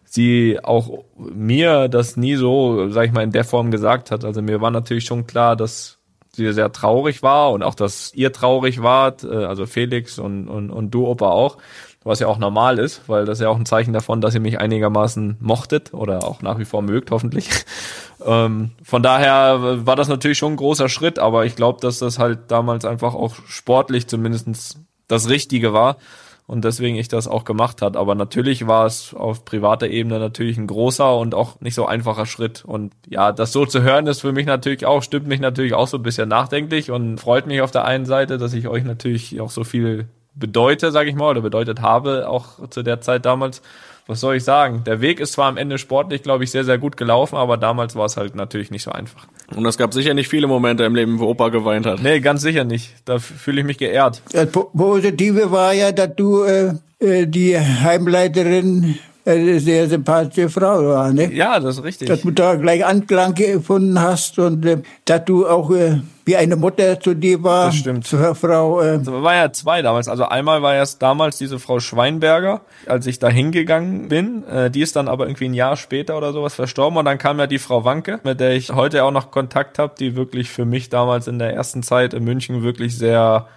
sie 0.04 0.60
auch 0.64 1.04
mir 1.18 1.88
das 1.90 2.16
nie 2.16 2.36
so, 2.36 2.90
sag 2.90 3.08
ich 3.08 3.12
mal, 3.12 3.24
in 3.24 3.32
der 3.32 3.44
Form 3.44 3.72
gesagt 3.72 4.12
hat. 4.12 4.24
Also 4.24 4.42
mir 4.42 4.62
war 4.62 4.72
natürlich 4.72 5.06
schon 5.06 5.26
klar, 5.26 5.56
dass 5.56 5.98
sie 6.36 6.52
sehr 6.54 6.72
traurig 6.72 7.24
war 7.24 7.52
und 7.52 7.64
auch, 7.64 7.76
dass 7.76 8.14
ihr 8.14 8.32
traurig 8.32 8.82
wart, 8.82 9.24
äh, 9.24 9.46
also 9.46 9.66
Felix 9.66 10.20
und, 10.20 10.48
und, 10.48 10.70
und 10.70 10.92
du, 10.92 11.08
Opa 11.08 11.30
auch, 11.30 11.58
was 12.06 12.20
ja 12.20 12.28
auch 12.28 12.38
normal 12.38 12.78
ist, 12.78 13.02
weil 13.10 13.26
das 13.26 13.40
ja 13.40 13.50
auch 13.50 13.58
ein 13.58 13.66
Zeichen 13.66 13.92
davon, 13.92 14.22
dass 14.22 14.36
ihr 14.36 14.40
mich 14.40 14.60
einigermaßen 14.60 15.38
mochtet 15.42 15.94
oder 15.94 16.24
auch 16.24 16.42
nach 16.44 16.60
wie 16.60 16.66
vor 16.66 16.84
mögt, 16.84 17.10
hoffentlich. 17.10 17.50
ähm, 18.26 18.72
von 18.84 19.04
daher 19.04 19.86
war 19.86 19.96
das 19.96 20.08
natürlich 20.08 20.38
schon 20.38 20.54
ein 20.54 20.58
großer 20.58 20.88
Schritt, 20.88 21.18
aber 21.18 21.46
ich 21.46 21.56
glaube, 21.56 21.82
dass 21.82 22.00
das 22.00 22.20
halt 22.20 22.40
damals 22.50 22.86
einfach 22.86 23.16
auch 23.16 23.36
sportlich 23.48 24.08
zumindestens 24.08 24.80
das 25.08 25.30
Richtige 25.30 25.74
war 25.74 25.98
und 26.46 26.64
deswegen 26.64 26.96
ich 26.96 27.08
das 27.08 27.28
auch 27.28 27.44
gemacht 27.44 27.82
hat. 27.82 27.98
Aber 27.98 28.14
natürlich 28.14 28.68
war 28.68 28.86
es 28.86 29.16
auf 29.16 29.44
privater 29.44 29.88
Ebene 29.88 30.20
natürlich 30.20 30.58
ein 30.58 30.68
großer 30.68 31.18
und 31.18 31.34
auch 31.34 31.60
nicht 31.60 31.74
so 31.74 31.88
einfacher 31.88 32.28
Schritt. 32.28 32.64
Und 32.66 32.94
ja, 33.08 33.32
das 33.32 33.52
so 33.52 33.66
zu 33.66 33.82
hören 33.82 34.06
ist 34.06 34.22
für 34.22 34.32
mich 34.32 34.46
natürlich 34.46 34.86
auch, 34.86 35.02
stimmt 35.02 35.26
mich 35.26 35.40
natürlich 35.40 35.74
auch 35.74 35.88
so 35.88 35.98
ein 35.98 36.04
bisschen 36.04 36.30
nachdenklich 36.30 36.92
und 36.92 37.20
freut 37.20 37.48
mich 37.48 37.62
auf 37.62 37.72
der 37.72 37.86
einen 37.86 38.06
Seite, 38.06 38.38
dass 38.38 38.54
ich 38.54 38.68
euch 38.68 38.84
natürlich 38.84 39.42
auch 39.42 39.50
so 39.50 39.64
viel 39.64 40.08
bedeute, 40.36 40.92
sage 40.92 41.10
ich 41.10 41.16
mal, 41.16 41.30
oder 41.32 41.42
bedeutet 41.42 41.82
habe, 41.82 42.28
auch 42.30 42.70
zu 42.70 42.84
der 42.84 43.02
Zeit 43.02 43.26
damals. 43.26 43.62
Was 44.08 44.20
soll 44.20 44.36
ich 44.36 44.44
sagen? 44.44 44.84
Der 44.86 45.02
Weg 45.02 45.20
ist 45.20 45.34
zwar 45.34 45.48
am 45.48 45.58
Ende 45.58 45.80
sportlich, 45.80 46.22
glaube 46.22 46.44
ich, 46.44 46.52
sehr, 46.52 46.64
sehr 46.64 46.78
gut 46.78 46.96
gelaufen, 46.96 47.38
aber 47.38 47.58
damals 47.58 47.96
war 47.96 48.06
es 48.06 48.18
halt 48.18 48.36
natürlich 48.36 48.70
nicht 48.70 48.84
so 48.84 48.92
einfach. 48.92 49.26
Und 49.56 49.66
es 49.66 49.80
gab 49.80 49.96
sicher 49.96 50.14
nicht 50.14 50.28
viele 50.28 50.46
Momente 50.46 50.84
im 50.84 50.94
Leben, 50.94 51.18
wo 51.18 51.26
Opa 51.26 51.50
geweint 51.50 51.88
hat. 51.88 52.04
Nee, 52.04 52.20
ganz 52.20 52.44
sicher 52.44 52.66
nicht. 52.66 52.94
Da 53.06 53.18
fühle 53.18 53.62
ich 53.62 53.66
mich 53.66 53.80
geehrt. 53.80 54.22
Das 54.32 54.52
Po- 54.52 54.70
Positive 54.78 55.50
war 55.50 55.74
ja, 55.74 55.92
dass 55.92 56.16
du 56.16 56.44
äh, 56.44 56.74
äh, 57.00 57.26
die 57.26 57.58
Heimleiterin 57.60 59.00
eine 59.26 59.60
sehr 59.60 59.88
sympathische 59.90 60.50
Frau 60.50 60.86
war, 60.86 61.12
ne? 61.12 61.34
Ja, 61.34 61.60
das 61.60 61.78
ist 61.78 61.84
richtig. 61.84 62.08
Dass 62.08 62.22
du 62.22 62.32
da 62.32 62.56
gleich 62.56 62.86
Anklang 62.86 63.34
gefunden 63.34 64.00
hast 64.00 64.38
und 64.38 64.66
äh, 64.66 64.82
dass 65.06 65.26
du 65.26 65.48
auch 65.48 65.72
äh, 65.72 66.02
wie 66.26 66.36
eine 66.36 66.56
Mutter 66.56 67.00
zu 67.00 67.16
dir 67.16 67.42
war. 67.44 67.68
Das 67.68 67.76
stimmt. 67.76 68.06
Zur 68.06 68.36
Frau. 68.36 68.82
Äh, 68.82 68.96
Es 68.96 69.08
war 69.08 69.36
ja 69.36 69.52
zwei 69.52 69.82
damals. 69.82 70.08
Also 70.08 70.26
einmal 70.26 70.62
war 70.62 70.76
erst 70.76 71.02
damals 71.02 71.38
diese 71.38 71.60
Frau 71.60 71.80
Schweinberger, 71.80 72.62
als 72.86 73.08
ich 73.08 73.20
da 73.20 73.30
hingegangen 73.30 74.10
bin. 74.10 74.44
Äh, 74.48 74.70
die 74.70 74.82
ist 74.82 74.96
dann 74.96 75.08
aber 75.08 75.26
irgendwie 75.28 75.46
ein 75.46 75.54
Jahr 75.54 75.76
später 75.76 76.18
oder 76.18 76.32
sowas 76.32 76.54
verstorben. 76.54 76.98
Und 76.98 77.06
dann 77.06 77.18
kam 77.18 77.40
ja 77.40 77.48
die 77.48 77.60
Frau 77.60 77.84
Wanke, 77.84 78.20
mit 78.24 78.40
der 78.40 78.54
ich 78.54 78.72
heute 78.74 79.04
auch 79.04 79.12
noch 79.12 79.32
Kontakt 79.32 79.80
habe, 79.80 79.94
die 80.00 80.16
wirklich 80.16 80.50
für 80.50 80.66
mich 80.66 80.90
damals 80.90 81.28
in 81.28 81.40
der 81.40 81.54
ersten 81.54 81.84
Zeit 81.84 82.14
in 82.14 82.24
München 82.24 82.64
wirklich 82.64 82.98
sehr 82.98 83.48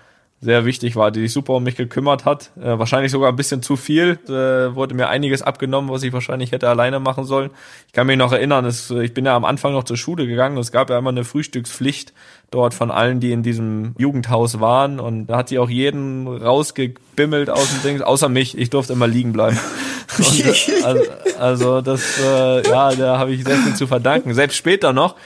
sehr 0.40 0.64
wichtig 0.64 0.94
war, 0.94 1.10
die 1.10 1.20
sich 1.20 1.32
super 1.32 1.54
um 1.54 1.64
mich 1.64 1.74
gekümmert 1.74 2.24
hat. 2.24 2.52
Äh, 2.56 2.78
wahrscheinlich 2.78 3.10
sogar 3.10 3.30
ein 3.30 3.36
bisschen 3.36 3.60
zu 3.60 3.76
viel. 3.76 4.18
Äh, 4.28 4.74
wurde 4.74 4.94
mir 4.94 5.08
einiges 5.08 5.42
abgenommen, 5.42 5.90
was 5.90 6.04
ich 6.04 6.12
wahrscheinlich 6.12 6.52
hätte 6.52 6.68
alleine 6.68 7.00
machen 7.00 7.24
sollen. 7.24 7.50
Ich 7.88 7.92
kann 7.92 8.06
mich 8.06 8.16
noch 8.16 8.32
erinnern, 8.32 8.64
es, 8.64 8.90
ich 8.90 9.14
bin 9.14 9.26
ja 9.26 9.34
am 9.34 9.44
Anfang 9.44 9.72
noch 9.72 9.82
zur 9.82 9.96
Schule 9.96 10.28
gegangen. 10.28 10.56
Es 10.58 10.70
gab 10.70 10.90
ja 10.90 10.98
immer 10.98 11.10
eine 11.10 11.24
Frühstückspflicht 11.24 12.12
dort 12.52 12.72
von 12.72 12.92
allen, 12.92 13.18
die 13.18 13.32
in 13.32 13.42
diesem 13.42 13.94
Jugendhaus 13.98 14.60
waren. 14.60 15.00
Und 15.00 15.26
da 15.26 15.38
hat 15.38 15.48
sie 15.48 15.58
auch 15.58 15.70
jeden 15.70 16.28
rausgebimmelt 16.28 17.50
aus 17.50 17.70
dem 17.70 17.82
Ding, 17.82 18.02
außer 18.02 18.28
mich. 18.28 18.56
Ich 18.56 18.70
durfte 18.70 18.92
immer 18.92 19.08
liegen 19.08 19.32
bleiben. 19.32 19.58
Und, 20.18 20.40
äh, 20.40 20.82
also, 20.84 21.02
also 21.38 21.80
das, 21.80 22.18
äh, 22.20 22.68
ja, 22.68 22.94
da 22.94 23.18
habe 23.18 23.32
ich 23.32 23.44
sehr 23.44 23.56
viel 23.56 23.74
zu 23.74 23.86
verdanken. 23.86 24.34
Selbst 24.34 24.56
später 24.56 24.92
noch, 24.92 25.16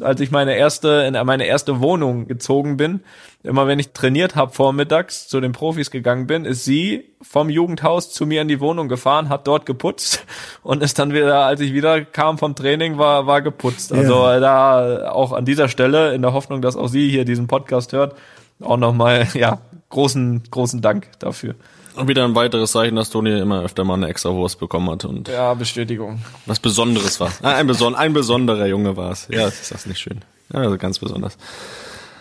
als 0.00 0.20
ich 0.20 0.30
meine 0.30 0.56
erste 0.56 1.04
in 1.06 1.14
meine 1.26 1.46
erste 1.46 1.80
Wohnung 1.80 2.26
gezogen 2.26 2.76
bin, 2.76 3.00
immer 3.42 3.66
wenn 3.66 3.78
ich 3.78 3.92
trainiert 3.92 4.36
habe 4.36 4.52
vormittags 4.52 5.28
zu 5.28 5.40
den 5.40 5.52
Profis 5.52 5.90
gegangen 5.90 6.26
bin, 6.26 6.44
ist 6.44 6.64
sie 6.64 7.12
vom 7.20 7.50
Jugendhaus 7.50 8.12
zu 8.12 8.26
mir 8.26 8.42
in 8.42 8.48
die 8.48 8.60
Wohnung 8.60 8.88
gefahren, 8.88 9.28
hat 9.28 9.46
dort 9.46 9.66
geputzt 9.66 10.24
und 10.62 10.82
ist 10.82 10.98
dann 10.98 11.12
wieder, 11.12 11.44
als 11.44 11.60
ich 11.60 11.72
wieder 11.72 12.04
kam 12.04 12.38
vom 12.38 12.54
Training, 12.54 12.98
war 12.98 13.26
war 13.26 13.42
geputzt. 13.42 13.92
Also 13.92 14.26
äh, 14.26 14.40
da 14.40 15.10
auch 15.12 15.32
an 15.32 15.44
dieser 15.44 15.68
Stelle 15.68 16.14
in 16.14 16.22
der 16.22 16.32
Hoffnung, 16.32 16.62
dass 16.62 16.76
auch 16.76 16.88
sie 16.88 17.10
hier 17.10 17.24
diesen 17.24 17.46
Podcast 17.46 17.92
hört, 17.92 18.16
auch 18.60 18.76
nochmal 18.76 19.28
ja 19.34 19.58
großen 19.90 20.44
großen 20.50 20.80
Dank 20.80 21.08
dafür. 21.18 21.54
Und 21.96 22.08
wieder 22.08 22.24
ein 22.24 22.34
weiteres 22.34 22.72
Zeichen, 22.72 22.96
dass 22.96 23.10
Toni 23.10 23.38
immer 23.38 23.62
öfter 23.62 23.84
mal 23.84 23.94
eine 23.94 24.08
extra 24.08 24.32
Wurst 24.32 24.58
bekommen 24.58 24.90
hat 24.90 25.04
und 25.04 25.28
Ja, 25.28 25.52
Bestätigung. 25.54 26.22
was 26.46 26.58
Besonderes 26.58 27.20
war. 27.20 27.30
Ah, 27.42 27.50
Ein, 27.56 27.66
beson 27.66 27.94
ein 27.94 28.12
besonderer 28.12 28.66
Junge 28.66 28.96
war 28.96 29.12
es. 29.12 29.28
Ja, 29.30 29.46
ist 29.48 29.70
das 29.70 29.84
nicht 29.86 29.98
schön. 30.00 30.20
Ja, 30.52 30.60
also 30.60 30.78
ganz 30.78 30.98
besonders. 30.98 31.36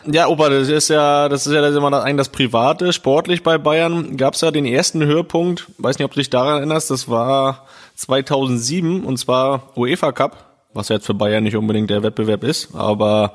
Ja, 0.06 0.28
Opa, 0.28 0.50
das 0.50 0.68
ist 0.68 0.90
ja, 0.90 1.30
das 1.30 1.46
ist 1.46 1.54
ja 1.54 1.62
das 1.62 1.72
ist 1.72 1.78
immer 1.78 1.92
das, 1.92 2.04
eigentlich 2.04 2.18
das 2.18 2.30
Private. 2.30 2.92
Sportlich 2.92 3.44
bei 3.44 3.58
Bayern 3.58 4.18
gab 4.18 4.34
es 4.34 4.42
ja 4.42 4.50
den 4.52 4.66
ersten 4.66 5.04
Höhepunkt. 5.04 5.68
Weiß 5.78 6.00
nicht, 6.00 6.06
ob 6.06 6.12
du 6.14 6.20
dich 6.20 6.30
daran 6.30 6.58
erinnerst. 6.58 6.90
Das 6.90 7.08
war 7.08 7.66
2007 7.96 9.04
und 9.06 9.18
zwar 9.18 9.70
UEFA 9.78 10.12
Cup, 10.12 10.44
was 10.74 10.90
ja 10.90 10.96
jetzt 10.96 11.06
für 11.06 11.14
Bayern 11.14 11.44
nicht 11.44 11.56
unbedingt 11.56 11.90
der 11.92 12.02
Wettbewerb 12.04 12.44
ist, 12.44 12.74
aber 12.76 13.34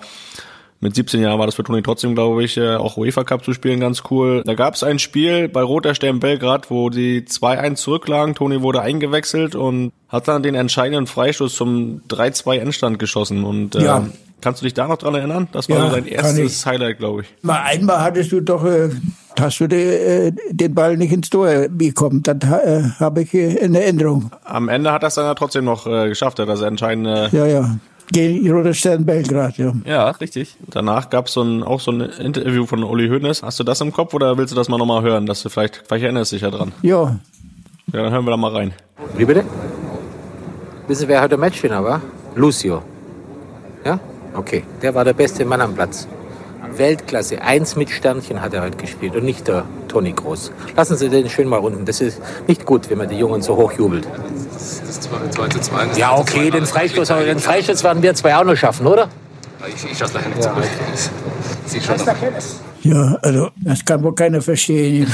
mit 0.80 0.94
17 0.94 1.20
Jahren 1.22 1.38
war 1.38 1.46
das 1.46 1.54
für 1.54 1.64
Toni 1.64 1.82
trotzdem, 1.82 2.14
glaube 2.14 2.44
ich, 2.44 2.56
äh, 2.56 2.76
auch 2.76 2.96
UEFA 2.96 3.24
Cup 3.24 3.44
zu 3.44 3.52
spielen 3.54 3.80
ganz 3.80 4.02
cool. 4.10 4.42
Da 4.44 4.54
gab 4.54 4.74
es 4.74 4.82
ein 4.82 4.98
Spiel 4.98 5.48
bei 5.48 5.62
Roter 5.62 5.94
Stern 5.94 6.20
Belgrad, 6.20 6.70
wo 6.70 6.90
die 6.90 7.24
2-1 7.24 7.76
zurücklagen. 7.76 8.34
Toni 8.34 8.60
wurde 8.62 8.82
eingewechselt 8.82 9.54
und 9.54 9.92
hat 10.08 10.28
dann 10.28 10.42
den 10.42 10.54
entscheidenden 10.54 11.06
Freistoß 11.06 11.54
zum 11.54 12.02
3-2 12.08 12.58
Endstand 12.58 12.98
geschossen. 12.98 13.44
Und 13.44 13.74
äh, 13.74 13.84
Ja. 13.84 14.06
kannst 14.40 14.60
du 14.60 14.64
dich 14.64 14.74
da 14.74 14.86
noch 14.86 14.98
dran 14.98 15.14
erinnern? 15.14 15.48
Das 15.52 15.68
war 15.70 15.78
Ja, 15.78 15.90
kann 15.94 16.06
erstes. 16.06 16.66
Highlight, 16.66 16.98
glaube 16.98 17.22
ich. 17.22 17.28
mal 17.42 17.60
einmal 17.62 18.00
hattest 18.00 18.30
du 18.32 18.40
doch, 18.40 18.64
äh, 18.64 18.90
hast 19.40 19.58
du 19.60 19.66
de, 19.68 20.26
äh, 20.28 20.32
den 20.50 20.74
Ball 20.74 20.96
nicht 20.98 21.12
ins 21.12 21.30
Tor 21.30 21.68
bekommen. 21.70 22.22
Das 22.22 22.36
äh, 22.50 22.82
habe 23.00 23.22
ich 23.22 23.32
äh, 23.34 23.54
in 23.56 23.74
Erinnerung. 23.74 24.30
Am 24.44 24.68
Ende 24.68 24.92
hat 24.92 25.02
es 25.04 25.14
dann 25.14 25.24
ja 25.24 25.34
trotzdem 25.34 25.64
noch 25.64 25.86
äh, 25.86 26.08
geschafft, 26.08 26.38
das 26.38 26.60
entscheidende. 26.60 27.30
Ja, 27.32 27.46
ja. 27.46 27.76
Gegen 28.12 28.50
Roter 28.50 28.72
Stern 28.72 29.04
Belgrad, 29.04 29.58
ja. 29.58 29.72
Ja, 29.84 30.10
richtig. 30.10 30.56
Danach 30.70 31.10
gab 31.10 31.26
es 31.26 31.32
so 31.32 31.42
ein, 31.42 31.62
auch 31.62 31.80
so 31.80 31.90
ein 31.90 32.00
Interview 32.00 32.64
von 32.66 32.84
Uli 32.84 33.08
Hoeneß. 33.08 33.42
Hast 33.42 33.58
du 33.58 33.64
das 33.64 33.80
im 33.80 33.92
Kopf 33.92 34.14
oder 34.14 34.38
willst 34.38 34.52
du 34.52 34.56
das 34.56 34.68
mal 34.68 34.78
nochmal 34.78 35.02
hören? 35.02 35.26
Dass 35.26 35.42
du 35.42 35.48
vielleicht, 35.48 35.82
vielleicht 35.86 36.04
erinnerst 36.04 36.30
du 36.32 36.36
dich 36.36 36.42
ja 36.42 36.50
dran. 36.50 36.72
Ja, 36.82 37.18
Ja, 37.92 38.02
dann 38.02 38.12
hören 38.12 38.24
wir 38.24 38.30
da 38.30 38.36
mal 38.36 38.52
rein. 38.52 38.72
Wie 39.16 39.24
bitte? 39.24 39.44
Wissen 40.86 41.00
Sie, 41.00 41.08
wer 41.08 41.20
heute 41.20 41.36
Matchwinner 41.36 41.82
war? 41.82 42.00
Lucio. 42.36 42.82
Ja? 43.84 43.98
Okay. 44.34 44.62
Der 44.82 44.94
war 44.94 45.04
der 45.04 45.12
beste 45.14 45.44
Mann 45.44 45.60
am 45.60 45.74
Platz. 45.74 46.06
Weltklasse. 46.78 47.42
Eins 47.42 47.76
mit 47.76 47.90
Sternchen 47.90 48.42
hat 48.42 48.54
er 48.54 48.62
heute 48.62 48.76
gespielt 48.76 49.16
und 49.16 49.24
nicht 49.24 49.48
der 49.48 49.64
Toni 49.88 50.12
Groß. 50.12 50.52
Lassen 50.76 50.96
Sie 50.96 51.08
den 51.08 51.28
schön 51.28 51.48
mal 51.48 51.58
unten. 51.58 51.84
Das 51.84 52.00
ist 52.00 52.20
nicht 52.46 52.64
gut, 52.66 52.90
wenn 52.90 52.98
man 52.98 53.08
die 53.08 53.18
Jungen 53.18 53.42
so 53.42 53.56
hoch 53.56 53.72
jubelt. 53.72 54.06
Das 54.52 55.00
2 55.00 55.48
zu 55.48 55.60
2. 55.60 55.98
Ja, 55.98 56.16
okay, 56.16 56.50
den 56.50 56.66
Freistoß, 56.66 57.10
aber 57.10 57.24
den 57.24 57.38
Freistoß 57.38 57.84
werden 57.84 58.02
wir 58.02 58.14
zwei 58.14 58.36
auch 58.36 58.44
noch 58.44 58.56
schaffen, 58.56 58.86
oder? 58.86 59.08
Ich, 59.68 59.90
ich 59.90 59.98
schaue 59.98 60.08
leider 60.14 60.28
nicht 60.28 60.42
zurück. 60.42 60.64
Sie 61.66 61.80
schon 61.80 61.96
noch. 61.96 62.06
Ja, 62.82 63.18
also 63.22 63.50
das 63.56 63.84
kann 63.84 64.02
wohl 64.02 64.14
keiner 64.14 64.40
verstehen. 64.40 65.10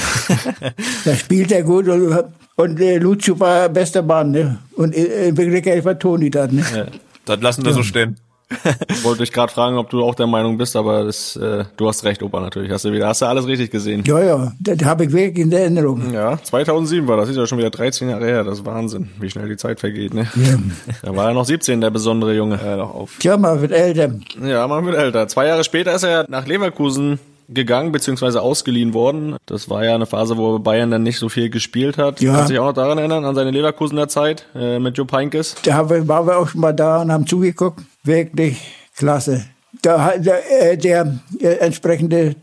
da 1.04 1.14
spielt 1.14 1.52
er 1.52 1.62
gut 1.62 1.88
und, 1.88 2.24
und 2.56 2.80
äh, 2.80 2.98
Lucio 2.98 3.38
war 3.40 3.68
bester 3.68 4.02
Mann. 4.02 4.30
Ne? 4.30 4.58
Und 4.76 4.94
äh, 4.94 5.28
in 5.28 5.36
Wirklichkeit 5.36 5.84
war 5.84 5.98
Toni 5.98 6.28
dann. 6.28 6.54
Ne? 6.54 6.64
Ja, 6.74 6.86
das 7.24 7.40
lassen 7.40 7.64
wir 7.64 7.72
so 7.72 7.82
stehen. 7.82 8.16
Wollte 9.02 9.22
ich 9.22 9.32
gerade 9.32 9.52
fragen, 9.52 9.76
ob 9.76 9.90
du 9.90 10.02
auch 10.02 10.14
der 10.14 10.26
Meinung 10.26 10.58
bist, 10.58 10.76
aber 10.76 11.04
das, 11.04 11.36
äh, 11.36 11.64
du 11.76 11.88
hast 11.88 12.04
recht, 12.04 12.22
Opa, 12.22 12.40
natürlich. 12.40 12.70
Hast 12.70 12.84
du 12.84 12.92
wieder, 12.92 13.08
hast 13.08 13.22
du 13.22 13.26
alles 13.26 13.46
richtig 13.46 13.70
gesehen. 13.70 14.02
Ja, 14.06 14.22
ja, 14.22 14.52
das 14.58 14.84
habe 14.84 15.04
ich 15.04 15.12
wirklich 15.12 15.44
in 15.44 15.50
der 15.50 15.60
Erinnerung. 15.60 16.12
Ja, 16.12 16.38
2007 16.42 17.06
war 17.08 17.16
das, 17.16 17.28
ist 17.28 17.36
ja 17.36 17.46
schon 17.46 17.58
wieder 17.58 17.70
13 17.70 18.10
Jahre 18.10 18.26
her, 18.26 18.44
das 18.44 18.60
ist 18.60 18.66
Wahnsinn, 18.66 19.10
wie 19.20 19.30
schnell 19.30 19.48
die 19.48 19.56
Zeit 19.56 19.80
vergeht, 19.80 20.14
ne? 20.14 20.26
Ja. 20.34 20.58
Da 21.02 21.16
war 21.16 21.28
er 21.28 21.34
noch 21.34 21.44
17, 21.44 21.80
der 21.80 21.90
besondere 21.90 22.34
Junge. 22.34 22.60
Äh, 22.60 22.76
noch 22.76 22.94
auf. 22.94 23.16
Tja, 23.18 23.36
man 23.36 23.60
wird 23.60 23.72
älter. 23.72 24.14
Ja, 24.42 24.66
man 24.66 24.84
wird 24.84 24.96
älter. 24.96 25.28
Zwei 25.28 25.46
Jahre 25.46 25.64
später 25.64 25.94
ist 25.94 26.02
er 26.02 26.26
nach 26.28 26.46
Leverkusen 26.46 27.18
gegangen 27.48 27.92
beziehungsweise 27.92 28.40
ausgeliehen 28.42 28.94
worden. 28.94 29.36
Das 29.46 29.68
war 29.68 29.84
ja 29.84 29.94
eine 29.94 30.06
Phase, 30.06 30.36
wo 30.36 30.58
Bayern 30.58 30.90
dann 30.90 31.02
nicht 31.02 31.18
so 31.18 31.28
viel 31.28 31.50
gespielt 31.50 31.98
hat. 31.98 32.20
Ja. 32.20 32.32
Kannst 32.32 32.50
du 32.50 32.52
dich 32.54 32.60
auch 32.60 32.66
noch 32.66 32.72
daran 32.72 32.98
erinnern, 32.98 33.24
an 33.24 33.34
seine 33.34 33.50
Leverkusener 33.50 34.08
Zeit 34.08 34.46
äh, 34.54 34.78
mit 34.78 34.96
Jupp 34.98 35.12
Heynckes? 35.12 35.56
Da 35.64 35.88
waren 35.88 36.26
wir 36.26 36.38
auch 36.38 36.48
schon 36.48 36.60
mal 36.60 36.72
da 36.72 37.02
und 37.02 37.12
haben 37.12 37.26
zugeguckt. 37.26 37.80
Wirklich 38.04 38.58
klasse. 38.96 39.44
Da, 39.82 40.04
hat- 40.04 40.24
der, 40.26 40.72
äh, 40.72 40.76
der 40.76 41.18
äh, 41.40 41.46
entsprechende 41.56 42.34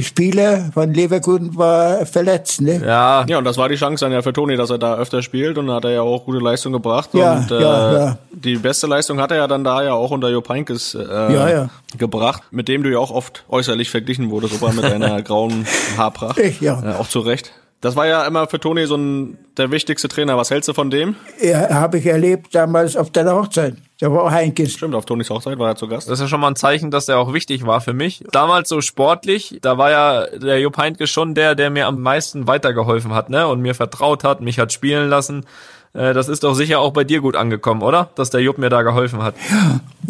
Spieler 0.00 0.70
von 0.74 0.92
Leverkusen 0.92 1.56
war 1.56 2.04
verletzt. 2.04 2.60
Ne? 2.60 2.82
Ja, 2.84 3.24
Ja, 3.28 3.38
und 3.38 3.44
das 3.44 3.56
war 3.56 3.68
die 3.68 3.76
Chance 3.76 4.04
dann 4.04 4.12
ja 4.12 4.22
für 4.22 4.32
Toni, 4.32 4.56
dass 4.56 4.70
er 4.70 4.78
da 4.78 4.96
öfter 4.96 5.22
spielt 5.22 5.56
und 5.56 5.68
da 5.68 5.74
hat 5.74 5.84
er 5.84 5.92
ja 5.92 6.02
auch 6.02 6.24
gute 6.24 6.38
Leistung 6.40 6.72
gebracht. 6.72 7.10
Ja, 7.12 7.34
und 7.34 7.50
äh, 7.52 7.60
ja, 7.62 7.92
ja. 7.98 8.18
die 8.32 8.56
beste 8.56 8.88
Leistung 8.88 9.20
hat 9.20 9.30
er 9.30 9.36
ja 9.36 9.46
dann 9.46 9.62
da 9.62 9.84
ja 9.84 9.92
auch 9.94 10.10
unter 10.10 10.28
Jupp 10.30 10.48
Heynckes 10.48 10.94
äh, 10.96 11.04
Ja, 11.32 11.48
ja. 11.48 11.68
gebracht, 11.96 12.42
mit 12.50 12.66
dem 12.66 12.82
du 12.82 12.90
ja 12.90 12.98
auch 12.98 13.12
oft 13.12 13.44
äußerlich 13.48 13.88
verglichen 13.88 14.30
wurdest, 14.30 14.54
sogar 14.54 14.72
mit 14.74 14.82
deiner 14.84 15.22
grauen 15.22 15.64
Haarpracht. 15.96 16.38
Ich, 16.38 16.60
ja. 16.60 16.82
Äh, 16.82 16.94
auch 16.96 17.06
zu 17.08 17.20
Recht. 17.20 17.52
Das 17.84 17.96
war 17.96 18.06
ja 18.06 18.26
immer 18.26 18.46
für 18.46 18.58
Toni 18.58 18.86
so 18.86 18.96
ein, 18.96 19.36
der 19.58 19.70
wichtigste 19.70 20.08
Trainer. 20.08 20.38
Was 20.38 20.50
hältst 20.50 20.68
du 20.70 20.72
von 20.72 20.88
dem? 20.90 21.16
Ja, 21.42 21.68
habe 21.68 21.98
ich 21.98 22.06
erlebt 22.06 22.54
damals 22.54 22.96
auf 22.96 23.10
der 23.10 23.30
Hochzeit. 23.30 23.74
Da 24.00 24.10
war 24.10 24.22
auch 24.22 24.30
Heinkes. 24.30 24.72
Stimmt, 24.72 24.94
auf 24.94 25.04
Tonis 25.04 25.28
Hochzeit 25.28 25.58
war 25.58 25.68
er 25.68 25.76
zu 25.76 25.86
Gast. 25.86 26.08
das 26.08 26.14
ist 26.18 26.22
ja 26.22 26.28
schon 26.28 26.40
mal 26.40 26.48
ein 26.48 26.56
Zeichen, 26.56 26.90
dass 26.90 27.08
er 27.08 27.18
auch 27.18 27.34
wichtig 27.34 27.66
war 27.66 27.82
für 27.82 27.92
mich. 27.92 28.24
Damals 28.32 28.70
so 28.70 28.80
sportlich, 28.80 29.58
da 29.60 29.76
war 29.76 29.90
ja 29.90 30.26
der 30.38 30.60
Jupp 30.60 30.78
Heynckes 30.78 31.10
schon 31.10 31.34
der, 31.34 31.54
der 31.54 31.68
mir 31.68 31.86
am 31.86 32.00
meisten 32.00 32.46
weitergeholfen 32.46 33.12
hat, 33.14 33.28
ne? 33.28 33.46
Und 33.46 33.60
mir 33.60 33.74
vertraut 33.74 34.24
hat, 34.24 34.40
mich 34.40 34.58
hat 34.58 34.72
spielen 34.72 35.10
lassen. 35.10 35.44
Äh, 35.92 36.14
Das 36.14 36.28
ist 36.28 36.42
doch 36.42 36.54
sicher 36.54 36.80
auch 36.80 36.92
bei 36.92 37.04
dir 37.04 37.20
gut 37.20 37.36
angekommen, 37.36 37.82
oder? 37.82 38.08
Dass 38.14 38.30
der 38.30 38.40
Jupp 38.40 38.56
mir 38.56 38.70
da 38.70 38.80
geholfen 38.82 39.22
hat. 39.22 39.34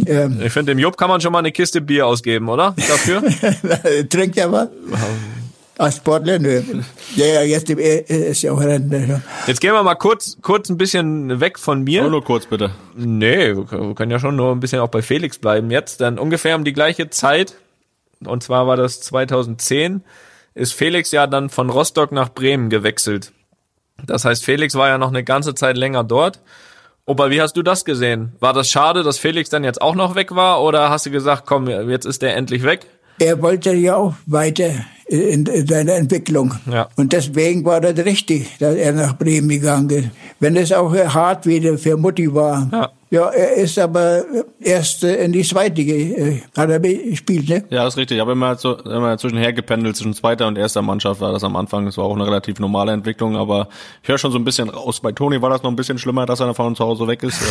Ähm, 0.06 0.40
Ich 0.44 0.52
finde, 0.52 0.72
dem 0.72 0.78
Jupp 0.78 0.96
kann 0.96 1.08
man 1.08 1.20
schon 1.20 1.32
mal 1.32 1.40
eine 1.40 1.50
Kiste 1.52 1.80
Bier 1.80 2.06
ausgeben, 2.06 2.48
oder? 2.48 2.74
Dafür? 2.76 3.20
Trinkt 4.08 4.36
er 4.38 4.52
was? 4.52 4.68
Als 5.76 5.96
Sportler? 5.96 6.38
Nö. 6.38 6.62
Ja, 7.16 7.26
ja, 7.26 7.42
jetzt 7.42 7.68
er 7.68 8.08
ist 8.08 8.42
ja 8.42 8.52
auch 8.52 8.60
Rentner. 8.60 9.06
ja. 9.06 9.20
Jetzt 9.46 9.60
gehen 9.60 9.72
wir 9.72 9.82
mal 9.82 9.96
kurz, 9.96 10.36
kurz 10.40 10.68
ein 10.68 10.78
bisschen 10.78 11.40
weg 11.40 11.58
von 11.58 11.82
mir. 11.82 12.02
Nur, 12.02 12.10
nur 12.10 12.24
kurz 12.24 12.46
bitte. 12.46 12.70
Nee, 12.94 13.56
wir 13.56 13.94
können 13.94 14.10
ja 14.12 14.20
schon 14.20 14.36
nur 14.36 14.52
ein 14.52 14.60
bisschen 14.60 14.80
auch 14.80 14.88
bei 14.88 15.02
Felix 15.02 15.38
bleiben 15.38 15.70
jetzt. 15.72 16.00
Dann 16.00 16.18
ungefähr 16.18 16.54
um 16.54 16.64
die 16.64 16.72
gleiche 16.72 17.10
Zeit, 17.10 17.54
und 18.24 18.42
zwar 18.44 18.68
war 18.68 18.76
das 18.76 19.00
2010, 19.00 20.04
ist 20.54 20.74
Felix 20.74 21.10
ja 21.10 21.26
dann 21.26 21.50
von 21.50 21.70
Rostock 21.70 22.12
nach 22.12 22.28
Bremen 22.28 22.70
gewechselt. 22.70 23.32
Das 24.06 24.24
heißt, 24.24 24.44
Felix 24.44 24.76
war 24.76 24.88
ja 24.88 24.98
noch 24.98 25.08
eine 25.08 25.24
ganze 25.24 25.54
Zeit 25.54 25.76
länger 25.76 26.04
dort. 26.04 26.40
Opa, 27.06 27.30
wie 27.30 27.42
hast 27.42 27.56
du 27.56 27.62
das 27.62 27.84
gesehen? 27.84 28.32
War 28.38 28.52
das 28.52 28.70
schade, 28.70 29.02
dass 29.02 29.18
Felix 29.18 29.50
dann 29.50 29.64
jetzt 29.64 29.82
auch 29.82 29.94
noch 29.94 30.14
weg 30.14 30.34
war? 30.34 30.62
Oder 30.62 30.88
hast 30.88 31.06
du 31.06 31.10
gesagt, 31.10 31.44
komm, 31.46 31.68
jetzt 31.68 32.06
ist 32.06 32.22
der 32.22 32.36
endlich 32.36 32.62
weg? 32.62 32.86
Er 33.18 33.42
wollte 33.42 33.72
ja 33.72 33.96
auch 33.96 34.14
weiter 34.26 34.70
in, 35.06 35.44
in 35.46 35.66
seiner 35.66 35.94
Entwicklung. 35.94 36.54
Ja. 36.70 36.88
Und 36.96 37.12
deswegen 37.12 37.64
war 37.64 37.80
das 37.80 37.96
richtig, 38.04 38.56
dass 38.58 38.74
er 38.74 38.92
nach 38.92 39.16
Bremen 39.18 39.48
gegangen 39.48 39.90
ist. 39.90 40.08
Wenn 40.40 40.56
es 40.56 40.72
auch 40.72 40.94
hart 40.94 41.46
wieder 41.46 41.76
für 41.78 41.96
Mutti 41.96 42.32
war. 42.34 42.68
Ja. 42.72 42.90
Ja, 43.10 43.28
er 43.28 43.54
ist 43.54 43.78
aber 43.78 44.24
erst 44.60 45.04
äh, 45.04 45.24
in 45.24 45.30
die 45.30 45.42
zweite 45.44 45.84
ge- 45.84 46.14
äh, 46.38 46.40
hat 46.56 46.68
er 46.68 46.80
gespielt, 46.80 47.48
ne? 47.48 47.62
Ja, 47.70 47.86
ist 47.86 47.96
richtig. 47.96 48.16
Ich 48.16 48.20
habe 48.20 48.32
immer, 48.32 48.56
so, 48.56 48.76
immer 48.78 49.16
zwischenher 49.18 49.52
gependelt 49.52 49.94
zwischen 49.94 50.14
zweiter 50.14 50.48
und 50.48 50.58
erster 50.58 50.82
Mannschaft 50.82 51.20
war 51.20 51.30
das 51.30 51.44
am 51.44 51.54
Anfang. 51.54 51.84
Das 51.86 51.96
war 51.96 52.06
auch 52.06 52.14
eine 52.16 52.26
relativ 52.26 52.58
normale 52.58 52.90
Entwicklung, 52.90 53.36
aber 53.36 53.68
ich 54.02 54.08
höre 54.08 54.18
schon 54.18 54.32
so 54.32 54.38
ein 54.38 54.44
bisschen 54.44 54.68
raus. 54.68 54.98
Bei 54.98 55.12
Toni 55.12 55.40
war 55.40 55.50
das 55.50 55.62
noch 55.62 55.70
ein 55.70 55.76
bisschen 55.76 55.96
schlimmer, 55.98 56.26
dass 56.26 56.40
er 56.40 56.52
von 56.54 56.74
zu 56.74 56.84
Hause 56.84 57.06
weg 57.06 57.22
ist. 57.22 57.38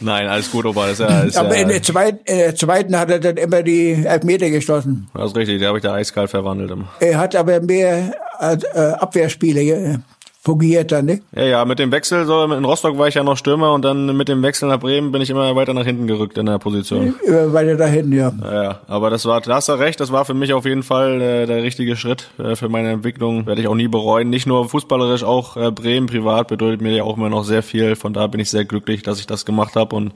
Nein, 0.00 0.28
alles 0.28 0.50
gut, 0.50 0.66
Opa. 0.66 0.86
Das 0.86 0.92
ist 0.92 1.00
ja, 1.00 1.20
ist 1.24 1.36
Aber 1.36 1.54
ja, 1.54 1.62
in 1.62 1.68
der, 1.68 1.82
zweiten, 1.82 2.18
in 2.24 2.38
der 2.38 2.54
zweiten 2.54 2.98
hat 2.98 3.10
er 3.10 3.20
dann 3.20 3.36
immer 3.36 3.62
die 3.62 3.92
Elfmeter 3.92 4.50
geschossen. 4.50 5.08
das 5.14 5.30
ist 5.30 5.36
richtig. 5.36 5.58
Der 5.58 5.68
habe 5.68 5.78
ich 5.78 5.82
da 5.84 5.94
eiskalt 5.94 6.30
verwandelt. 6.30 6.72
Er 7.00 7.18
hat 7.18 7.34
aber 7.36 7.60
mehr 7.60 8.12
äh, 8.40 8.56
Abwehrspieler 8.78 9.60
äh, 9.60 9.98
fungiert 10.42 10.90
dann, 10.90 11.04
ne? 11.04 11.20
Ja, 11.36 11.44
ja, 11.44 11.64
mit 11.66 11.78
dem 11.78 11.92
Wechsel, 11.92 12.24
so 12.24 12.44
in 12.44 12.64
Rostock 12.64 12.96
war 12.96 13.08
ich 13.08 13.14
ja 13.14 13.22
noch 13.22 13.36
Stürmer 13.36 13.74
und 13.74 13.84
dann 13.84 14.16
mit 14.16 14.28
dem 14.28 14.42
Wechsel 14.42 14.68
nach 14.68 14.80
Bremen 14.80 15.12
bin 15.12 15.20
ich 15.20 15.28
immer 15.28 15.54
weiter 15.54 15.74
nach 15.74 15.84
hinten 15.84 16.06
gerückt 16.06 16.38
in 16.38 16.46
der 16.46 16.58
Position. 16.58 17.14
Über 17.26 17.52
weiter 17.52 17.76
dahin, 17.76 18.10
ja. 18.10 18.32
Ja, 18.42 18.62
ja, 18.62 18.80
aber 18.86 19.10
das 19.10 19.26
war, 19.26 19.42
da 19.42 19.56
hast 19.56 19.68
du 19.68 19.72
recht, 19.74 20.00
das 20.00 20.12
war 20.12 20.24
für 20.24 20.32
mich 20.32 20.54
auf 20.54 20.64
jeden 20.64 20.82
Fall 20.82 21.20
äh, 21.20 21.46
der 21.46 21.62
richtige 21.62 21.94
Schritt 21.94 22.30
äh, 22.38 22.56
für 22.56 22.70
meine 22.70 22.90
Entwicklung. 22.90 23.46
Werde 23.46 23.60
ich 23.60 23.68
auch 23.68 23.74
nie 23.74 23.88
bereuen. 23.88 24.30
Nicht 24.30 24.46
nur 24.46 24.66
fußballerisch, 24.68 25.24
auch 25.24 25.58
äh, 25.58 25.70
Bremen 25.70 26.06
privat 26.06 26.48
bedeutet 26.48 26.80
mir 26.80 26.92
ja 26.92 27.04
auch 27.04 27.18
immer 27.18 27.28
noch 27.28 27.44
sehr 27.44 27.62
viel. 27.62 27.94
Von 27.94 28.14
da 28.14 28.26
bin 28.26 28.40
ich 28.40 28.48
sehr 28.48 28.64
glücklich, 28.64 29.02
dass 29.02 29.20
ich 29.20 29.26
das 29.26 29.44
gemacht 29.44 29.76
habe 29.76 29.94
und 29.94 30.12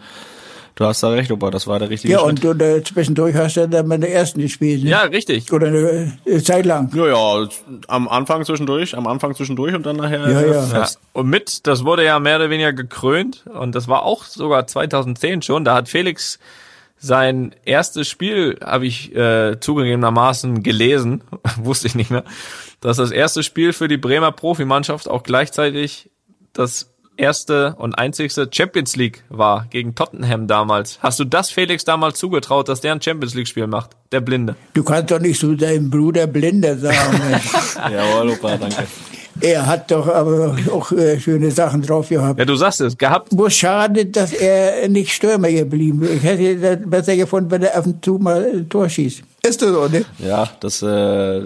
du 0.77 0.85
hast 0.85 1.03
da 1.03 1.09
recht, 1.11 1.31
Opa, 1.31 1.51
das 1.51 1.67
war 1.67 1.79
der 1.79 1.91
richtige 1.91 2.13
Ja, 2.15 2.21
Schritt. 2.21 2.45
und, 2.45 2.51
und 2.51 2.63
äh, 2.63 2.83
zwischendurch 2.83 3.35
hast 3.37 3.57
du 3.57 3.69
dann 3.69 3.89
der 4.01 4.13
ersten 4.13 4.41
gespielt, 4.41 4.83
ne? 4.85 4.91
Ja, 4.91 5.03
richtig. 5.03 5.53
Oder 5.53 5.69
eine 5.69 6.13
äh, 6.25 6.43
Zeit 6.43 6.67
lang. 6.67 6.91
ja, 6.95 7.07
ja, 7.09 7.49
am 7.89 8.09
Anfang 8.09 8.45
zwischendurch, 8.45 8.97
am 8.97 9.07
Anfang 9.07 9.35
zwischendurch 9.35 9.75
und 9.75 9.85
dann 9.87 9.97
nachher 9.97 10.29
Ja, 10.31 10.41
äh, 10.41 10.53
ja. 10.53 10.63
fest. 10.63 10.99
Ja. 11.03 11.21
Und 11.21 11.29
mit, 11.29 11.67
das 11.67 11.85
wurde 11.85 12.05
ja 12.05 12.19
mehr 12.19 12.37
oder 12.37 12.51
weniger 12.51 12.73
gekrönt 12.73 13.45
und 13.47 13.75
das 13.75 13.89
war 13.89 14.03
auch 14.03 14.25
sogar 14.25 14.67
2010 14.67 15.43
schon. 15.43 15.65
Da 15.65 15.75
hat 15.75 15.89
Felix 15.89 16.39
sein 16.97 17.55
erstes 17.65 18.09
Spiel, 18.09 18.59
habe 18.65 18.87
ich 18.87 19.15
äh, 19.15 19.59
zugegebenermaßen 19.61 20.63
gelesen, 20.63 21.23
wusste 21.57 21.87
ich 21.87 21.95
nicht 21.95 22.11
mehr, 22.11 22.25
dass 22.81 22.97
das 22.97 23.11
erste 23.11 23.43
Spiel 23.43 23.73
für 23.73 23.89
die 23.89 23.97
Bremer 23.99 24.33
Profimannschaft 24.33 25.09
auch 25.09 25.23
gleichzeitig 25.23 26.11
das 26.53 26.94
erste 27.17 27.75
und 27.79 27.95
einzigste 27.95 28.49
Champions 28.51 28.97
League 28.97 29.25
war 29.29 29.67
gegen 29.71 29.95
Tottenham 29.95 30.47
damals. 30.47 30.99
Hast 31.03 31.19
du 31.21 31.25
das 31.25 31.51
Felix 31.51 31.85
damals 31.85 32.19
zugetraut, 32.19 32.69
dass 32.69 32.81
der 32.81 32.93
ein 32.93 33.03
Champions 33.03 33.35
League 33.35 33.49
Spiel 33.49 33.67
macht? 33.67 33.91
Der 34.13 34.21
Blinde. 34.21 34.57
Du 34.75 34.83
kannst 34.85 35.11
doch 35.11 35.21
nicht 35.21 35.41
zu 35.41 35.55
deinem 35.55 35.91
Bruder 35.91 36.27
Blinder 36.27 36.77
sagen. 36.77 37.21
Jawohl, 37.93 38.31
Opa, 38.31 38.57
danke. 38.57 38.87
er 39.41 39.67
hat 39.67 39.91
doch 39.91 40.07
aber 40.09 40.57
auch 40.71 40.93
äh, 40.93 41.19
schöne 41.19 41.51
Sachen 41.51 41.83
drauf 41.83 42.09
gehabt. 42.09 42.39
Ja, 42.39 42.45
du 42.45 42.57
sagst 42.57 42.81
es, 42.81 42.97
gehabt. 42.97 43.33
Nur 43.33 43.51
schade, 43.51 44.07
dass 44.07 44.33
er 44.33 44.89
nicht 44.89 45.13
Stürmer 45.13 45.51
geblieben 45.51 46.03
ist. 46.03 46.17
Ich 46.17 46.23
hätte 46.23 46.57
das 46.57 46.79
besser 46.89 47.17
gefunden, 47.17 47.51
wenn 47.51 47.63
er 47.63 47.77
ab 47.77 47.87
und 47.87 48.05
zu 48.05 48.19
mal 48.19 48.45
ein 48.45 48.69
Tor 48.69 48.89
schießt. 48.89 49.23
Ist 49.47 49.61
das 49.61 49.69
so, 49.69 49.89
ne? 49.89 50.05
Ja, 50.21 50.49
das, 50.61 50.81
äh, 50.83 51.43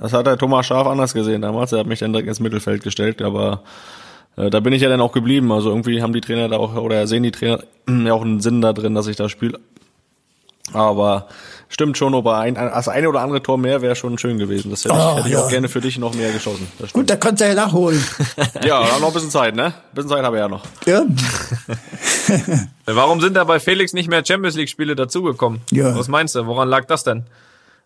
das 0.00 0.12
hat 0.12 0.26
der 0.26 0.38
Thomas 0.38 0.66
Schaf 0.66 0.86
anders 0.86 1.14
gesehen 1.14 1.42
damals. 1.42 1.72
Er 1.72 1.80
hat 1.80 1.86
mich 1.86 1.98
dann 1.98 2.12
direkt 2.12 2.28
ins 2.28 2.38
Mittelfeld 2.38 2.84
gestellt, 2.84 3.22
aber 3.22 3.62
da 4.36 4.60
bin 4.60 4.72
ich 4.72 4.82
ja 4.82 4.88
dann 4.88 5.00
auch 5.00 5.12
geblieben. 5.12 5.50
Also 5.52 5.70
irgendwie 5.70 6.02
haben 6.02 6.12
die 6.12 6.20
Trainer 6.20 6.48
da 6.48 6.56
auch, 6.58 6.74
oder 6.76 7.06
sehen 7.06 7.22
die 7.22 7.32
Trainer 7.32 7.60
ja 7.88 8.12
auch 8.12 8.22
einen 8.22 8.40
Sinn 8.40 8.60
da 8.60 8.72
drin, 8.72 8.94
dass 8.94 9.06
ich 9.06 9.16
da 9.16 9.28
spiele. 9.28 9.58
Aber 10.72 11.28
stimmt 11.68 11.96
schon, 11.96 12.12
aber 12.14 12.38
ein, 12.38 12.56
das 12.56 12.88
eine 12.88 13.08
oder 13.08 13.20
andere 13.20 13.40
Tor 13.40 13.56
mehr 13.56 13.82
wäre 13.82 13.94
schon 13.94 14.18
schön 14.18 14.36
gewesen. 14.36 14.70
Das 14.72 14.84
hätte 14.84 14.94
ich, 14.96 15.00
Oh, 15.00 15.16
hätte 15.16 15.28
ich 15.28 15.34
ja. 15.34 15.40
auch 15.40 15.48
gerne 15.48 15.68
für 15.68 15.80
dich 15.80 15.96
noch 15.96 16.12
mehr 16.14 16.32
geschossen. 16.32 16.66
Das 16.80 16.92
Gut, 16.92 17.08
da 17.08 17.14
kannst 17.16 17.40
du 17.40 17.46
ja 17.46 17.54
nachholen. 17.54 18.02
Ja, 18.64 18.80
wir 18.84 18.92
haben 18.92 19.00
noch 19.00 19.08
ein 19.08 19.14
bisschen 19.14 19.30
Zeit, 19.30 19.54
ne? 19.54 19.66
Ein 19.66 19.74
bisschen 19.94 20.10
Zeit 20.10 20.24
habe 20.24 20.36
ich 20.36 20.40
ja 20.40 20.48
noch. 20.48 20.64
ja. 20.86 21.02
Warum 22.86 23.20
sind 23.20 23.34
da 23.34 23.44
bei 23.44 23.60
Felix 23.60 23.92
nicht 23.92 24.08
mehr 24.10 24.24
Champions 24.26 24.56
League 24.56 24.68
Spiele 24.68 24.96
dazugekommen? 24.96 25.60
Ja. 25.70 25.96
Was 25.96 26.08
meinst 26.08 26.34
du? 26.34 26.46
Woran 26.46 26.68
lag 26.68 26.84
das 26.86 27.04
denn? 27.04 27.24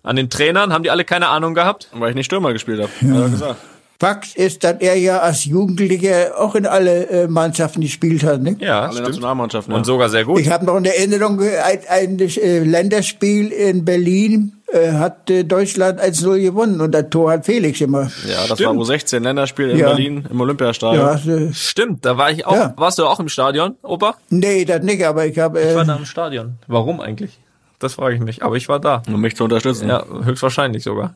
An 0.02 0.16
den 0.16 0.30
Trainern? 0.30 0.72
Haben 0.72 0.82
die 0.82 0.90
alle 0.90 1.04
keine 1.04 1.28
Ahnung 1.28 1.52
gehabt? 1.54 1.88
Weil 1.92 2.10
ich 2.10 2.14
nicht 2.16 2.26
Stürmer 2.26 2.52
gespielt 2.54 2.80
habe. 2.80 2.90
Ja. 3.02 3.14
Hat 3.14 3.22
er 3.22 3.28
gesagt. 3.28 3.60
Fakt 4.00 4.34
ist, 4.34 4.64
dass 4.64 4.76
er 4.80 4.96
ja 4.96 5.18
als 5.18 5.44
Jugendlicher 5.44 6.32
auch 6.38 6.54
in 6.54 6.64
alle 6.64 7.06
äh, 7.10 7.28
Mannschaften 7.28 7.82
gespielt 7.82 8.22
hat. 8.24 8.40
Ne? 8.40 8.56
Ja, 8.58 8.88
Alle 8.88 9.02
Nationalmannschaften. 9.02 9.74
Und 9.74 9.84
sogar 9.84 10.08
sehr 10.08 10.24
gut. 10.24 10.40
Ich 10.40 10.50
habe 10.50 10.64
noch 10.64 10.76
eine 10.76 10.96
Erinnerung, 10.96 11.38
ein, 11.40 11.78
ein 11.88 12.18
äh, 12.18 12.58
Länderspiel 12.60 13.48
in 13.48 13.84
Berlin 13.84 14.52
äh, 14.72 14.92
hat 14.92 15.28
äh, 15.30 15.44
Deutschland 15.44 16.00
1-0 16.00 16.40
gewonnen 16.40 16.80
und 16.80 16.92
das 16.92 17.10
Tor 17.10 17.30
hat 17.32 17.44
Felix 17.44 17.78
gemacht. 17.78 18.10
ja, 18.26 18.46
das 18.48 18.58
Stimmt. 18.58 18.78
war 18.78 18.86
U16 18.86 19.18
Länderspiel 19.20 19.68
in 19.70 19.76
Ja. 19.78 19.88
Berlin 19.88 20.26
im 20.30 20.40
Olympiastadion. 20.40 21.46
Ja, 21.46 21.52
Stimmt, 21.52 22.04
da 22.06 22.16
war 22.16 22.30
ich 22.30 22.46
auch. 22.46 22.54
Ja. 22.56 22.72
Warst 22.78 22.98
du 22.98 23.04
auch 23.06 23.20
im 23.20 23.28
Stadion, 23.28 23.74
Opa? 23.82 24.14
nee, 24.30 24.64
das 24.64 24.82
nicht, 24.82 25.04
aber 25.04 25.26
ich 25.26 25.38
habe... 25.38 25.60
Ich 25.60 25.74
war 25.74 25.82
Äh, 25.82 25.86
da 25.86 25.96
im 25.96 26.06
Stadion. 26.06 26.54
Warum 26.68 27.00
eigentlich? 27.00 27.38
Das 27.80 27.94
frage 27.94 28.14
ich 28.14 28.20
mich. 28.22 28.42
Aber 28.42 28.56
ich 28.56 28.68
war 28.70 28.80
da. 28.80 29.02
Um 29.08 29.20
mich 29.20 29.36
zu 29.36 29.44
unterstützen. 29.44 29.88
Ja, 29.88 30.04
höchstwahrscheinlich 30.24 30.84
sogar. 30.84 31.14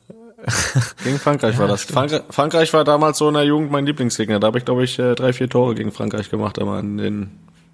Gegen 1.05 1.19
Frankreich 1.19 1.59
war 1.59 1.69
das. 1.69 1.85
Frankreich, 1.85 2.23
Frankreich 2.31 2.73
war 2.73 2.85
damals 2.85 3.19
so 3.19 3.29
in 3.29 3.35
der 3.35 3.45
Jugend 3.45 3.71
mein 3.71 3.87
Lieblingsgegner. 3.87 4.41
Da 4.41 4.49
habe 4.49 4.59
ich, 4.59 4.65
glaube 4.65 4.85
ich, 4.85 4.99
äh, 4.99 5.15
drei, 5.15 5.33
vier 5.33 5.49
Tore 5.49 5.75
gegen 5.75 5.93
Frankreich 5.93 6.31
gemacht, 6.31 6.59
aber 6.59 6.79
in 6.81 6.99
den 6.99 7.31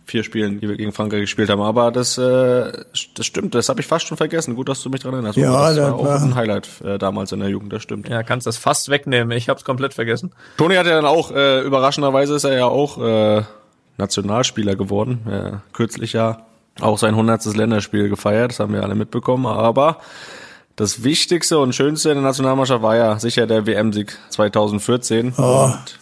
vier 0.07 0.25
Spielen, 0.25 0.61
die 0.61 0.69
wir 0.69 0.77
gegen 0.77 0.93
Frankreich 0.93 1.21
gespielt 1.21 1.51
haben. 1.51 1.61
Aber 1.61 1.93
das, 1.93 2.19
äh, 2.19 2.73
das 3.15 3.27
stimmt, 3.27 3.55
das 3.55 3.69
habe 3.69 3.81
ich 3.81 3.87
fast 3.87 4.07
schon 4.09 4.17
vergessen. 4.17 4.57
Gut, 4.57 4.69
dass 4.69 4.83
du 4.83 4.91
mich 4.91 5.01
dran 5.03 5.13
erinnerst. 5.15 5.37
Ja, 5.39 5.69
das, 5.69 5.77
das 5.77 5.85
war 5.87 5.95
auch 5.95 6.05
war- 6.05 6.23
ein 6.23 6.35
Highlight 6.35 6.69
äh, 6.85 6.99
damals 6.99 7.31
in 7.33 7.41
der 7.41 7.49
Jugend, 7.49 7.73
das 7.73 7.83
stimmt. 7.83 8.09
Ja, 8.09 8.23
kannst 8.25 8.47
das 8.47 8.57
fast 8.57 8.89
wegnehmen. 8.89 9.31
Ich 9.37 9.49
hab's 9.49 9.65
komplett 9.65 9.95
vergessen. 9.95 10.33
Toni 10.57 10.75
hat 10.75 10.87
ja 10.87 10.95
dann 10.97 11.07
auch, 11.07 11.31
äh, 11.31 11.61
überraschenderweise 11.63 12.35
ist 12.35 12.45
er 12.45 12.57
ja 12.59 12.67
auch 12.67 12.99
äh, 13.03 13.43
Nationalspieler 13.99 14.75
geworden. 14.77 15.21
Äh, 15.31 15.53
kürzlich 15.73 16.13
ja 16.15 16.45
auch 16.81 16.99
sein 16.99 17.11
100. 17.15 17.45
Länderspiel 17.57 18.09
gefeiert, 18.09 18.53
das 18.53 18.61
haben 18.61 18.73
wir 18.73 18.83
alle 18.83 18.95
mitbekommen. 18.95 19.47
Aber 19.47 19.99
das 20.81 21.05
Wichtigste 21.05 21.59
und 21.59 21.75
Schönste 21.75 22.09
in 22.09 22.15
der 22.15 22.25
Nationalmannschaft 22.25 22.83
war 22.83 22.97
ja 22.97 23.19
sicher 23.19 23.47
der 23.47 23.67
WM-Sieg 23.67 24.17
2014. 24.31 25.35
Oh, 25.37 25.43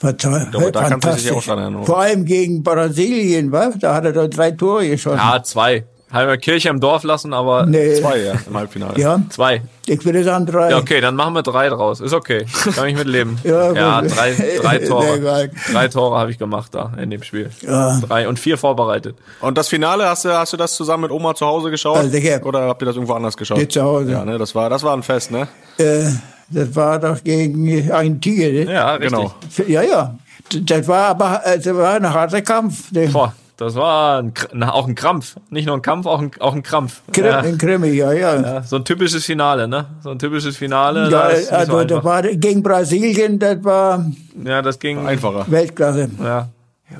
war 0.01 0.17
toll. 0.17 0.47
glaube, 0.53 0.71
da 0.71 0.89
kannst 0.89 1.05
du 1.05 1.11
dich 1.11 1.33
auch 1.33 1.43
fantastisch. 1.43 1.47
dran 1.47 1.59
erinnern. 1.59 1.85
Vor 1.85 1.99
allem 1.99 2.25
gegen 2.25 2.63
Brasilien, 2.63 3.51
wa? 3.51 3.73
Da 3.77 3.97
hat 3.97 4.05
er 4.05 4.13
doch 4.13 4.29
drei 4.29 4.53
Tore 4.53 4.89
geschossen. 4.89 5.19
Ja, 5.19 5.43
zwei. 5.43 5.85
Haben 6.11 6.29
wir 6.29 6.37
Kirche 6.39 6.71
im 6.71 6.81
Dorf 6.81 7.05
lassen, 7.05 7.35
aber 7.35 7.67
nee. 7.67 7.95
Zwei, 7.95 8.19
ja, 8.19 8.35
im 8.47 8.57
Halbfinale. 8.57 8.99
Ja, 8.99 9.21
zwei. 9.29 9.63
ich 9.87 10.03
würde 10.07 10.25
sagen 10.25 10.47
drei. 10.47 10.71
Ja, 10.71 10.79
okay, 10.79 11.03
dann 11.03 11.15
machen 11.15 11.35
wir 11.35 11.43
drei 11.43 11.69
draus. 11.69 12.01
Ist 12.01 12.15
okay. 12.15 12.47
Kann 12.75 12.89
ich 12.89 12.97
mit 12.97 13.07
leben. 13.07 13.39
Ja, 13.45 13.73
ja 13.73 14.03
drei, 14.03 14.35
drei 14.61 14.79
Tore. 14.87 15.51
Drei 15.71 15.89
Tore 15.89 16.19
habe 16.19 16.31
ich 16.31 16.39
gemacht 16.39 16.75
da 16.75 16.93
in 17.01 17.11
dem 17.11 17.23
Spiel. 17.23 17.51
Ja. 17.61 18.01
Drei 18.01 18.27
und 18.27 18.39
vier 18.39 18.57
vorbereitet. 18.57 19.17
Und 19.41 19.59
das 19.59 19.69
Finale, 19.69 20.09
hast 20.09 20.25
du, 20.25 20.31
hast 20.31 20.53
du 20.53 20.57
das 20.57 20.75
zusammen 20.75 21.03
mit 21.05 21.11
Oma 21.11 21.35
zu 21.35 21.47
Hause 21.47 21.71
geschaut? 21.71 21.99
Also 21.99 22.11
sicher. 22.11 22.45
Oder 22.45 22.63
habt 22.69 22.83
ihr 22.83 22.87
das 22.87 22.97
irgendwo 22.97 23.15
anders 23.15 23.37
geschaut? 23.37 23.71
Zu 23.71 23.83
Hause. 23.83 24.13
Ja, 24.13 24.25
ne, 24.25 24.39
das 24.39 24.55
war, 24.55 24.71
das 24.71 24.83
war 24.83 24.95
ein 24.97 25.03
Fest, 25.03 25.31
ne? 25.31 25.47
Äh, 25.77 26.11
das 26.51 26.75
war 26.75 26.99
doch 26.99 27.23
gegen 27.23 27.91
Argentinien. 27.91 28.67
ne? 28.67 28.73
Ja, 28.73 28.95
richtig. 28.95 29.11
Genau. 29.11 29.35
Ja, 29.67 29.83
ja. 29.83 30.15
Das 30.63 30.89
war 30.89 31.09
aber 31.09 31.43
äh, 31.45 31.59
das 31.59 31.77
war 31.77 31.95
ein 31.95 32.13
harter 32.13 32.41
Kampf. 32.41 32.91
Boah, 33.13 33.35
das 33.59 33.75
war 33.75 34.19
ein, 34.23 34.33
Kr- 34.33 34.49
na, 34.55 34.73
auch 34.73 34.89
ein 34.89 34.95
Krampf. 34.95 35.37
Nicht 35.51 35.67
nur 35.67 35.77
ein 35.77 35.83
Kampf, 35.83 36.07
auch 36.07 36.21
ein, 36.21 36.31
auch 36.41 36.55
ein 36.55 36.63
Krampf. 36.63 37.03
Krim, 37.13 37.27
Ja. 37.27 37.41
in 37.41 37.59
Krimi, 37.59 37.89
ja, 37.91 38.13
ja. 38.13 38.41
Ja, 38.41 38.63
so 38.63 38.77
ein 38.77 38.85
typisches 38.85 39.25
Finale, 39.27 39.69
ne? 39.69 39.85
So 40.03 40.11
ein 40.11 40.19
typisches 40.19 40.57
Finale. 40.57 41.03
Ja, 41.05 41.11
da 41.11 41.29
ist 41.29 41.51
nicht 41.51 41.53
also 41.53 41.73
so 41.73 41.85
das 41.85 41.93
einfach. 41.99 42.05
war 42.05 42.23
gegen 42.23 42.63
Brasilien, 42.63 43.39
das 43.39 43.63
war 43.63 44.07
ja, 44.45 44.63
das 44.63 44.79
ging. 44.79 45.05
Einfacher. 45.07 45.45
Weltklasse. 45.51 46.09
Ja. 46.23 46.49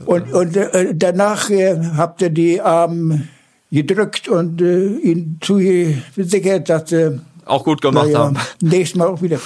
Und, 0.05 0.33
und 0.35 0.55
äh, 0.57 0.93
danach 0.95 1.49
äh, 1.49 1.79
habt 1.97 2.21
ihr 2.21 2.31
die 2.31 2.61
Armen 2.61 3.29
gedrückt 3.71 4.29
und 4.29 4.61
äh, 4.61 4.89
ihnen 4.97 5.39
zugesichert, 5.41 6.69
dass 6.69 6.91
sie 6.91 7.21
Auch 7.47 7.65
gut 7.65 7.81
gemacht 7.81 8.09
ja, 8.09 8.19
haben. 8.19 8.37
nächstes 8.61 8.97
Mal 8.99 9.09
auch 9.09 9.23
wieder. 9.23 9.39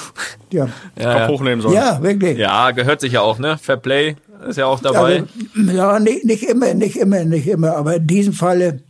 Ja, 0.50 0.66
Ja, 0.98 1.12
Kopf 1.12 1.20
ja. 1.20 1.28
hochnehmen 1.28 1.60
sollen. 1.60 1.74
ja 1.74 2.02
wirklich. 2.02 2.38
ja, 2.38 2.70
gehört 2.72 3.00
sich 3.00 3.12
ja 3.12 3.20
auch, 3.20 3.38
ne? 3.38 3.58
Fair 3.58 3.76
Play 3.76 4.16
ist 4.48 4.56
ja 4.56 4.66
auch 4.66 4.80
dabei. 4.80 5.24
Also, 5.56 5.72
ja, 5.72 5.98
nicht, 5.98 6.24
nicht 6.24 6.42
immer, 6.44 6.74
nicht 6.74 6.96
immer, 6.96 7.24
nicht 7.24 7.46
immer. 7.46 7.76
Aber 7.76 7.96
in 7.96 8.06
diesem 8.06 8.32
Falle 8.32 8.80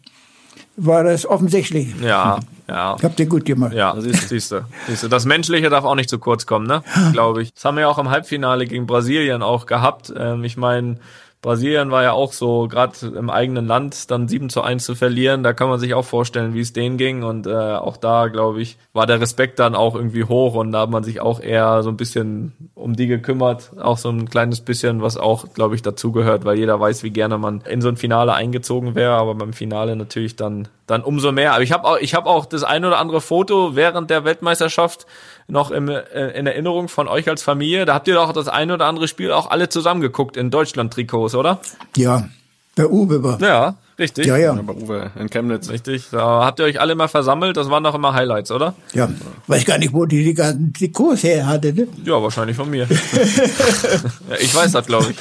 war 0.76 1.05
das 1.05 1.26
offensichtlich. 1.26 1.88
Ja, 2.03 2.40
ja. 2.68 2.96
Habt 3.03 3.20
ihr 3.20 3.26
gut 3.26 3.44
gemacht. 3.44 3.72
Ja, 3.74 3.94
siehst, 3.98 4.28
siehst 4.28 4.53
du. 4.53 4.64
Siehst 4.86 5.03
du. 5.03 5.09
Das 5.09 5.24
Menschliche 5.24 5.70
darf 5.70 5.84
auch 5.84 5.94
nicht 5.94 6.09
zu 6.09 6.18
kurz 6.18 6.46
kommen, 6.46 6.66
ne? 6.66 6.82
Glaube 7.12 7.42
ich. 7.42 7.53
Das 7.55 7.64
haben 7.64 7.76
wir 7.76 7.82
ja 7.82 7.88
auch 7.88 7.98
im 7.98 8.11
Halbfinale 8.11 8.66
gegen 8.66 8.86
Brasilien 8.86 9.42
auch 9.42 9.66
gehabt. 9.66 10.12
Ähm, 10.16 10.44
ich 10.44 10.57
meine, 10.57 10.98
Brasilien 11.43 11.90
war 11.90 12.05
ja 12.05 12.12
auch 12.12 12.32
so, 12.32 12.68
gerade 12.68 12.95
im 13.05 13.28
eigenen 13.28 13.66
Land 13.66 14.12
dann 14.12 14.28
7 14.28 14.49
zu 14.49 14.62
1 14.62 14.84
zu 14.84 14.95
verlieren, 14.95 15.43
da 15.43 15.53
kann 15.53 15.68
man 15.68 15.80
sich 15.80 15.93
auch 15.93 16.05
vorstellen, 16.05 16.55
wie 16.55 16.61
es 16.61 16.72
denen 16.72 16.99
ging. 16.99 17.24
Und 17.24 17.49
äh, 17.49 17.51
auch 17.51 17.97
da, 17.97 18.28
glaube 18.28 18.62
ich, 18.62 18.78
war 18.93 19.07
der 19.07 19.20
Respekt 19.20 19.59
dann 19.59 19.74
auch 19.74 19.97
irgendwie 19.97 20.22
hoch 20.22 20.55
und 20.55 20.70
da 20.70 20.82
hat 20.82 20.90
man 20.90 21.03
sich 21.03 21.20
auch 21.20 21.40
eher 21.40 21.82
so 21.82 21.88
ein 21.88 21.97
bisschen 21.97 22.70
um 22.76 22.95
die 22.95 23.09
gekümmert. 23.09 23.72
Auch 23.76 23.99
so 23.99 24.09
ein 24.09 24.30
kleines 24.30 24.61
bisschen, 24.61 25.03
was 25.03 25.16
auch, 25.16 25.53
glaube 25.53 25.74
ich, 25.74 25.82
dazugehört, 25.82 26.45
weil 26.45 26.59
jeder 26.59 26.78
weiß, 26.78 27.03
wie 27.03 27.11
gerne 27.11 27.38
man 27.38 27.62
in 27.62 27.80
so 27.80 27.88
ein 27.88 27.97
Finale 27.97 28.34
eingezogen 28.34 28.95
wäre, 28.95 29.14
aber 29.14 29.34
beim 29.34 29.53
Finale 29.53 29.97
natürlich 29.97 30.36
dann 30.36 30.68
dann 30.86 31.03
umso 31.03 31.32
mehr. 31.32 31.55
Aber 31.55 31.62
ich 31.62 31.72
habe 31.72 31.84
auch, 31.84 31.99
ich 31.99 32.14
habe 32.14 32.28
auch 32.28 32.47
das 32.47 32.64
ein 32.64 32.84
oder 32.84 32.99
andere 32.99 33.20
Foto 33.20 33.74
während 33.74 34.11
der 34.11 34.24
Weltmeisterschaft 34.24 35.07
noch 35.49 35.70
im, 35.70 35.88
äh, 35.88 36.01
in 36.30 36.47
Erinnerung 36.47 36.88
von 36.88 37.09
euch 37.09 37.28
als 37.28 37.43
Familie. 37.43 37.84
Da 37.84 37.95
habt 37.95 38.09
ihr 38.09 38.14
doch 38.14 38.32
das 38.32 38.49
ein 38.49 38.70
oder 38.70 38.86
andere 38.86 39.09
Spiel 39.09 39.32
auch 39.32 39.51
alle 39.51 39.68
zusammengeguckt 39.68 40.36
in 40.36 40.51
Deutschland-Trikots, 40.51 41.34
oder? 41.34 41.61
Ja, 41.97 42.28
bei 42.74 42.86
Uwe 42.86 43.22
war. 43.22 43.40
Ja, 43.40 43.74
richtig. 43.99 44.26
Ja, 44.26 44.38
ja, 44.38 44.55
Bei 44.55 44.72
Uwe 44.72 45.11
in 45.18 45.28
Chemnitz. 45.28 45.68
Richtig. 45.68 46.09
Da 46.11 46.45
habt 46.47 46.59
ihr 46.59 46.64
euch 46.64 46.80
alle 46.80 46.95
mal 46.95 47.09
versammelt. 47.09 47.57
Das 47.57 47.68
waren 47.68 47.84
doch 47.84 47.95
immer 47.95 48.14
Highlights, 48.14 48.51
oder? 48.51 48.74
ja. 48.95 49.11
Weiß 49.47 49.66
gar 49.66 49.76
nicht, 49.76 49.93
wo 49.93 50.07
die 50.07 50.24
die 50.24 50.34
ganzen 50.34 50.72
Trikots 50.72 51.22
her 51.22 51.47
hatte. 51.47 51.74
Ne? 51.74 51.88
Ja, 52.05 52.22
wahrscheinlich 52.22 52.57
von 52.57 52.70
mir. 52.70 52.86
ja, 54.30 54.36
ich 54.40 54.55
weiß 54.55 54.72
das, 54.72 54.86
glaube 54.86 55.09
ich. 55.11 55.16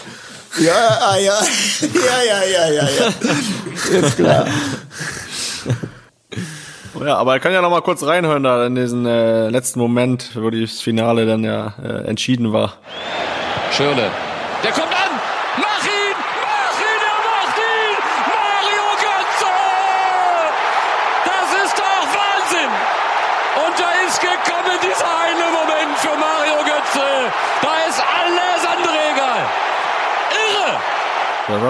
Ja, 0.63 0.73
ah, 0.73 1.17
ja, 1.19 1.39
ja, 1.81 2.23
ja, 2.27 2.43
ja, 2.43 2.69
ja, 2.69 2.89
ja. 2.89 3.99
Ist 4.07 4.15
klar. 4.15 4.45
Ja, 6.99 7.17
aber 7.17 7.33
er 7.33 7.39
kann 7.39 7.53
ja 7.53 7.61
noch 7.61 7.69
mal 7.69 7.81
kurz 7.81 8.03
reinhören 8.03 8.43
da 8.43 8.65
in 8.65 8.75
diesen 8.75 9.05
äh, 9.05 9.49
letzten 9.49 9.79
Moment, 9.79 10.31
wo 10.35 10.49
das 10.49 10.81
Finale 10.81 11.25
dann 11.25 11.43
ja 11.43 11.73
äh, 11.81 12.07
entschieden 12.07 12.51
war. 12.51 12.73
Schirle. 13.71 14.11
Der 14.63 14.71
kommt 14.71 14.91
an! 14.91 15.11
Mach 15.57 15.85
ihn! 15.85 16.15
Mach 16.43 16.77
ihn! 16.77 17.01
Er 17.07 17.19
macht 17.31 17.57
ihn! 17.57 17.95
Mario 18.27 18.87
Götze! 18.99 19.51
Das 21.25 21.65
ist 21.65 21.75
doch 21.79 22.03
Wahnsinn! 22.11 22.71
Und 23.65 23.79
da 23.79 23.89
ist 24.05 24.19
gekommen 24.19 24.77
dieser 24.83 25.07
eine 25.07 25.45
Moment 25.47 25.97
für 25.97 26.15
Mario 26.17 26.59
Götze. 26.65 27.07
Da 27.61 27.71
ist 27.89 28.03
alles 28.03 28.61
andere 28.67 28.97
egal. 29.15 29.41
Irre! 30.35 30.69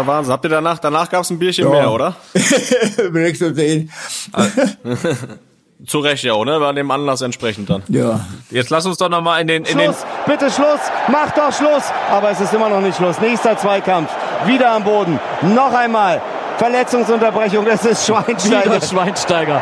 War 0.05 0.15
Wahnsinn. 0.17 0.33
Habt 0.33 0.45
ihr 0.45 0.49
danach, 0.49 0.79
danach 0.79 1.09
gab's 1.09 1.29
ein 1.29 1.39
Bierchen 1.39 1.65
Ja. 1.65 1.71
mehr, 1.71 1.91
oder? 1.91 2.15
Will 2.33 3.25
ich 3.25 3.37
so 3.39 3.53
sehen. 3.53 3.91
Zu 5.87 5.99
Recht 5.99 6.23
ja 6.23 6.33
auch, 6.33 6.45
ne? 6.45 6.61
War 6.61 6.73
dem 6.73 6.91
Anlass 6.91 7.21
entsprechend 7.21 7.69
dann. 7.69 7.81
Ja. 7.87 8.19
Jetzt 8.51 8.69
lass 8.69 8.85
uns 8.85 8.97
doch 8.97 9.09
noch 9.09 9.21
mal 9.21 9.39
in 9.41 9.47
den, 9.47 9.65
in 9.65 9.77
den 9.79 9.85
Schluss, 9.93 10.05
bitte 10.27 10.51
Schluss, 10.51 10.79
macht 11.07 11.35
doch 11.37 11.51
Schluss. 11.51 11.85
Aber 12.11 12.29
es 12.29 12.39
ist 12.39 12.53
immer 12.53 12.69
noch 12.69 12.81
nicht 12.81 12.97
Schluss. 12.97 13.19
Nächster 13.19 13.57
Zweikampf, 13.57 14.11
wieder 14.45 14.69
am 14.73 14.83
Boden. 14.83 15.19
Noch 15.41 15.73
einmal, 15.73 16.21
Verletzungsunterbrechung, 16.57 17.65
es 17.65 17.83
ist 17.85 18.05
Schweinsteiger. 18.05 18.79
Schweinsteiger. 18.79 19.55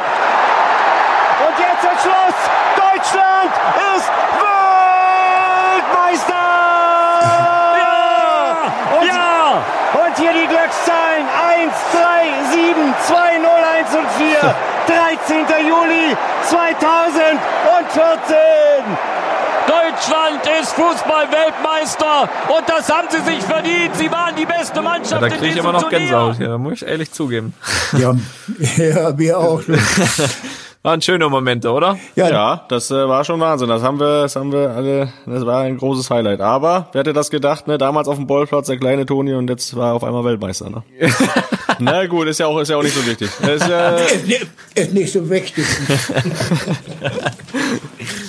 Und 1.47 1.57
jetzt 1.57 1.83
der 1.85 1.97
Schluss, 2.01 2.35
Deutschland 2.75 3.53
ist 3.95 4.09
Weltmeister! 5.79 6.33
Ja! 7.79 8.99
Und, 8.99 9.07
Ja! 9.07 9.63
und 10.05 10.17
hier 10.17 10.33
die 10.33 10.47
Glückszahlen, 10.47 11.25
1, 11.63 11.73
3, 11.93 12.51
7, 12.51 12.93
2, 13.07 13.37
0, 13.37 13.49
1 13.89 13.95
und 13.95 14.07
4. 14.11 14.55
13. 14.87 15.67
Juli 15.67 16.15
2014. 16.43 17.37
Deutschland 19.67 20.41
ist 20.61 20.73
Fußball-Weltmeister 20.73 22.29
und 22.49 22.67
das 22.67 22.89
haben 22.89 23.07
sie 23.09 23.21
sich 23.21 23.43
verdient. 23.43 23.95
Sie 23.95 24.11
waren 24.11 24.35
die 24.35 24.45
beste 24.45 24.81
Mannschaft 24.81 25.11
ja, 25.11 25.19
da 25.19 25.25
in 25.27 25.33
kriege 25.33 25.45
ich 25.47 25.53
diesem 25.53 25.69
immer 25.69 25.73
noch 25.73 25.83
Turnier. 25.83 25.99
Gänsehaut 25.99 26.37
hier, 26.37 26.47
da 26.47 26.57
muss 26.57 26.73
ich 26.73 26.87
ehrlich 26.87 27.11
zugeben. 27.11 27.53
Ja, 27.93 28.15
ja, 28.77 29.17
wir 29.17 29.37
auch. 29.37 29.61
Waren 30.81 31.01
schöne 31.01 31.27
Momente, 31.27 31.69
oder? 31.71 31.99
Ja, 32.15 32.29
Ja, 32.29 32.65
das 32.69 32.89
äh, 32.89 33.05
war 33.07 33.25
schon 33.25 33.37
Wahnsinn. 33.41 33.67
Das 33.67 33.83
haben 33.83 33.99
wir, 33.99 34.21
das 34.21 34.37
haben 34.37 34.53
wir 34.53 34.69
alle, 34.69 35.11
das 35.25 35.45
war 35.45 35.61
ein 35.63 35.77
großes 35.77 36.09
Highlight. 36.09 36.39
Aber, 36.39 36.87
wer 36.93 36.99
hätte 37.01 37.11
das 37.11 37.29
gedacht, 37.29 37.67
ne? 37.67 37.77
Damals 37.77 38.07
auf 38.07 38.15
dem 38.15 38.27
Ballplatz 38.27 38.67
der 38.67 38.77
kleine 38.77 39.05
Toni 39.05 39.33
und 39.33 39.49
jetzt 39.49 39.75
war 39.75 39.89
er 39.89 39.93
auf 39.95 40.05
einmal 40.05 40.23
Weltmeister, 40.23 40.69
ne? 40.69 40.83
Na 41.79 42.05
gut, 42.07 42.27
ist 42.27 42.39
ja 42.39 42.47
auch, 42.47 42.59
ist 42.59 42.69
ja 42.69 42.77
auch 42.77 42.83
nicht 42.83 42.95
so 42.95 43.05
wichtig. 43.05 43.29
Ist, 43.41 43.69
äh, 43.69 44.05
ist, 44.15 44.27
nicht- 44.27 44.47
ist 44.75 44.93
nicht 44.93 45.11
so 45.13 45.29
wichtig. 45.29 45.65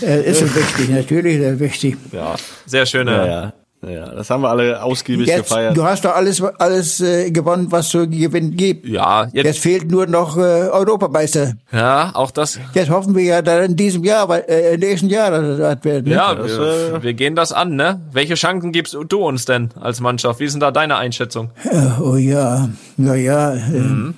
Äh, 0.03 0.31
ist 0.31 0.41
so 0.41 0.55
wichtig, 0.55 0.89
natürlich 0.89 1.37
ist 1.37 1.43
er 1.45 1.61
wichtig. 1.61 1.97
Ja. 2.13 2.35
Sehr 2.65 2.87
schöne. 2.87 3.11
ja, 3.13 3.27
ja, 3.27 3.53
ja, 3.83 4.11
das 4.15 4.29
haben 4.29 4.43
wir 4.43 4.51
alle 4.51 4.83
ausgiebig 4.83 5.27
Jetzt, 5.27 5.49
gefeiert. 5.49 5.77
du 5.77 5.85
hast 5.85 6.05
doch 6.05 6.15
alles, 6.15 6.43
alles 6.59 7.01
äh, 7.01 7.31
gewonnen, 7.31 7.67
was 7.71 7.89
zu 7.89 8.07
gewinnen 8.09 8.55
gibt. 8.57 8.87
Ja, 8.87 9.29
jetzt, 9.33 9.45
Jetzt 9.47 9.59
fehlt 9.61 9.91
nur 9.91 10.07
noch 10.07 10.37
äh, 10.37 10.41
Europameister. 10.41 11.55
ja, 11.73 12.11
auch 12.15 12.31
das. 12.31 12.59
Jetzt 12.75 12.91
hoffen 12.91 13.15
wir 13.15 13.23
ja 13.25 13.41
dann 13.43 13.65
in 13.65 13.77
diesem 13.77 14.05
Jahr, 14.05 14.29
weil, 14.29 14.45
äh, 14.49 14.75
im 14.75 14.81
nächsten 14.81 15.09
Jahr, 15.09 15.31
dass 15.31 15.59
das 15.59 15.85
wird. 15.85 16.07
Ne? 16.07 16.13
Ja, 16.13 16.35
Das, 16.35 16.59
wir, 16.59 17.03
wir 17.03 17.15
gehen 17.15 17.35
das 17.35 17.53
an, 17.53 17.75
ne? 17.77 18.01
Welche 18.13 18.35
Chancen 18.35 18.73
gibst 18.73 18.95
du 19.09 19.19
uns 19.27 19.47
denn 19.47 19.71
als 19.81 20.01
Mannschaft? 20.01 20.41
Wie 20.41 20.45
ist 20.45 20.53
denn 20.53 20.61
da 20.61 20.71
deine 20.73 20.97
Einschätzung? 20.97 21.51
Äh, 21.65 21.79
Oh 22.03 22.17
ja, 22.17 22.69
na 22.97 23.15
ja. 23.15 23.55
Äh, 23.55 24.13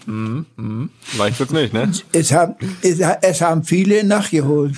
Leicht 1.18 1.38
wird's 1.38 1.52
nicht, 1.52 1.72
ne? 1.72 1.90
es, 2.12 2.32
haben, 2.32 2.54
es, 2.82 2.98
es 3.22 3.40
haben 3.40 3.62
viele 3.64 4.04
nachgeholt. 4.04 4.74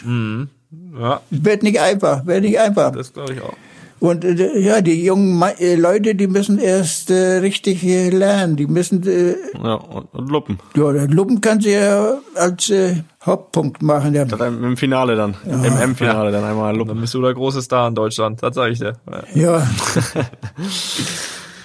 Ja, 0.98 1.20
Es 1.30 1.44
wird 1.44 1.62
nicht 1.62 1.80
einfach, 1.80 2.24
wird 2.26 2.42
nicht 2.42 2.58
einfach. 2.58 2.92
das 2.92 3.12
glaube 3.12 3.32
ich 3.34 3.40
auch. 3.40 3.54
Und 4.04 4.24
äh, 4.24 4.58
ja, 4.58 4.80
die 4.82 5.02
jungen 5.04 5.38
Ma 5.38 5.48
äh, 5.58 5.76
Leute, 5.76 6.14
die 6.14 6.26
müssen 6.26 6.58
erst 6.58 7.10
äh, 7.10 7.38
richtig 7.38 7.82
äh, 7.84 8.10
lernen. 8.10 8.56
Die 8.56 8.66
müssen, 8.66 9.02
äh, 9.08 9.34
Ja, 9.62 9.74
und, 9.74 10.12
und 10.12 10.30
Luppen. 10.30 10.58
ja, 10.76 10.92
der 10.92 11.08
Luppen 11.08 11.40
kann 11.40 11.60
sie 11.60 11.70
ja 11.72 12.18
als 12.34 12.68
äh, 12.68 12.96
Hauptpunkt 13.24 13.80
machen. 13.82 14.12
Dann 14.12 14.62
Im 14.62 14.76
Finale 14.76 15.16
dann. 15.16 15.34
Im 15.46 15.64
M-Finale 15.64 16.30
dann 16.32 16.44
einmal 16.44 16.72
Dann 16.72 16.78
Luppen. 16.80 17.00
bist 17.00 17.14
du 17.14 17.22
der 17.22 17.32
große 17.32 17.62
Star 17.62 17.88
in 17.88 17.94
Deutschland, 17.94 18.42
das 18.42 18.54
sage 18.54 18.72
ich 18.72 18.78
dir. 18.80 18.92
ja, 19.34 19.66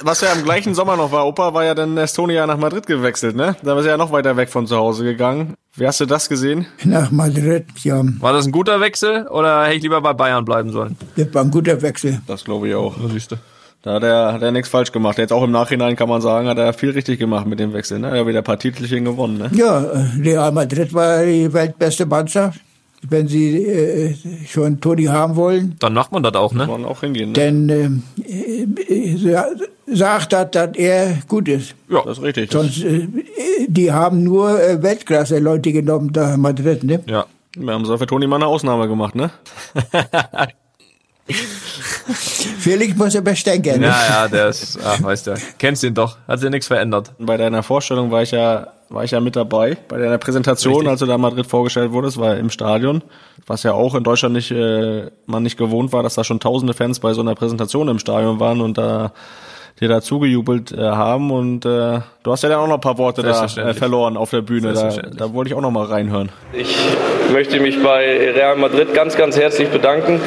Was 0.01 0.21
ja 0.21 0.31
im 0.31 0.43
gleichen 0.43 0.73
Sommer 0.73 0.95
noch 0.95 1.11
war, 1.11 1.27
Opa, 1.27 1.53
war 1.53 1.65
ja 1.65 1.75
dann 1.75 1.97
Estonia 1.97 2.47
nach 2.47 2.57
Madrid 2.57 2.87
gewechselt, 2.87 3.35
ne? 3.35 3.55
Da 3.63 3.77
ist 3.77 3.85
er 3.85 3.91
ja 3.91 3.97
noch 3.97 4.11
weiter 4.11 4.37
weg 4.37 4.49
von 4.49 4.65
zu 4.65 4.77
Hause 4.77 5.03
gegangen. 5.03 5.55
Wie 5.75 5.85
hast 5.85 5.99
du 5.99 6.05
das 6.05 6.29
gesehen? 6.29 6.67
nach 6.83 7.11
Madrid, 7.11 7.65
ja. 7.83 8.01
War 8.19 8.33
das 8.33 8.45
ein 8.45 8.51
guter 8.51 8.79
Wechsel 8.79 9.27
oder 9.27 9.65
hätte 9.65 9.75
ich 9.75 9.83
lieber 9.83 10.01
bei 10.01 10.13
Bayern 10.13 10.45
bleiben 10.45 10.71
sollen? 10.71 10.97
Das 11.15 11.33
war 11.33 11.43
ein 11.43 11.51
guter 11.51 11.81
Wechsel. 11.81 12.21
Das 12.27 12.43
glaube 12.45 12.69
ich 12.69 12.75
auch. 12.75 12.95
Das 13.01 13.11
siehst 13.11 13.31
du. 13.31 13.35
Da 13.81 13.93
hat 13.93 14.03
er, 14.03 14.33
hat 14.33 14.41
er 14.41 14.51
nichts 14.51 14.67
falsch 14.69 14.91
gemacht. 14.91 15.17
Jetzt 15.17 15.31
auch 15.31 15.43
im 15.43 15.51
Nachhinein 15.51 15.95
kann 15.95 16.09
man 16.09 16.21
sagen, 16.21 16.47
hat 16.49 16.57
er 16.57 16.73
viel 16.73 16.89
richtig 16.91 17.17
gemacht 17.17 17.45
mit 17.45 17.59
dem 17.59 17.71
Wechsel. 17.73 17.99
Ne? 17.99 18.09
Er 18.09 18.21
hat 18.21 18.27
wieder 18.27 18.39
ein 18.39 18.43
paar 18.43 18.59
Titelchen 18.59 19.05
gewonnen. 19.05 19.37
Ne? 19.37 19.49
Ja, 19.53 19.81
äh, 19.81 20.05
Real 20.21 20.51
Madrid 20.51 20.93
war 20.93 21.23
die 21.23 21.51
weltbeste 21.53 22.05
Mannschaft. 22.05 22.59
Wenn 23.07 23.27
sie 23.29 23.63
äh, 23.65 24.13
schon 24.47 24.81
Toni 24.81 25.05
haben 25.05 25.35
wollen, 25.37 25.75
Dann 25.79 25.93
macht 25.93 26.11
man 26.11 26.21
das 26.23 26.33
auch, 26.35 26.53
ne? 26.53 26.65
Kann 26.65 26.81
man 26.81 26.85
auch 26.85 26.99
hingehen. 26.99 27.29
Ne? 27.29 27.33
denn 27.33 28.03
äh, 28.19 28.63
äh, 28.93 29.15
sa- 29.17 29.47
sagt 29.87 30.33
hat, 30.35 30.53
dass 30.55 30.75
er 30.75 31.17
gut 31.27 31.47
ist. 31.47 31.75
ja, 31.89 32.01
das 32.03 32.17
ist 32.17 32.23
richtig. 32.23 32.49
Das, 32.49 32.61
Sonst, 32.61 32.83
äh, 32.83 33.07
die 33.67 33.91
haben 33.91 34.23
nur 34.23 34.61
äh, 34.61 34.83
Weltklasse-Leute 34.83 35.71
genommen 35.71 36.11
da 36.11 36.33
in 36.35 36.41
Madrid, 36.41 36.83
ne? 36.83 37.01
ja. 37.07 37.25
Wir 37.57 37.73
haben 37.73 37.83
so 37.85 37.97
für 37.97 38.05
Toni 38.05 38.27
mal 38.27 38.35
eine 38.35 38.45
Ausnahme 38.45 38.87
gemacht, 38.87 39.15
ne? 39.15 39.31
Felix 42.59 42.95
muss 42.95 43.15
aber 43.15 43.33
denken. 43.33 43.83
Ja, 43.83 44.09
ja, 44.09 44.27
der 44.27 44.49
ist, 44.49 44.79
ach, 44.83 45.01
weißt 45.01 45.27
du, 45.27 45.35
kennst 45.57 45.83
ihn 45.83 45.93
doch, 45.93 46.17
hat 46.27 46.39
sich 46.39 46.49
nichts 46.49 46.67
verändert. 46.67 47.11
Bei 47.19 47.37
deiner 47.37 47.63
Vorstellung 47.63 48.09
war 48.11 48.23
ich 48.23 48.31
ja, 48.31 48.67
war 48.89 49.03
ich 49.03 49.11
ja 49.11 49.19
mit 49.19 49.35
dabei. 49.35 49.77
Bei 49.87 49.97
deiner 49.97 50.17
Präsentation, 50.17 50.73
Richtig. 50.73 50.89
als 50.89 50.99
du 51.01 51.05
da 51.05 51.15
in 51.15 51.21
Madrid 51.21 51.45
vorgestellt 51.45 51.91
wurdest, 51.91 52.17
war 52.17 52.37
im 52.37 52.49
Stadion. 52.49 53.03
Was 53.45 53.63
ja 53.63 53.73
auch 53.73 53.95
in 53.95 54.03
Deutschland 54.03 54.33
nicht, 54.33 54.51
äh, 54.51 55.09
man 55.27 55.43
nicht 55.43 55.57
gewohnt 55.57 55.93
war, 55.93 56.03
dass 56.03 56.15
da 56.15 56.23
schon 56.23 56.39
tausende 56.39 56.73
Fans 56.73 56.99
bei 56.99 57.13
so 57.13 57.21
einer 57.21 57.35
Präsentation 57.35 57.87
im 57.87 57.99
Stadion 57.99 58.39
waren 58.39 58.61
und 58.61 58.77
da 58.77 59.13
dir 59.79 59.87
da 59.87 60.01
zugejubelt 60.01 60.71
äh, 60.71 60.81
haben 60.81 61.31
und 61.31 61.65
äh, 61.65 61.99
du 62.23 62.31
hast 62.31 62.43
ja 62.43 62.49
dann 62.49 62.59
auch 62.59 62.67
noch 62.67 62.75
ein 62.75 62.81
paar 62.81 62.97
Worte 62.97 63.23
da 63.23 63.45
äh, 63.45 63.73
verloren 63.73 64.17
auf 64.17 64.29
der 64.29 64.41
Bühne. 64.41 64.73
Da, 64.73 64.89
da 64.89 65.33
wollte 65.33 65.49
ich 65.49 65.55
auch 65.55 65.61
noch 65.61 65.71
mal 65.71 65.85
reinhören. 65.85 66.29
Ich 66.53 66.77
möchte 67.31 67.59
mich 67.59 67.81
bei 67.81 68.31
Real 68.33 68.57
Madrid 68.57 68.93
ganz, 68.93 69.15
ganz 69.15 69.37
herzlich 69.37 69.69
bedanken, 69.69 70.19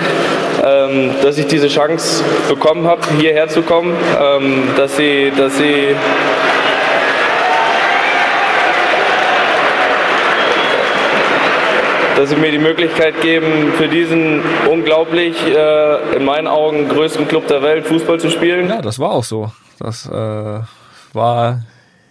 ähm, 0.65 1.11
dass 1.23 1.39
ich 1.39 1.47
diese 1.47 1.69
Chance 1.69 2.25
bekommen 2.49 2.87
habe, 2.87 3.03
hierher 3.19 3.49
zu 3.49 3.63
kommen, 3.63 3.95
ähm, 4.21 4.65
dass 4.77 4.97
sie, 4.97 5.33
dass 5.37 5.57
sie 5.59 5.95
dass 12.23 12.31
sie 12.31 12.37
mir 12.37 12.53
die 12.53 12.59
Möglichkeit 12.59 13.21
geben, 13.21 13.73
für 13.73 13.89
diesen 13.89 14.43
unglaublich, 14.71 15.35
äh, 15.45 16.17
in 16.17 16.25
meinen 16.25 16.47
Augen, 16.47 16.89
größten 16.89 17.27
Club 17.27 17.49
der 17.49 17.63
Welt 17.63 17.85
Fußball 17.85 18.21
zu 18.21 18.31
spielen. 18.31 18.69
Ja, 18.69 18.81
das 18.81 19.01
war 19.01 19.11
auch 19.11 19.25
so. 19.25 19.51
Das 19.81 20.07
äh, 20.07 20.61
war 21.13 21.65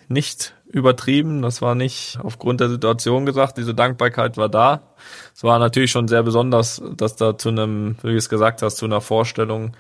nicht 0.09 0.53
übertrieben, 0.70 1.41
das 1.41 1.62
war 1.62 1.76
nicht 1.76 2.20
aufgrund 2.22 2.59
der 2.59 2.68
Situation 2.68 3.26
gesagt, 3.26 3.57
diese 3.57 3.74
Dankbarkeit 3.74 4.36
war 4.36 4.49
da. 4.49 4.82
Es 5.34 5.45
war 5.45 5.59
natürlich 5.59 5.91
schon 5.91 6.09
sehr 6.09 6.24
besonders, 6.24 6.84
dass 6.97 7.16
da 7.16 7.38
zu 7.38 7.47
einem, 7.47 7.95
wie 8.01 8.09
du 8.09 8.18
es 8.18 8.28
gesagt 8.28 8.62
hast, 8.64 8.76
zu 8.76 8.88
einer 8.88 8.99
Vorstellung, 8.99 9.78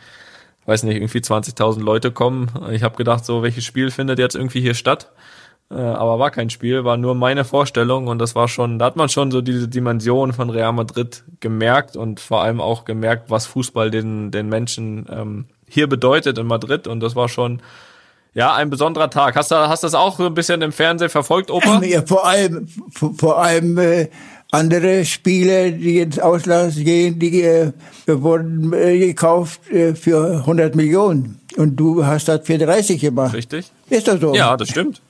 weiß 0.65 0.83
nicht, 0.83 0.95
irgendwie 0.95 1.19
20.000 1.19 1.81
Leute 1.81 2.09
kommen. 2.09 2.49
Ich 2.71 2.83
habe 2.83 2.95
gedacht, 2.95 3.25
so, 3.25 3.43
welches 3.43 3.65
Spiel 3.65 3.91
findet 3.91 4.17
jetzt 4.17 4.37
irgendwie 4.37 4.61
hier 4.61 4.75
statt? 4.75 5.11
Äh, 5.71 5.79
aber 5.79 6.19
war 6.19 6.31
kein 6.31 6.49
Spiel, 6.49 6.83
war 6.83 6.97
nur 6.97 7.15
meine 7.15 7.45
Vorstellung 7.45 8.07
und 8.07 8.19
das 8.19 8.35
war 8.35 8.47
schon, 8.47 8.77
da 8.77 8.85
hat 8.85 8.97
man 8.97 9.07
schon 9.07 9.31
so 9.31 9.41
diese 9.41 9.69
Dimension 9.69 10.33
von 10.33 10.49
Real 10.49 10.73
Madrid 10.73 11.23
gemerkt 11.39 11.95
und 11.95 12.19
vor 12.19 12.41
allem 12.41 12.59
auch 12.59 12.83
gemerkt, 12.83 13.29
was 13.29 13.45
Fußball 13.45 13.89
den, 13.89 14.31
den 14.31 14.49
Menschen 14.49 15.05
ähm, 15.09 15.45
hier 15.69 15.87
bedeutet 15.87 16.37
in 16.37 16.47
Madrid 16.47 16.87
und 16.87 16.99
das 16.99 17.15
war 17.15 17.29
schon 17.29 17.61
ja 18.33 18.53
ein 18.53 18.69
besonderer 18.69 19.09
Tag. 19.09 19.35
Hast 19.35 19.51
du 19.51 19.55
hast 19.55 19.83
das 19.83 19.93
auch 19.93 20.17
so 20.17 20.25
ein 20.25 20.33
bisschen 20.33 20.61
im 20.61 20.73
Fernsehen 20.73 21.09
verfolgt, 21.09 21.49
Opa? 21.51 21.81
Ja, 21.83 22.01
vor 22.05 22.25
allem, 22.25 22.67
vor, 22.91 23.13
vor 23.13 23.41
allem 23.41 23.77
äh, 23.77 24.09
andere 24.51 25.05
Spiele, 25.05 25.71
die 25.71 25.99
ins 25.99 26.19
Ausland 26.19 26.75
gehen, 26.75 27.17
die 27.17 27.43
äh, 27.43 27.71
wurden 28.07 28.73
äh, 28.73 28.99
gekauft 28.99 29.69
äh, 29.71 29.95
für 29.95 30.39
100 30.39 30.75
Millionen. 30.75 31.39
Und 31.55 31.77
du 31.77 32.05
hast 32.05 32.27
das 32.27 32.41
für 32.43 32.57
30 32.57 32.99
gemacht. 32.99 33.33
Richtig? 33.33 33.71
Ist 33.89 34.09
das 34.09 34.19
so? 34.19 34.33
Ja, 34.33 34.57
das 34.57 34.69
stimmt. 34.69 35.01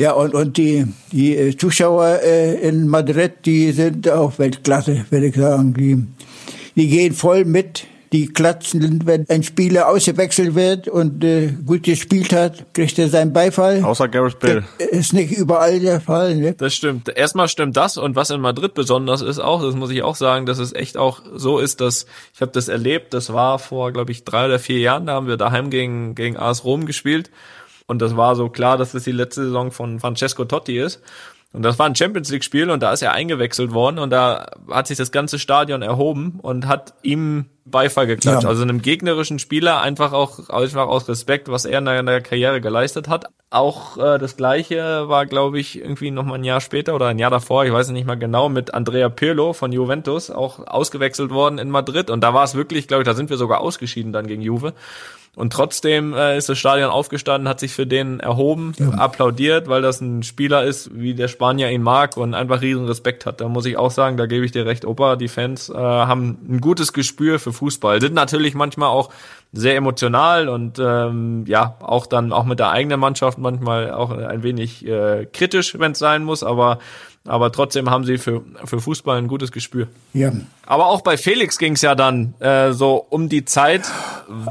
Ja, 0.00 0.12
und, 0.12 0.32
und 0.32 0.56
die, 0.56 0.86
die 1.12 1.36
äh, 1.36 1.54
Zuschauer 1.54 2.20
äh, 2.24 2.54
in 2.66 2.88
Madrid, 2.88 3.32
die 3.44 3.70
sind 3.72 4.08
auch 4.08 4.38
Weltklasse, 4.38 5.04
würde 5.10 5.26
ich 5.26 5.36
sagen. 5.36 5.74
Die, 5.74 6.02
die 6.74 6.88
gehen 6.88 7.12
voll 7.12 7.44
mit. 7.44 7.84
Die 8.10 8.26
klatschen, 8.26 9.02
wenn 9.04 9.26
ein 9.28 9.42
Spieler 9.42 9.88
ausgewechselt 9.90 10.54
wird 10.54 10.88
und 10.88 11.22
äh, 11.22 11.52
gut 11.66 11.82
gespielt 11.82 12.32
hat, 12.32 12.72
kriegt 12.72 12.98
er 12.98 13.10
seinen 13.10 13.34
Beifall. 13.34 13.84
Außer 13.84 14.08
Gareth 14.08 14.38
Bale. 14.38 14.64
Ist 14.78 15.12
nicht 15.12 15.32
überall 15.32 15.78
der 15.80 16.00
Fall. 16.00 16.34
Ne? 16.34 16.54
Das 16.54 16.74
stimmt. 16.74 17.14
Erstmal 17.14 17.48
stimmt 17.48 17.76
das 17.76 17.98
und 17.98 18.16
was 18.16 18.30
in 18.30 18.40
Madrid 18.40 18.72
besonders 18.72 19.20
ist 19.20 19.38
auch, 19.38 19.62
das 19.62 19.74
muss 19.74 19.90
ich 19.90 20.02
auch 20.02 20.16
sagen, 20.16 20.46
dass 20.46 20.58
es 20.58 20.72
echt 20.72 20.96
auch 20.96 21.20
so 21.34 21.58
ist, 21.58 21.82
dass 21.82 22.06
ich 22.34 22.40
habe 22.40 22.52
das 22.52 22.68
erlebt, 22.68 23.12
das 23.12 23.34
war 23.34 23.58
vor, 23.58 23.92
glaube 23.92 24.12
ich, 24.12 24.24
drei 24.24 24.46
oder 24.46 24.58
vier 24.58 24.78
Jahren, 24.78 25.04
da 25.04 25.12
haben 25.12 25.28
wir 25.28 25.36
daheim 25.36 25.68
gegen, 25.68 26.14
gegen 26.14 26.38
AS 26.38 26.64
Rom 26.64 26.86
gespielt 26.86 27.30
und 27.90 28.00
das 28.00 28.16
war 28.16 28.36
so 28.36 28.48
klar, 28.48 28.78
dass 28.78 28.92
das 28.92 29.02
die 29.02 29.12
letzte 29.12 29.44
Saison 29.44 29.72
von 29.72 29.98
Francesco 29.98 30.44
Totti 30.44 30.78
ist. 30.78 31.02
Und 31.52 31.62
das 31.62 31.80
war 31.80 31.86
ein 31.86 31.96
Champions 31.96 32.30
League 32.30 32.44
Spiel 32.44 32.70
und 32.70 32.80
da 32.80 32.92
ist 32.92 33.02
er 33.02 33.12
eingewechselt 33.12 33.72
worden 33.72 33.98
und 33.98 34.10
da 34.10 34.46
hat 34.70 34.86
sich 34.86 34.96
das 34.96 35.10
ganze 35.10 35.40
Stadion 35.40 35.82
erhoben 35.82 36.38
und 36.40 36.68
hat 36.68 36.94
ihm 37.02 37.46
Beifall 37.64 38.06
geklatscht. 38.06 38.44
Ja. 38.44 38.48
Also 38.48 38.62
einem 38.62 38.80
gegnerischen 38.82 39.40
Spieler 39.40 39.80
einfach 39.80 40.12
auch 40.12 40.48
einfach 40.48 40.86
aus 40.86 41.08
Respekt, 41.08 41.48
was 41.48 41.64
er 41.64 41.80
in 41.80 42.06
der, 42.06 42.20
Karriere 42.20 42.60
geleistet 42.60 43.08
hat. 43.08 43.26
Auch 43.50 43.96
äh, 43.96 44.18
das 44.18 44.36
gleiche 44.36 45.08
war, 45.08 45.26
glaube 45.26 45.58
ich, 45.58 45.80
irgendwie 45.80 46.12
noch 46.12 46.24
mal 46.24 46.36
ein 46.36 46.44
Jahr 46.44 46.60
später 46.60 46.94
oder 46.94 47.08
ein 47.08 47.18
Jahr 47.18 47.32
davor, 47.32 47.64
ich 47.64 47.72
weiß 47.72 47.88
nicht 47.90 48.06
mal 48.06 48.14
genau, 48.14 48.48
mit 48.48 48.72
Andrea 48.72 49.08
Pirlo 49.08 49.52
von 49.52 49.72
Juventus 49.72 50.30
auch 50.30 50.64
ausgewechselt 50.64 51.32
worden 51.32 51.58
in 51.58 51.70
Madrid 51.70 52.10
und 52.10 52.20
da 52.20 52.32
war 52.32 52.44
es 52.44 52.54
wirklich, 52.54 52.86
glaube 52.86 53.02
ich, 53.02 53.06
da 53.06 53.14
sind 53.14 53.28
wir 53.28 53.36
sogar 53.36 53.60
ausgeschieden 53.60 54.12
dann 54.12 54.28
gegen 54.28 54.42
Juve. 54.42 54.74
Und 55.36 55.52
trotzdem 55.52 56.12
äh, 56.12 56.36
ist 56.36 56.48
das 56.48 56.58
Stadion 56.58 56.90
aufgestanden, 56.90 57.48
hat 57.48 57.60
sich 57.60 57.72
für 57.72 57.86
den 57.86 58.18
erhoben, 58.18 58.74
applaudiert, 58.98 59.68
weil 59.68 59.80
das 59.80 60.00
ein 60.00 60.24
Spieler 60.24 60.64
ist, 60.64 60.90
wie 60.92 61.14
der 61.14 61.28
Spanier 61.28 61.70
ihn 61.70 61.82
mag 61.82 62.16
und 62.16 62.34
einfach 62.34 62.62
riesen 62.62 62.86
Respekt 62.86 63.26
hat. 63.26 63.40
Da 63.40 63.48
muss 63.48 63.64
ich 63.64 63.76
auch 63.76 63.92
sagen, 63.92 64.16
da 64.16 64.26
gebe 64.26 64.44
ich 64.44 64.50
dir 64.50 64.66
recht, 64.66 64.84
Opa, 64.84 65.14
die 65.14 65.28
Fans 65.28 65.68
äh, 65.68 65.74
haben 65.74 66.38
ein 66.48 66.60
gutes 66.60 66.92
Gespür 66.92 67.38
für 67.38 67.52
Fußball, 67.52 68.00
sind 68.00 68.14
natürlich 68.14 68.54
manchmal 68.54 68.88
auch 68.88 69.10
sehr 69.52 69.76
emotional 69.76 70.48
und 70.48 70.78
ähm, 70.80 71.44
ja, 71.46 71.76
auch 71.80 72.06
dann 72.06 72.32
auch 72.32 72.44
mit 72.44 72.58
der 72.58 72.70
eigenen 72.70 73.00
Mannschaft 73.00 73.38
manchmal 73.38 73.92
auch 73.92 74.10
ein 74.10 74.42
wenig 74.42 74.86
äh, 74.86 75.26
kritisch, 75.32 75.78
wenn 75.78 75.92
es 75.92 75.98
sein 75.98 76.24
muss, 76.24 76.42
aber 76.42 76.78
aber 77.26 77.52
trotzdem 77.52 77.90
haben 77.90 78.04
sie 78.04 78.18
für, 78.18 78.42
für 78.64 78.80
Fußball 78.80 79.18
ein 79.18 79.28
gutes 79.28 79.52
Gespür. 79.52 79.88
Ja. 80.12 80.32
Aber 80.66 80.86
auch 80.86 81.02
bei 81.02 81.16
Felix 81.16 81.58
ging 81.58 81.74
es 81.74 81.82
ja 81.82 81.94
dann 81.94 82.34
äh, 82.40 82.72
so 82.72 82.94
um 83.10 83.28
die 83.28 83.44
Zeit 83.44 83.82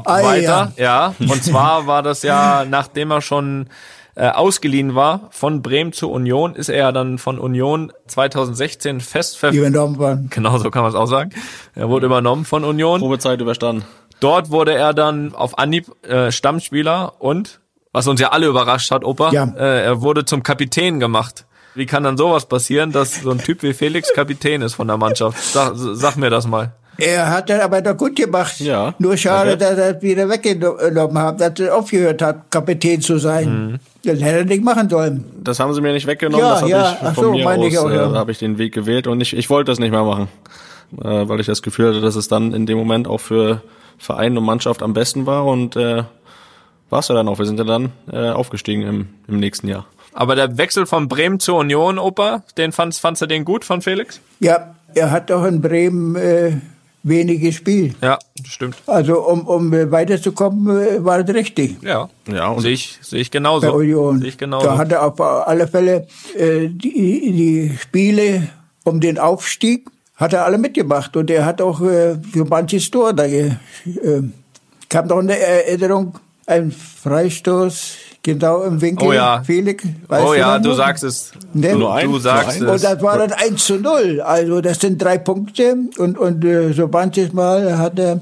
Ah, 0.04 0.22
weiter. 0.22 0.72
Ja. 0.76 1.14
Und 1.18 1.42
zwar 1.42 1.86
war 1.86 2.02
das 2.02 2.22
ja, 2.22 2.64
nachdem 2.68 3.10
er 3.10 3.20
schon 3.22 3.68
äh, 4.14 4.28
ausgeliehen 4.28 4.94
war 4.94 5.28
von 5.30 5.62
Bremen 5.62 5.92
zu 5.92 6.10
Union, 6.10 6.54
ist 6.54 6.68
er 6.68 6.76
ja 6.78 6.92
dann 6.92 7.18
von 7.18 7.38
Union 7.38 7.92
2016 8.08 9.00
fest 9.00 9.38
ver 9.38 9.52
Übernommen 9.52 9.98
worden. 9.98 10.28
Genau 10.30 10.58
so 10.58 10.70
kann 10.70 10.82
man 10.82 10.90
es 10.90 10.96
auch 10.96 11.06
sagen. 11.06 11.30
Er 11.74 11.88
wurde 11.88 12.06
übernommen 12.06 12.44
von 12.44 12.64
Union. 12.64 13.00
Probezeit 13.00 13.40
überstanden. 13.40 13.84
Dort 14.20 14.50
wurde 14.50 14.74
er 14.74 14.92
dann 14.92 15.34
auf 15.34 15.58
Anhieb 15.58 15.86
äh, 16.04 16.30
Stammspieler 16.30 17.14
und, 17.20 17.60
was 17.92 18.06
uns 18.06 18.20
ja 18.20 18.32
alle 18.32 18.46
überrascht 18.48 18.90
hat, 18.90 19.04
Opa, 19.04 19.32
Ja. 19.32 19.44
äh, 19.56 19.84
er 19.84 20.02
wurde 20.02 20.24
zum 20.26 20.42
Kapitän 20.42 21.00
gemacht. 21.00 21.46
Wie 21.74 21.86
kann 21.86 22.02
dann 22.02 22.16
sowas 22.16 22.46
passieren, 22.46 22.92
dass 22.92 23.22
so 23.22 23.30
ein 23.30 23.38
Typ 23.38 23.62
wie 23.62 23.72
Felix 23.72 24.12
Kapitän 24.12 24.62
ist 24.62 24.74
von 24.74 24.88
der 24.88 24.96
Mannschaft? 24.96 25.42
Sag, 25.42 25.72
sag 25.74 26.16
mir 26.16 26.30
das 26.30 26.46
mal. 26.46 26.72
Er 27.00 27.30
hat 27.30 27.48
das 27.48 27.62
aber 27.62 27.80
doch 27.80 27.96
gut 27.96 28.14
gemacht. 28.14 28.60
Ja. 28.60 28.94
Nur 28.98 29.16
schade, 29.16 29.56
Danke. 29.56 29.76
dass 29.76 29.78
er 29.78 29.96
es 29.96 30.02
wieder 30.02 30.28
weggenommen 30.28 31.18
hat, 31.18 31.40
dass 31.40 31.58
er 31.58 31.74
aufgehört 31.74 32.20
hat, 32.20 32.50
Kapitän 32.50 33.00
zu 33.00 33.18
sein. 33.18 33.80
Das 34.04 34.20
hätte 34.20 34.38
er 34.38 34.44
nicht 34.44 34.62
machen 34.62 34.88
sollen. 34.90 35.24
Das 35.42 35.60
haben 35.60 35.72
sie 35.72 35.80
mir 35.80 35.92
nicht 35.92 36.06
weggenommen. 36.06 36.44
Ja, 36.44 36.52
das 36.52 36.60
habe 36.60 36.70
ja, 36.70 36.92
ich 36.92 36.98
ach 37.02 37.14
so, 37.14 37.32
meine 37.32 37.66
ich 37.66 37.78
auch, 37.78 37.90
äh, 37.90 37.96
ja. 37.96 38.12
habe 38.12 38.32
ich 38.32 38.38
den 38.38 38.58
Weg 38.58 38.74
gewählt 38.74 39.06
und 39.06 39.20
ich, 39.20 39.34
ich 39.34 39.48
wollte 39.48 39.70
das 39.70 39.78
nicht 39.78 39.90
mehr 39.92 40.04
machen, 40.04 40.28
äh, 40.98 41.28
weil 41.28 41.40
ich 41.40 41.46
das 41.46 41.62
Gefühl 41.62 41.88
hatte, 41.88 42.00
dass 42.00 42.16
es 42.16 42.28
dann 42.28 42.52
in 42.52 42.66
dem 42.66 42.76
Moment 42.76 43.08
auch 43.08 43.20
für 43.20 43.62
Verein 43.98 44.36
und 44.36 44.44
Mannschaft 44.44 44.82
am 44.82 44.92
besten 44.92 45.26
war 45.26 45.46
und 45.46 45.76
äh, 45.76 46.02
war 46.90 46.98
es 46.98 47.08
ja 47.08 47.14
dann 47.14 47.28
auch. 47.28 47.38
Wir 47.38 47.46
sind 47.46 47.58
ja 47.58 47.64
dann 47.64 47.92
äh, 48.12 48.30
aufgestiegen 48.30 48.82
im, 48.82 49.08
im 49.26 49.38
nächsten 49.38 49.68
Jahr. 49.68 49.86
Aber 50.12 50.34
der 50.34 50.58
Wechsel 50.58 50.86
von 50.86 51.08
Bremen 51.08 51.40
zur 51.40 51.58
Union, 51.58 51.98
Opa, 51.98 52.42
den 52.56 52.72
fandst, 52.72 53.00
fandst 53.00 53.22
du 53.22 53.26
den 53.26 53.44
gut 53.44 53.64
von 53.64 53.82
Felix? 53.82 54.20
Ja, 54.40 54.74
er 54.94 55.10
hat 55.10 55.30
doch 55.30 55.44
in 55.44 55.60
Bremen 55.60 56.16
äh, 56.16 56.52
wenig 57.02 57.40
gespielt. 57.40 57.94
Ja, 58.00 58.18
stimmt. 58.44 58.76
Also 58.86 59.20
um, 59.20 59.46
um 59.46 59.70
weiterzukommen, 59.70 60.82
äh, 60.82 61.04
war 61.04 61.22
das 61.22 61.34
richtig. 61.34 61.76
Ja, 61.82 62.08
Ja, 62.26 62.48
und 62.48 62.62
sehe 62.62 62.72
ich, 62.72 62.98
sehe 63.00 63.20
ich 63.20 63.30
Bei 63.30 63.38
genauso. 63.38 63.72
Union. 63.72 64.18
Sehe 64.20 64.28
ich 64.28 64.38
genauso. 64.38 64.66
Da 64.66 64.78
hat 64.78 64.92
er 64.92 65.04
auf 65.04 65.20
alle 65.20 65.68
Fälle 65.68 66.06
äh, 66.36 66.68
die, 66.68 67.32
die 67.32 67.78
Spiele 67.80 68.48
um 68.84 69.00
den 69.00 69.18
Aufstieg 69.18 69.88
hat 70.16 70.34
er 70.34 70.44
alle 70.44 70.58
mitgemacht 70.58 71.16
und 71.16 71.30
er 71.30 71.46
hat 71.46 71.62
auch 71.62 71.80
äh, 71.80 72.16
für 72.16 72.44
manches 72.44 72.90
Tor 72.90 73.14
da 73.14 73.24
äh, 73.24 73.52
kam 74.90 75.08
doch 75.08 75.18
eine 75.18 75.38
Erinnerung, 75.38 76.18
ein 76.46 76.72
Freistoß 76.72 77.96
genau 78.22 78.62
im 78.62 78.80
Winkel. 78.80 79.08
Oh 79.08 79.12
ja. 79.12 79.42
Felix, 79.42 79.84
weißt 80.08 80.26
oh 80.26 80.34
ja, 80.34 80.58
du 80.58 80.72
sagst 80.72 81.04
es. 81.04 81.32
Ne? 81.52 81.72
Du, 81.72 81.78
Nur 81.78 81.94
ein- 81.94 82.06
du 82.06 82.10
nur 82.12 82.20
sagst 82.20 82.60
ein. 82.60 82.68
Und 82.68 82.74
es. 82.74 82.82
das 82.82 83.02
war 83.02 83.18
dann 83.18 83.32
1 83.32 83.64
zu 83.64 83.76
0. 83.76 84.20
Also 84.20 84.60
das 84.60 84.78
sind 84.80 85.02
drei 85.02 85.18
Punkte 85.18 85.76
und, 85.98 86.18
und 86.18 86.44
äh, 86.44 86.72
so 86.72 86.88
manches 86.88 87.32
Mal 87.32 87.78
hat 87.78 87.98
er 87.98 88.20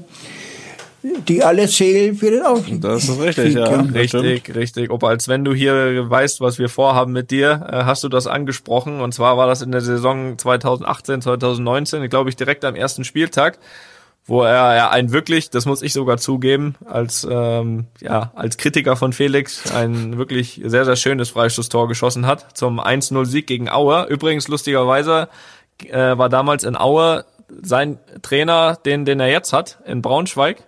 die 1.01 1.43
alle 1.43 1.67
zählen 1.67 2.13
für 2.15 2.29
den 2.29 2.43
Aufstieg. 2.43 2.81
Das 2.81 3.07
ist 3.07 3.21
richtig, 3.21 3.55
ja. 3.55 3.69
Richtig, 3.79 4.53
richtig. 4.53 4.91
Opa, 4.91 5.07
als 5.07 5.27
wenn 5.29 5.45
du 5.45 5.53
hier 5.53 6.09
weißt, 6.09 6.41
was 6.41 6.59
wir 6.59 6.67
vorhaben 6.67 7.13
mit 7.13 7.31
dir, 7.31 7.65
äh, 7.71 7.83
hast 7.85 8.03
du 8.03 8.09
das 8.09 8.27
angesprochen. 8.27 8.99
Und 8.99 9.13
zwar 9.13 9.37
war 9.37 9.47
das 9.47 9.61
in 9.61 9.71
der 9.71 9.81
Saison 9.81 10.37
2018, 10.37 11.21
2019, 11.21 12.09
glaube 12.09 12.29
ich, 12.29 12.35
direkt 12.35 12.65
am 12.65 12.75
ersten 12.75 13.05
Spieltag, 13.05 13.59
wo 14.29 14.43
er 14.43 14.75
ja 14.75 14.89
ein 14.89 15.11
wirklich, 15.11 15.49
das 15.49 15.65
muss 15.65 15.81
ich 15.81 15.91
sogar 15.91 16.17
zugeben, 16.17 16.75
als 16.85 17.27
ähm, 17.29 17.87
ja 17.99 18.31
als 18.35 18.57
Kritiker 18.57 18.95
von 18.95 19.11
Felix 19.11 19.71
ein 19.71 20.17
wirklich 20.17 20.61
sehr 20.63 20.85
sehr 20.85 20.95
schönes 20.95 21.29
Freistoßtor 21.29 21.87
geschossen 21.87 22.25
hat 22.25 22.57
zum 22.57 22.79
1-0 22.79 23.25
Sieg 23.25 23.47
gegen 23.47 23.69
Aue. 23.69 24.05
Übrigens 24.09 24.47
lustigerweise 24.47 25.29
äh, 25.83 26.17
war 26.17 26.29
damals 26.29 26.63
in 26.63 26.77
Aue 26.77 27.25
sein 27.61 27.97
Trainer, 28.21 28.77
den 28.85 29.05
den 29.05 29.19
er 29.19 29.29
jetzt 29.29 29.51
hat 29.51 29.79
in 29.85 30.01
Braunschweig. 30.01 30.63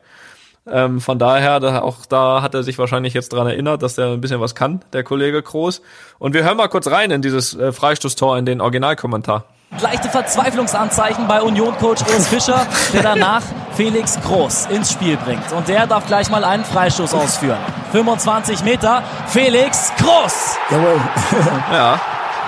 Ähm, 0.68 1.02
von 1.02 1.18
daher, 1.18 1.60
da, 1.60 1.82
auch 1.82 2.06
da 2.06 2.42
hat 2.42 2.54
er 2.54 2.64
sich 2.64 2.78
wahrscheinlich 2.78 3.14
jetzt 3.14 3.34
dran 3.34 3.48
erinnert, 3.48 3.82
dass 3.82 3.96
der 3.96 4.10
ein 4.10 4.22
bisschen 4.22 4.42
was 4.42 4.54
kann, 4.54 4.82
der 4.94 5.04
Kollege 5.04 5.42
Groß. 5.42 5.82
Und 6.20 6.34
wir 6.34 6.44
hören 6.44 6.58
mal 6.58 6.68
kurz 6.68 6.88
rein 6.88 7.10
in 7.10 7.22
dieses 7.24 7.56
äh, 7.56 7.72
Freistoßtor, 7.72 8.38
in 8.38 8.46
den 8.46 8.62
Originalkommentar. 8.62 9.46
Leichte 9.80 10.10
Verzweiflungsanzeichen 10.10 11.28
bei 11.28 11.42
Union-Coach 11.42 12.02
Urs 12.14 12.28
Fischer, 12.28 12.68
der 12.94 13.04
danach 13.04 13.42
Felix 13.76 14.20
Groß 14.22 14.68
ins 14.70 14.92
Spiel 14.92 15.16
bringt. 15.18 15.50
Und 15.54 15.68
der 15.70 15.88
darf 15.88 16.06
gleich 16.06 16.30
mal 16.30 16.44
einen 16.44 16.66
Freistoß 16.66 17.14
ausführen. 17.14 17.58
25 17.94 18.64
Meter, 18.66 19.02
Felix 19.28 19.92
Groß. 19.98 20.58
Jawohl. 20.72 21.00
Ja, 21.72 22.00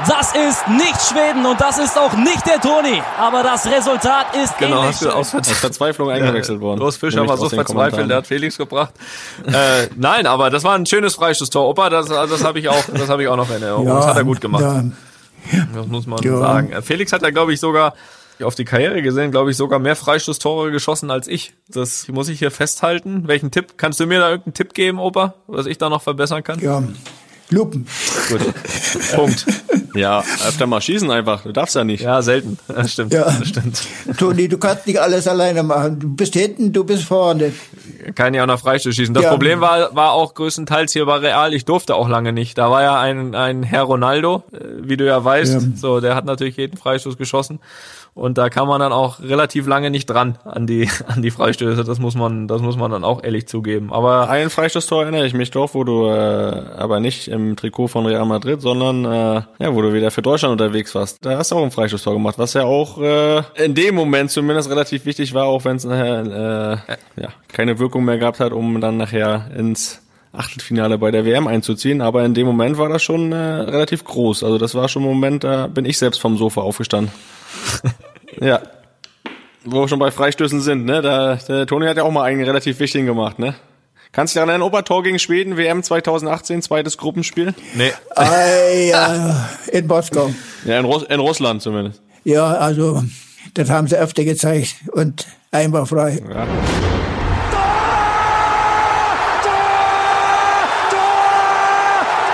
Das 0.05 0.33
ist 0.35 0.67
nicht 0.67 1.01
Schweden 1.09 1.45
und 1.45 1.59
das 1.61 1.77
ist 1.79 1.97
auch 1.97 2.11
nicht 2.13 2.45
der 2.45 2.59
Toni. 2.59 3.01
Aber 3.17 3.41
das 3.41 3.65
Resultat 3.67 4.35
ist 4.35 4.57
genau, 4.57 4.79
ähnlich 4.81 4.89
hast 4.91 5.01
du 5.01 5.05
schön. 5.05 5.13
aus 5.13 5.33
Aus 5.33 5.47
Verzweiflung 5.59 6.11
eingewechselt 6.11 6.59
worden. 6.59 6.79
Groß 6.81 6.97
Fischer 6.97 7.21
Nämlich 7.21 7.31
war 7.31 7.37
so 7.37 7.47
verzweifelt, 7.55 8.09
der 8.09 8.17
hat 8.17 8.27
Felix 8.27 8.57
gebracht. 8.57 8.93
äh, 9.47 9.87
nein, 9.95 10.27
aber 10.27 10.49
das 10.49 10.65
war 10.65 10.75
ein 10.75 10.85
schönes 10.85 11.15
Freistoßtor. 11.15 11.67
Opa, 11.69 11.89
das, 11.89 12.07
das 12.07 12.43
habe 12.43 12.59
ich 12.59 12.67
auch, 12.67 12.83
das 12.93 13.09
habe 13.09 13.23
ich 13.23 13.29
auch 13.29 13.37
noch 13.37 13.47
in 13.49 13.63
Erinnerung. 13.63 13.87
das 13.87 14.07
hat 14.07 14.17
er 14.17 14.23
gut 14.25 14.41
gemacht. 14.41 14.61
Ja, 14.61 14.83
Das 15.73 15.87
muss 15.87 16.07
man 16.07 16.21
Ja. 16.23 16.37
sagen. 16.37 16.71
Äh, 16.71 16.81
Felix 16.81 17.11
hat 17.13 17.21
ja, 17.21 17.29
glaube 17.29 17.53
ich, 17.53 17.59
sogar 17.59 17.93
auf 18.41 18.55
die 18.55 18.65
Karriere 18.65 19.01
gesehen, 19.01 19.31
glaube 19.31 19.51
ich, 19.51 19.57
sogar 19.57 19.79
mehr 19.79 19.95
Freistoßtore 19.95 20.71
geschossen 20.71 21.11
als 21.11 21.27
ich. 21.27 21.53
Das 21.69 22.07
muss 22.09 22.27
ich 22.29 22.39
hier 22.39 22.51
festhalten. 22.51 23.27
Welchen 23.27 23.51
Tipp? 23.51 23.73
Kannst 23.77 23.99
du 23.99 24.05
mir 24.07 24.19
da 24.19 24.29
irgendeinen 24.29 24.53
Tipp 24.55 24.73
geben, 24.73 24.99
Opa, 24.99 25.35
was 25.47 25.65
ich 25.65 25.77
da 25.77 25.89
noch 25.89 26.01
verbessern 26.01 26.43
kann? 26.43 26.59
ja. 26.59 26.83
Lupen. 27.49 27.85
Gut. 28.29 28.41
Punkt. 29.15 29.45
Ja, 29.95 30.19
öfter 30.47 30.67
mal 30.67 30.81
schießen 30.81 31.09
einfach. 31.11 31.43
Du 31.43 31.51
darfst 31.51 31.75
ja 31.75 31.83
nicht. 31.83 32.01
Ja, 32.01 32.21
selten. 32.21 32.57
Das 32.67 32.91
stimmt. 32.93 33.13
Ja. 33.13 33.25
Das 33.25 33.47
stimmt. 33.47 33.81
Toni, 34.17 34.47
du 34.47 34.57
kannst 34.57 34.87
nicht 34.87 34.99
alles 34.99 35.27
alleine 35.27 35.63
machen. 35.63 35.99
Du 35.99 36.15
bist 36.15 36.33
hinten, 36.33 36.73
du 36.73 36.83
bist 36.83 37.03
vorne. 37.03 37.53
Kann 38.15 38.33
ja 38.33 38.43
auch 38.43 38.47
nach 38.47 38.59
Freistoß 38.59 38.93
schießen. 38.95 39.13
Das 39.13 39.23
Ja. 39.23 39.29
Problem 39.29 39.61
war, 39.61 39.95
war 39.95 40.11
auch 40.13 40.33
größtenteils 40.33 40.91
hier 40.93 41.05
bei 41.05 41.17
Real. 41.17 41.53
Ich 41.53 41.65
durfte 41.65 41.95
auch 41.95 42.09
lange 42.09 42.33
nicht. 42.33 42.57
Da 42.57 42.69
war 42.71 42.81
ja 42.81 42.99
ein, 42.99 43.35
ein 43.35 43.63
Herr 43.63 43.83
Ronaldo, 43.83 44.43
äh, 44.51 44.57
wie 44.81 44.97
du 44.97 45.05
ja 45.05 45.23
weißt. 45.23 45.53
Ja. 45.53 45.59
So, 45.75 45.99
der 46.01 46.15
hat 46.15 46.25
natürlich 46.25 46.57
jeden 46.57 46.77
Freistoß 46.77 47.17
geschossen. 47.17 47.59
Und 48.15 48.37
da 48.37 48.49
kann 48.49 48.67
man 48.67 48.79
dann 48.79 48.91
auch 48.91 49.21
relativ 49.21 49.65
lange 49.65 49.89
nicht 49.89 50.05
dran 50.05 50.37
an 50.45 50.67
die, 50.67 50.87
an 51.07 51.21
die 51.23 51.31
Freistöße. 51.31 51.83
Das 51.83 51.97
muss 51.99 52.13
man, 52.15 52.47
das 52.47 52.61
muss 52.61 52.77
man 52.77 52.91
dann 52.91 53.03
auch 53.03 53.23
ehrlich 53.23 53.47
zugeben. 53.47 53.91
Aber 53.91 54.29
Ein 54.29 54.49
Freistoßtor 54.51 55.03
erinnere 55.03 55.25
ich 55.25 55.33
mich 55.33 55.49
doch, 55.51 55.73
wo 55.73 55.83
du 55.83 56.07
äh, 56.07 56.11
aber 56.77 56.99
nicht 56.99 57.27
im 57.27 57.55
Trikot 57.55 57.87
von 57.87 58.05
Real 58.05 58.25
Madrid, 58.25 58.61
sondern 58.61 59.05
äh, 59.05 59.41
ja, 59.59 59.73
wo 59.73 59.81
du 59.83 59.93
wieder 59.93 60.11
für 60.11 60.21
Deutschland 60.21 60.53
unterwegs 60.53 60.95
warst. 60.95 61.23
Da 61.25 61.37
hast 61.37 61.51
du 61.51 61.55
auch 61.55 61.63
ein 61.63 61.71
Freistoßtor 61.71 62.13
gemacht, 62.13 62.37
was 62.37 62.53
ja 62.53 62.63
auch 62.63 62.99
äh, 62.99 63.43
in 63.63 63.75
dem 63.75 63.95
Moment 63.95 64.31
zumindest 64.31 64.69
relativ 64.69 65.05
wichtig 65.05 65.33
war, 65.33 65.45
auch 65.45 65.65
wenn 65.65 65.75
es 65.75 65.83
nachher 65.83 66.87
äh, 67.17 67.21
ja, 67.21 67.29
keine 67.47 67.79
Wirkung 67.79 68.05
mehr 68.05 68.17
gehabt 68.17 68.39
hat, 68.39 68.51
um 68.51 68.81
dann 68.81 68.97
nachher 68.97 69.51
ins 69.55 70.01
Achtelfinale 70.31 70.97
bei 70.97 71.11
der 71.11 71.25
WM 71.25 71.47
einzuziehen. 71.47 72.01
Aber 72.01 72.25
in 72.25 72.33
dem 72.33 72.47
Moment 72.47 72.77
war 72.77 72.89
das 72.89 73.03
schon 73.03 73.31
äh, 73.31 73.35
relativ 73.35 74.03
groß. 74.03 74.43
Also 74.43 74.57
das 74.57 74.73
war 74.75 74.89
schon 74.89 75.03
ein 75.03 75.07
Moment, 75.09 75.43
da 75.43 75.67
bin 75.67 75.85
ich 75.85 75.97
selbst 75.97 76.19
vom 76.19 76.37
Sofa 76.37 76.61
aufgestanden. 76.61 77.13
ja. 78.41 78.61
Wo 79.65 79.81
wir 79.81 79.87
schon 79.87 79.99
bei 79.99 80.11
Freistößen 80.11 80.59
sind, 80.59 80.85
ne? 80.85 81.01
Da, 81.01 81.35
der 81.35 81.65
Toni 81.65 81.85
hat 81.85 81.95
ja 81.95 82.03
auch 82.03 82.11
mal 82.11 82.23
einen 82.23 82.43
relativ 82.43 82.79
wichtigen 82.79 83.05
gemacht, 83.05 83.39
ne? 83.39 83.55
Kannst 84.15 84.35
du 84.35 84.37
dich 84.37 84.41
daran 84.41 84.49
erinnern, 84.49 84.67
Obertor 84.67 85.01
gegen 85.01 85.17
Schweden, 85.17 85.57
WM 85.57 85.81
2018, 85.81 86.61
zweites 86.61 86.99
Gruppenspiel? 86.99 87.55
nee. 87.73 87.91
Ah, 88.15 88.27
ja, 88.87 89.49
in 89.71 89.87
Moskau. 89.87 90.29
Ja, 90.65 90.77
in, 90.77 90.85
Russ 90.85 91.01
in 91.01 91.19
Russland 91.19 91.63
zumindest. 91.63 91.99
Ja, 92.23 92.45
also, 92.53 93.03
das 93.55 93.71
haben 93.71 93.87
sie 93.87 93.97
öfter 93.97 94.23
gezeigt 94.23 94.75
und 94.91 95.25
einwandfrei. 95.49 96.21
Ja. 96.29 96.45
Tor! 100.91 101.09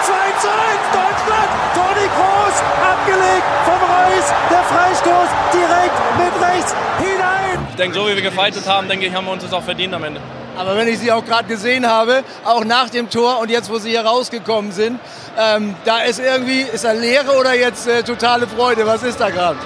2 0.04 0.14
zu 0.42 0.50
1 0.50 0.60
Deutschland! 0.92 1.50
Toni 1.76 2.08
Kroos 2.12 2.58
abgelegt 2.92 3.48
vom 3.64 3.80
Reus. 3.80 4.28
Der 4.52 4.64
Freistoß 4.64 5.30
direkt 5.54 5.98
mit 6.18 6.34
rechts 6.46 6.76
hinein. 7.00 7.68
Ich 7.70 7.76
denke, 7.78 7.98
so 7.98 8.06
wie 8.06 8.16
wir 8.16 8.22
gefightet 8.22 8.68
haben, 8.68 8.90
denke 8.90 9.06
ich, 9.06 9.14
haben 9.14 9.26
wir 9.26 9.32
uns 9.32 9.44
das 9.44 9.54
auch 9.54 9.64
verdient 9.64 9.94
am 9.94 10.04
Ende. 10.04 10.20
Aber 10.60 10.76
wenn 10.76 10.90
ich 10.90 11.00
sie 11.00 11.10
auch 11.10 11.24
gerade 11.24 11.48
gesehen 11.48 11.88
habe, 11.88 12.22
auch 12.44 12.66
nach 12.66 12.90
dem 12.90 13.10
Tor 13.10 13.40
und 13.40 13.50
jetzt, 13.50 13.70
wo 13.72 13.78
sie 13.78 13.92
hier 13.92 14.06
rausgekommen 14.06 14.74
sind, 14.74 15.00
ähm, 15.38 15.74
da 15.86 16.00
ist 16.00 16.20
irgendwie, 16.20 16.64
ist 16.64 16.84
da 16.84 16.92
Leere 16.92 17.32
oder 17.40 17.56
jetzt 17.56 17.88
äh, 17.88 18.04
totale 18.04 18.46
Freude? 18.46 18.86
Was 18.86 19.02
ist 19.04 19.22
da 19.22 19.30
gerade? 19.30 19.58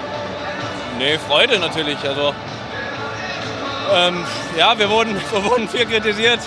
Nee, 0.96 1.18
Freude 1.18 1.58
natürlich. 1.58 1.98
Also, 2.06 2.32
ähm, 3.92 4.24
ja, 4.56 4.78
wir 4.78 4.88
wurden, 4.88 5.16
wir 5.32 5.44
wurden 5.44 5.68
viel 5.68 5.84
kritisiert, 5.84 6.38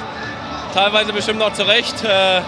teilweise 0.73 1.11
bestimmt 1.11 1.43
auch 1.43 1.51
zu 1.51 1.63
Recht. 1.63 2.01
Äh, 2.05 2.39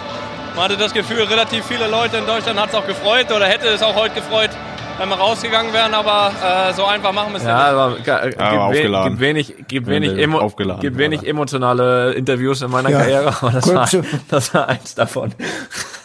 man 0.55 0.63
hatte 0.63 0.77
das 0.77 0.93
Gefühl, 0.93 1.23
relativ 1.23 1.65
viele 1.65 1.87
Leute 1.87 2.15
in 2.15 2.25
Deutschland 2.25 2.57
hat 2.61 2.69
es 2.69 2.75
auch 2.75 2.87
gefreut 2.87 3.29
oder 3.29 3.45
hätte 3.45 3.67
es 3.67 3.83
auch 3.83 3.95
heute 3.95 4.15
gefreut, 4.15 4.51
wenn 4.99 5.09
wir 5.09 5.15
rausgegangen 5.15 5.73
wären, 5.73 5.93
aber 5.93 6.31
äh, 6.43 6.73
so 6.73 6.85
einfach 6.85 7.11
machen 7.13 7.31
wir 7.33 7.37
es 7.37 7.43
Ja, 7.43 7.49
ja, 7.49 7.71
aber, 7.71 7.99
ga- 7.99 8.25
gibt, 8.27 8.39
aber 8.41 8.63
aufgeladen. 8.65 9.09
gibt 9.11 9.21
wenig, 9.21 9.55
gibt 9.67 9.87
wenig, 9.87 10.17
emo 10.17 10.39
aufgeladen, 10.39 10.81
gibt 10.81 10.97
wenig 10.97 11.25
emotionale 11.25 12.13
Interviews 12.13 12.61
in 12.61 12.69
meiner 12.71 12.89
Ja. 12.89 12.99
Karriere, 12.99 13.27
aber 13.41 13.51
das 13.51 13.73
war, 13.73 13.89
das 14.29 14.53
war 14.53 14.67
eins 14.67 14.95
davon. 14.95 15.33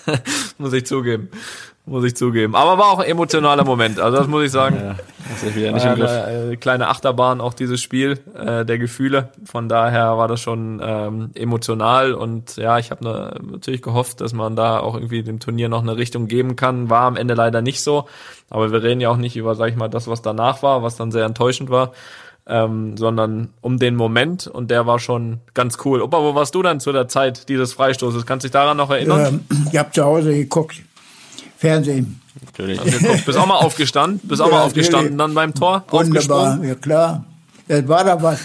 muss 0.59 0.73
ich 0.73 0.87
zugeben. 0.87 1.31
Muss 1.87 2.05
ich 2.05 2.17
zugeben. 2.17 2.55
Aber 2.55 2.79
war 2.79 2.93
auch 2.93 3.01
ein 3.01 3.11
emotionaler 3.11 3.63
Moment. 3.63 4.01
Also 4.01 4.17
das 4.17 4.27
muss 4.27 4.45
ich 4.45 4.51
sagen. 4.51 4.77
Ja, 4.77 4.97
das 5.31 5.43
ist 5.43 5.55
wieder 5.55 5.73
nicht 5.73 5.85
im 5.85 5.95
Griff. 5.97 6.11
eine 6.11 6.53
äh, 6.53 6.57
kleine 6.57 6.89
Achterbahn, 6.89 7.43
auch 7.43 7.53
dieses 7.53 7.83
Spiel 7.83 8.19
äh, 8.35 8.65
der 8.65 8.79
Gefühle. 8.79 9.29
Von 9.45 9.69
daher 9.69 10.17
war 10.17 10.27
das 10.27 10.41
schon 10.41 10.81
ähm, 10.83 11.31
emotional 11.35 12.15
und 12.15 12.57
ja, 12.57 12.79
ich 12.79 12.91
habe 12.91 13.05
ne, 13.05 13.39
natürlich 13.53 13.83
gehofft, 13.83 14.23
dass 14.23 14.33
man 14.33 14.57
da 14.57 14.81
auch 14.81 14.95
irgendwie 14.95 15.23
dem 15.23 15.41
Turnier 15.41 15.69
noch 15.69 15.83
eine 15.83 15.99
Richtung 15.99 16.27
geben 16.27 16.57
kann. 16.57 16.89
War 16.89 17.03
am 17.03 17.17
Ende 17.17 17.35
leider 17.35 17.61
nicht 17.61 17.83
so. 17.83 18.07
Aber 18.49 18.73
wir 18.73 18.83
reden 18.83 19.03
ja 19.03 19.11
auch 19.11 19.19
nicht 19.19 19.37
über, 19.37 19.55
sag 19.55 19.69
ich 19.69 19.77
mal, 19.77 19.89
das, 19.89 20.09
was 20.09 20.23
danach 20.23 20.63
war, 20.63 20.83
was 20.83 20.97
dann 20.97 21.13
sehr 21.13 21.27
enttäuschend 21.27 21.69
war, 21.69 21.93
ähm, 22.47 22.97
sondern 22.97 23.51
um 23.61 23.79
den 23.79 23.95
Moment 23.97 24.47
und 24.47 24.71
der 24.71 24.87
war 24.87 24.99
schon 24.99 25.41
ganz 25.53 25.77
cool. 25.85 26.01
Opa, 26.01 26.23
wo 26.23 26.35
warst 26.35 26.55
du 26.55 26.63
dann 26.63 26.81
zu 26.81 26.93
der 26.93 27.09
Zeit 27.09 27.51
dieses 27.51 27.75
Freistoßes? 27.75 28.25
Kannst 28.25 28.45
du 28.45 28.49
dich 28.49 28.53
daran 28.53 28.79
noch 28.79 28.91
erinnern? 28.91 29.43
Ähm, 29.51 29.69
ich 29.71 29.79
habe 29.79 29.91
zu 29.91 30.03
Hause 30.03 30.35
geguckt. 30.35 30.83
Fernsehen. 31.65 32.21
Natürlich. 32.45 32.81
Also, 32.81 32.99
guck, 33.07 33.25
bist 33.25 33.39
auch 33.39 33.47
mal 33.47 33.57
aufgestanden, 33.59 34.21
bist 34.29 34.43
auch 34.43 34.51
mal 34.51 34.59
Ja, 34.59 34.65
aufgestanden 34.65 35.17
natürlich. 35.17 35.35
dann 35.35 35.35
beim 35.35 35.55
Tor, 35.55 35.85
Wunderbar, 35.89 36.63
ja 36.63 36.75
klar. 36.75 37.25
Das 37.69 37.89
war 37.89 38.05
da 38.05 38.23
was. 38.23 38.41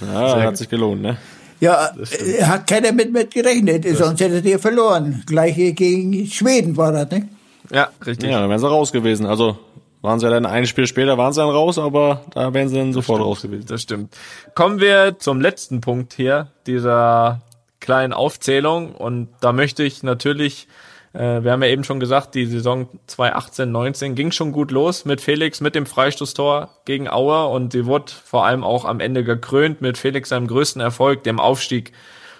Ja, 0.00 0.42
hat 0.42 0.56
sich 0.56 0.68
gelohnt, 0.68 1.02
ne? 1.02 1.16
Ja, 1.60 1.92
äh, 1.96 2.42
hat 2.44 2.66
keiner 2.68 2.92
mit, 2.92 3.12
mit 3.12 3.32
gerechnet, 3.32 3.84
sonst 3.96 4.20
hättet 4.20 4.44
ihr 4.44 4.58
verloren. 4.58 5.22
Gleiche 5.26 5.72
gegen 5.72 6.26
Schweden 6.26 6.76
war 6.76 6.92
das, 6.92 7.10
ne? 7.10 7.28
Ja, 7.70 7.88
richtig. 8.04 8.30
Ja, 8.30 8.40
dann 8.40 8.50
wären 8.50 8.58
sie 8.58 8.68
raus 8.68 8.92
gewesen. 8.92 9.26
Also 9.26 9.58
waren 10.02 10.18
sie 10.18 10.26
ja 10.26 10.30
dann 10.32 10.46
ein 10.46 10.66
Spiel 10.66 10.86
später, 10.86 11.16
waren 11.18 11.32
sie 11.32 11.40
dann 11.40 11.50
raus, 11.50 11.78
aber 11.78 12.24
da 12.34 12.52
wären 12.52 12.68
sie 12.68 12.76
dann 12.76 12.92
sofort 12.92 13.20
raus 13.22 13.42
gewesen. 13.42 13.66
Das 13.68 13.82
stimmt. 13.82 14.16
Kommen 14.54 14.80
wir 14.80 15.16
zum 15.18 15.40
letzten 15.40 15.80
Punkt 15.80 16.12
hier 16.12 16.48
dieser 16.66 17.40
kleinen 17.80 18.12
Aufzählung 18.12 18.92
und 18.94 19.28
da 19.40 19.52
möchte 19.52 19.82
ich 19.84 20.02
natürlich 20.02 20.68
Äh, 21.12 21.42
wir 21.44 21.52
haben 21.52 21.62
ja 21.62 21.68
eben 21.68 21.84
schon 21.84 22.00
gesagt, 22.00 22.34
die 22.34 22.46
Saison 22.46 22.88
2018-19 23.08 24.14
ging 24.14 24.32
schon 24.32 24.52
gut 24.52 24.70
los 24.70 25.04
mit 25.04 25.20
Felix, 25.20 25.60
mit 25.60 25.74
dem 25.74 25.86
Freistoßtor 25.86 26.70
gegen 26.84 27.08
Auer 27.08 27.50
und 27.50 27.72
sie 27.72 27.86
wurde 27.86 28.12
vor 28.24 28.46
allem 28.46 28.64
auch 28.64 28.84
am 28.84 29.00
Ende 29.00 29.24
gekrönt 29.24 29.80
mit 29.80 29.98
Felix 29.98 30.30
seinem 30.30 30.46
größten 30.46 30.80
Erfolg, 30.80 31.22
dem 31.24 31.40
Aufstieg 31.40 31.92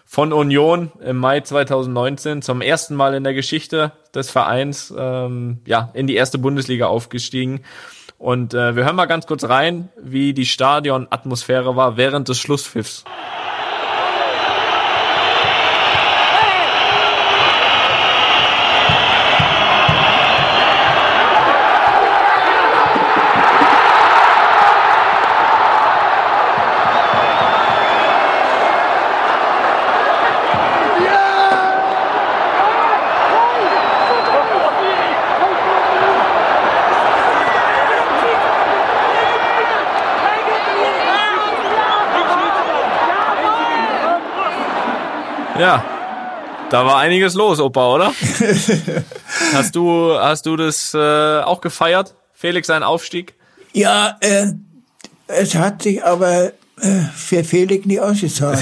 von 0.05 0.33
Union 0.33 0.93
im 1.03 1.17
Mai 1.17 1.41
2019 1.41 2.43
zum 2.43 2.61
ersten 2.61 2.95
Mal 2.95 3.15
in 3.15 3.25
der 3.25 3.35
Geschichte 3.35 3.93
des 4.15 4.31
Vereins 4.31 4.93
ähm, 4.97 5.61
ja 5.67 5.91
in 5.95 6.07
die 6.07 6.17
erste 6.17 6.39
Bundesliga 6.39 6.87
aufgestiegen. 6.87 7.63
Und 8.19 8.55
äh, 8.55 8.77
wir 8.77 8.85
hören 8.85 8.95
mal 8.95 9.07
ganz 9.07 9.27
kurz 9.27 9.45
rein, 9.45 9.89
wie 10.01 10.33
die 10.33 10.47
Stadionatmosphäre 10.47 11.77
war 11.77 11.97
während 11.97 12.29
des 12.29 12.39
Schlusspfiffs. 12.39 13.05
Da 46.73 46.85
war 46.87 46.99
einiges 46.99 47.35
los, 47.35 47.61
Opa, 47.61 47.95
oder? 47.95 48.13
hast 49.53 49.75
du, 49.77 50.15
hast 50.19 50.47
du 50.47 50.57
das 50.57 50.95
äh, 50.95 51.41
auch 51.41 51.61
gefeiert? 51.61 52.15
Felix 52.33 52.67
seinen 52.69 52.83
Aufstieg? 52.83 53.35
Ja, 53.73 54.17
äh, 54.21 54.47
es 55.27 55.55
hat 55.55 55.83
sich 55.83 56.05
aber 56.05 56.53
äh, 56.81 57.01
für 57.15 57.45
Felix 57.45 57.87
nie 57.87 58.01
ausgezahlt. 58.01 58.59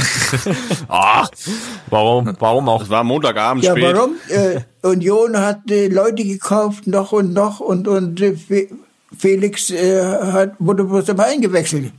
Ach, 0.88 1.30
warum? 1.90 2.34
Warum 2.38 2.68
auch? 2.68 2.82
Es 2.82 2.90
war 2.90 3.04
Montagabend 3.04 3.64
ja, 3.64 3.72
spät. 3.72 3.94
warum? 3.94 4.14
Äh, 4.28 4.61
Union 4.86 5.38
hat 5.38 5.70
äh, 5.70 5.88
Leute 5.88 6.24
gekauft, 6.24 6.86
noch 6.86 7.12
und 7.12 7.32
noch, 7.32 7.61
und, 7.61 7.88
und 7.88 8.20
äh, 8.20 8.34
Fe- 8.36 8.68
Felix 9.18 9.70
äh, 9.70 10.02
hat, 10.32 10.52
wurde 10.58 10.84
bloß 10.84 11.08
immer 11.08 11.24
eingewechselt. 11.24 11.92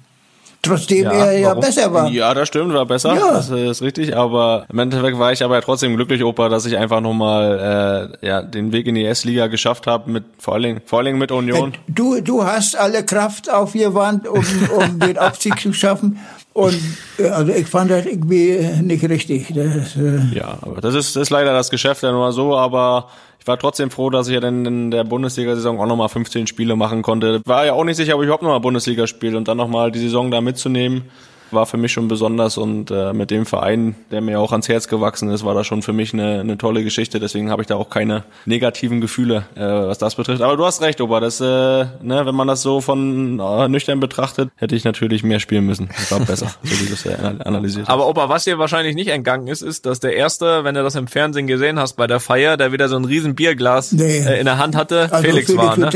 Trotzdem 0.62 1.06
er 1.06 1.32
ja 1.40 1.50
warum? 1.50 1.62
besser 1.62 1.92
war. 1.94 2.08
Ja, 2.10 2.34
das 2.34 2.48
stimmt, 2.48 2.74
war 2.74 2.86
besser. 2.86 3.16
Ja. 3.16 3.32
Das 3.34 3.50
ist 3.50 3.82
richtig. 3.82 4.16
Aber 4.16 4.66
im 4.72 4.78
Endeffekt 4.80 5.18
war 5.18 5.32
ich 5.32 5.44
aber 5.44 5.56
ja 5.56 5.62
trotzdem 5.62 5.96
glücklich, 5.96 6.24
Opa, 6.24 6.50
dass 6.50 6.66
ich 6.66 6.78
einfach 6.78 7.02
nochmal 7.02 8.12
äh, 8.22 8.28
ja, 8.28 8.42
den 8.44 8.72
Weg 8.72 8.86
in 8.88 8.96
die 8.96 9.06
S-Liga 9.06 9.48
geschafft 9.48 9.88
habe, 9.88 10.12
mit 10.12 10.24
vor 10.38 10.54
allen, 10.54 10.64
Dingen- 10.64 10.82
vor 10.86 11.00
allen 11.00 11.06
Dingen 11.08 11.20
mit 11.20 11.32
Union. 11.32 11.74
Du, 11.88 12.22
du 12.22 12.44
hast 12.44 12.78
alle 12.78 13.04
Kraft 13.04 13.52
aufgewandt, 13.52 14.28
um, 14.28 14.46
um 14.78 15.00
den 15.00 15.18
Aufstieg 15.18 15.60
zu 15.60 15.74
schaffen. 15.74 16.20
Und 16.54 16.78
äh, 17.18 17.28
also 17.30 17.52
ich 17.54 17.66
fand 17.68 17.90
das 17.90 18.06
irgendwie 18.06 18.60
nicht 18.82 19.08
richtig. 19.10 19.48
Das, 19.56 19.96
äh, 19.96 20.20
Ja, 20.38 20.58
aber 20.62 20.82
das 20.82 20.94
ist, 20.96 21.16
das 21.16 21.24
ist 21.24 21.30
leider 21.30 21.54
das 21.54 21.70
Geschäft 21.70 22.04
ja 22.04 22.12
nur 22.12 22.32
so, 22.34 22.56
aber 22.58 23.08
ich 23.42 23.48
war 23.48 23.58
trotzdem 23.58 23.90
froh, 23.90 24.12
dass 24.12 24.28
ich 24.28 24.36
ja 24.36 24.40
dann 24.40 24.68
in 24.68 24.92
der 24.92 25.04
Bundesliga-Saison 25.04 25.80
auch 25.80 25.88
nochmal 25.88 26.10
15 26.10 26.46
Spiele 26.46 26.76
machen 26.76 27.02
konnte. 27.02 27.42
War 27.46 27.66
ja 27.66 27.74
auch 27.74 27.84
nicht 27.84 27.96
sicher, 27.96 28.14
ob 28.14 28.22
ich 28.22 28.26
überhaupt 28.26 28.44
nochmal 28.44 28.60
Bundesliga 28.60 29.08
spiele 29.08 29.36
und 29.36 29.48
dann 29.48 29.58
nochmal 29.58 29.92
die 29.92 29.98
Saison 29.98 30.30
da 30.30 30.42
mitzunehmen, 30.42 31.06
war 31.54 31.66
für 31.66 31.78
mich 31.78 31.92
schon 31.92 32.08
besonders 32.08 32.58
und 32.58 32.92
äh, 32.92 33.14
mit 33.14 33.32
dem 33.32 33.46
Verein, 33.46 33.96
der 34.12 34.22
mir 34.22 34.40
auch 34.40 34.52
ans 34.52 34.70
Herz 34.70 34.88
gewachsen 34.88 35.30
ist, 35.30 35.44
war 35.46 35.54
das 35.54 35.68
schon 35.68 35.82
für 35.82 35.94
mich 35.94 36.14
eine, 36.14 36.40
eine 36.40 36.58
tolle 36.58 36.84
Geschichte. 36.84 37.20
Deswegen 37.20 37.50
habe 37.50 37.62
ich 37.62 37.68
da 37.68 37.76
auch 37.76 37.90
keine 37.90 38.24
negativen 38.46 39.02
Gefühle, 39.02 39.46
äh, 39.56 39.62
was 39.62 39.98
das 39.98 40.16
betrifft. 40.16 40.42
Aber 40.42 40.58
du 40.58 40.66
hast 40.66 40.82
recht, 40.82 41.02
Opa, 41.02 41.20
das, 41.20 41.40
äh, 41.42 41.46
ne, 41.46 42.26
wenn 42.26 42.36
man 42.36 42.48
das 42.48 42.62
so 42.62 42.82
von 42.82 43.40
äh, 43.40 43.68
nüchtern 43.68 44.00
betrachtet, 44.00 44.50
hätte 44.56 44.76
ich 44.76 44.84
natürlich 44.84 45.24
mehr 45.24 45.40
spielen 45.40 45.66
müssen. 45.66 45.90
Das 45.90 46.12
war 46.12 46.20
besser, 46.20 46.48
so 46.64 46.80
wie 46.80 46.86
du 46.88 46.94
es 46.94 47.08
analysiert 47.46 47.88
hast. 47.88 47.94
Aber 47.94 48.08
Opa, 48.08 48.30
was 48.30 48.44
dir 48.44 48.58
wahrscheinlich 48.60 48.96
nicht 48.96 49.10
entgangen 49.10 49.48
ist, 49.48 49.62
ist, 49.62 49.86
dass 49.86 50.00
der 50.00 50.16
Erste, 50.16 50.64
wenn 50.64 50.76
du 50.76 50.84
das 50.84 50.96
im 50.96 51.08
Fernsehen 51.08 51.48
gesehen 51.48 51.80
hast 51.80 51.94
bei 51.94 52.08
der 52.08 52.20
Feier, 52.20 52.58
der 52.58 52.72
wieder 52.72 52.90
so 52.90 52.96
ein 52.96 53.06
riesen 53.06 53.36
Bierglas 53.36 53.92
Nee. 53.92 54.20
äh, 54.20 54.40
in 54.40 54.46
der 54.46 54.58
Hand 54.58 54.76
hatte, 54.76 55.10
also 55.12 55.24
Felix, 55.28 55.56
war, 55.56 55.76
du 55.76 55.82
ne? 55.82 55.90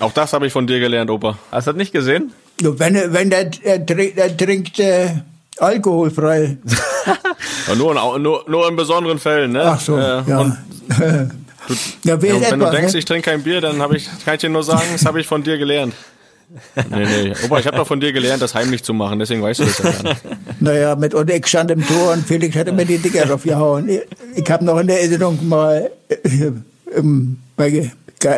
Auch 0.00 0.12
das 0.12 0.32
habe 0.32 0.46
ich 0.46 0.52
von 0.52 0.66
dir 0.66 0.80
gelernt, 0.80 1.10
Opa. 1.10 1.38
Hast 1.50 1.66
du 1.66 1.72
das 1.72 1.78
nicht 1.78 1.92
gesehen? 1.92 2.32
Wenn, 2.60 3.12
wenn 3.12 3.30
der, 3.30 3.50
er 3.62 3.84
trinkt, 3.84 4.18
er 4.18 4.36
trinkt 4.36 4.78
äh, 4.78 5.10
alkoholfrei. 5.58 6.58
Ja, 7.66 7.74
nur, 7.74 8.16
in, 8.16 8.22
nur, 8.22 8.44
nur 8.48 8.68
in 8.68 8.76
besonderen 8.76 9.18
Fällen, 9.18 9.52
ne? 9.52 9.62
Ach 9.64 9.80
so, 9.80 9.96
Äh, 9.96 10.22
ja. 10.26 10.38
Und, 10.38 10.56
ja, 12.04 12.20
wenn 12.20 12.40
du 12.40 12.44
etwas, 12.44 12.70
denkst, 12.70 12.92
ne? 12.92 12.98
ich 12.98 13.04
trinke 13.04 13.30
kein 13.30 13.42
Bier, 13.42 13.60
dann 13.60 13.80
hab 13.80 13.92
ich, 13.92 14.08
kann 14.24 14.34
ich 14.34 14.40
dir 14.40 14.50
nur 14.50 14.62
sagen, 14.62 14.86
das 14.92 15.04
habe 15.04 15.20
ich 15.20 15.26
von 15.26 15.42
dir 15.42 15.58
gelernt. 15.58 15.94
Nee, 16.90 17.06
nee. 17.06 17.32
Opa, 17.46 17.60
ich 17.60 17.66
habe 17.66 17.78
doch 17.78 17.86
von 17.86 17.98
dir 17.98 18.12
gelernt, 18.12 18.42
das 18.42 18.54
heimlich 18.54 18.82
zu 18.82 18.92
machen, 18.92 19.18
deswegen 19.18 19.42
weißt 19.42 19.60
du 19.60 19.64
das 19.64 19.78
ja 19.78 19.90
gar 19.90 20.02
nicht. 20.02 20.22
Naja, 20.60 20.96
mit, 20.96 21.14
und 21.14 21.30
ich 21.30 21.46
stand 21.46 21.70
im 21.70 21.86
Tor 21.86 22.12
und 22.12 22.26
Felix 22.26 22.54
hat 22.56 22.68
immer 22.68 22.84
die 22.84 22.98
Dinger 22.98 23.24
draufgehauen. 23.24 23.88
Ich, 23.88 24.00
ich 24.36 24.50
habe 24.50 24.62
noch 24.62 24.78
in 24.78 24.86
der 24.86 25.00
Erinnerung 25.00 25.38
mal 25.48 25.90
äh, 26.08 26.50
bei 27.56 27.90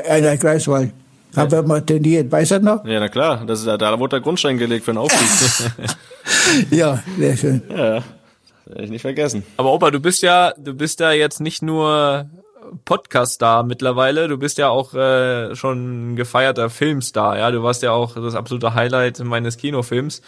einer 0.08 0.36
Greifswald, 0.36 0.92
haben 1.36 1.50
wir 1.52 1.62
mal 1.62 1.80
trainiert, 1.84 2.30
du 2.50 2.54
das 2.56 2.62
noch? 2.62 2.84
Ja, 2.84 3.00
na 3.00 3.08
klar, 3.08 3.44
das 3.46 3.60
ist, 3.60 3.66
ja- 3.66 3.76
da 3.78 3.98
wurde 3.98 4.16
der 4.16 4.20
Grundstein 4.20 4.58
gelegt 4.58 4.84
für 4.84 4.92
den 4.92 4.98
Aufstieg. 4.98 5.70
Ja, 6.70 7.02
sehr 7.18 7.36
schön. 7.36 7.62
ja, 7.68 7.96
das 7.96 8.04
werde 8.66 8.84
ich 8.84 8.90
nicht 8.90 9.02
vergessen. 9.02 9.44
Aber 9.56 9.72
Opa, 9.72 9.90
du 9.90 10.00
bist 10.00 10.22
ja, 10.22 10.52
du 10.56 10.72
bist 10.74 11.00
ja 11.00 11.12
jetzt 11.12 11.40
nicht 11.40 11.62
nur 11.62 12.26
Podcast-Star 12.84 13.62
mittlerweile, 13.62 14.28
du 14.28 14.38
bist 14.38 14.58
ja 14.58 14.68
auch 14.68 14.94
äh, 14.94 15.54
schon 15.54 16.12
ein 16.12 16.16
gefeierter 16.16 16.70
Filmstar, 16.70 17.38
ja. 17.38 17.50
Du 17.50 17.62
warst 17.62 17.82
ja 17.82 17.92
auch 17.92 18.14
das 18.14 18.34
absolute 18.34 18.74
Highlight 18.74 19.18
meines 19.20 19.56
Kinofilms. 19.58 20.22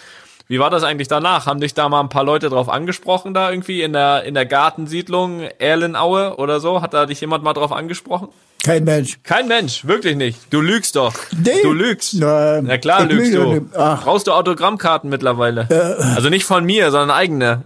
Wie 0.49 0.61
war 0.61 0.71
das 0.71 0.85
eigentlich 0.85 1.09
danach? 1.09 1.47
Haben 1.47 1.61
dich 1.61 1.75
da 1.75 1.89
mal 1.89 2.01
ein 2.01 2.09
paar 2.09 2.23
Leute 2.25 2.49
drauf 2.51 2.69
angesprochen, 2.69 3.35
da 3.35 3.51
irgendwie 3.51 3.83
in 3.83 3.93
der, 3.93 4.23
in 4.25 4.35
der 4.35 4.47
Gartensiedlung 4.47 5.41
Erlenaue 5.59 6.37
oder 6.37 6.61
so? 6.61 6.83
Hat 6.83 6.95
da 6.95 7.07
dich 7.07 7.21
jemand 7.21 7.43
mal 7.43 7.53
drauf 7.53 7.73
angesprochen? 7.73 8.29
Kein 8.67 8.83
Mensch. 8.83 9.19
Kein 9.23 9.47
Mensch, 9.47 9.87
wirklich 9.87 10.17
nicht. 10.17 10.39
Du 10.51 10.61
lügst 10.61 10.97
doch. 10.97 11.15
Nee. 11.45 11.63
Du 11.63 11.73
lügst. 11.73 12.15
Na, 12.15 12.61
Na 12.61 12.79
klar 12.79 13.03
ich 13.05 13.13
lügst 13.13 13.33
du. 13.35 13.61
Brauchst 13.73 14.27
du 14.27 14.33
Autogrammkarten 14.33 15.09
mittlerweile? 15.09 15.69
Also 16.17 16.31
nicht 16.31 16.45
von 16.45 16.65
mir, 16.65 16.91
sondern 16.91 17.13
eigene. 17.13 17.63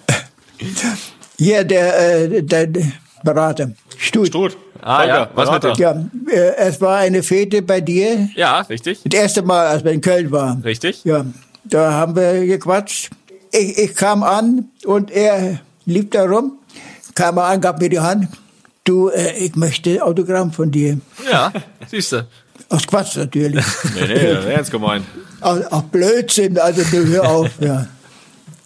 Hier, 1.38 1.64
der, 1.64 2.22
äh, 2.32 2.42
der 2.42 2.68
Berater, 3.24 3.72
Stut. 3.98 4.28
Stut. 4.28 4.56
Ah 4.82 5.04
ja, 5.04 5.30
was 5.34 5.50
mit 5.50 5.60
Berater. 5.60 5.94
dem? 5.94 6.10
Ja, 6.28 6.34
äh, 6.34 6.56
es 6.56 6.80
war 6.80 6.96
eine 6.98 7.22
Fete 7.22 7.60
bei 7.60 7.82
dir, 7.82 8.30
Ja, 8.34 8.60
richtig. 8.62 9.00
das 9.04 9.20
erste 9.20 9.42
Mal, 9.42 9.66
als 9.66 9.84
wir 9.84 9.92
in 9.92 10.00
Köln 10.00 10.30
waren. 10.30 10.62
Richtig. 10.62 11.04
Ja, 11.04 11.26
da 11.64 11.92
haben 11.92 12.16
wir 12.16 12.46
gequatscht. 12.46 13.10
Ich, 13.52 13.76
ich 13.76 13.94
kam 13.94 14.22
an 14.22 14.70
und 14.86 15.10
er 15.10 15.60
lief 15.84 16.08
da 16.08 16.24
rum, 16.24 16.52
kam 17.14 17.36
an, 17.38 17.60
gab 17.60 17.80
mir 17.80 17.90
die 17.90 18.00
Hand. 18.00 18.28
Du, 18.90 19.08
äh, 19.08 19.38
ich 19.38 19.54
möchte 19.54 20.02
Autogramm 20.04 20.50
von 20.52 20.68
dir. 20.72 20.98
Ja, 21.30 21.52
siehst 21.88 22.10
du. 22.10 22.26
Aus 22.70 22.84
Quatsch 22.84 23.14
natürlich. 23.16 23.64
Nee, 23.94 24.06
nee, 24.08 24.52
ernst 24.52 24.72
gemeint. 24.72 25.06
Aus, 25.40 25.62
aus 25.66 25.84
Blödsinn, 25.92 26.58
also 26.58 26.82
du 26.90 27.06
hör 27.06 27.28
auf, 27.30 27.50
ja. 27.60 27.86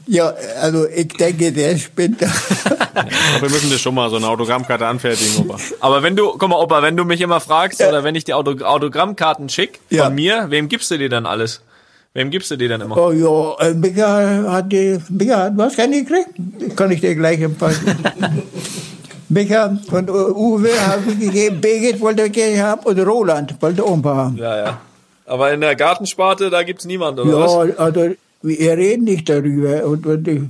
Ja, 0.07 0.33
also 0.63 0.87
ich 0.89 1.09
denke, 1.09 1.53
der 1.53 1.77
spinnt. 1.77 2.23
Wir 2.23 3.51
müssen 3.51 3.69
dir 3.69 3.77
schon 3.79 3.95
mal 3.95 4.09
so 4.09 4.17
eine 4.17 4.27
Autogrammkarte 4.27 4.87
anfertigen, 4.87 5.37
Opa. 5.41 5.59
Aber 5.81 6.03
wenn 6.03 6.17
du, 6.17 6.31
guck 6.39 6.49
mal, 6.49 6.57
Opa, 6.59 6.81
wenn 6.81 6.97
du 6.97 7.05
mich 7.05 7.21
immer 7.21 7.41
fragst 7.41 7.83
oder 7.83 8.03
wenn 8.03 8.15
ich 8.15 8.25
dir 8.25 8.39
Auto, 8.39 8.53
Autogrammkarten 8.65 9.51
schick 9.51 9.79
von 9.91 9.97
Ja. 9.99 10.09
mir, 10.09 10.47
wem 10.49 10.69
gibst 10.71 10.91
du 10.91 10.97
dir 10.97 11.11
dann 11.11 11.27
alles? 11.27 11.61
Wem 12.15 12.31
gibst 12.31 12.51
du 12.51 12.57
dir 12.57 12.71
dann 12.71 12.81
immer? 12.81 12.97
Oh 12.97 13.13
ja, 13.13 13.67
äh, 13.67 13.75
Micha 13.75 14.45
hat 14.53 14.73
die, 14.73 14.99
Micha 15.11 15.37
hat 15.37 15.53
was 15.59 15.77
kann 15.77 15.93
ich 15.93 16.07
gekriegt? 16.07 16.77
Kann 16.77 16.91
ich 16.93 17.03
dir 17.03 17.15
gleich 17.15 17.43
empfangen. 17.43 17.77
Micha 19.35 19.77
und 19.91 20.11
Uwe 20.11 20.71
habe 20.87 21.03
ich 21.11 21.19
gegeben, 21.19 21.61
Birgit 21.61 22.01
wollte 22.01 22.27
ich 22.27 22.61
haben 22.61 22.83
und 22.85 22.99
Roland 23.01 23.61
wollte 23.61 23.83
paar 24.03 24.17
haben. 24.17 24.37
Ja, 24.37 24.57
ja. 24.57 24.81
Aber 25.27 25.53
in 25.53 25.61
der 25.61 25.75
Gartensparte, 25.75 26.51
da 26.51 26.63
gibt's 26.63 26.85
niemand, 26.85 27.19
oder 27.19 27.31
Ja, 27.31 27.39
was? 27.39 27.79
also 27.79 28.15
wir 28.43 28.77
reden 28.77 29.05
nicht 29.05 29.29
darüber. 29.29 29.85
Und, 29.85 30.07
und 30.07 30.29
ich, 30.29 30.43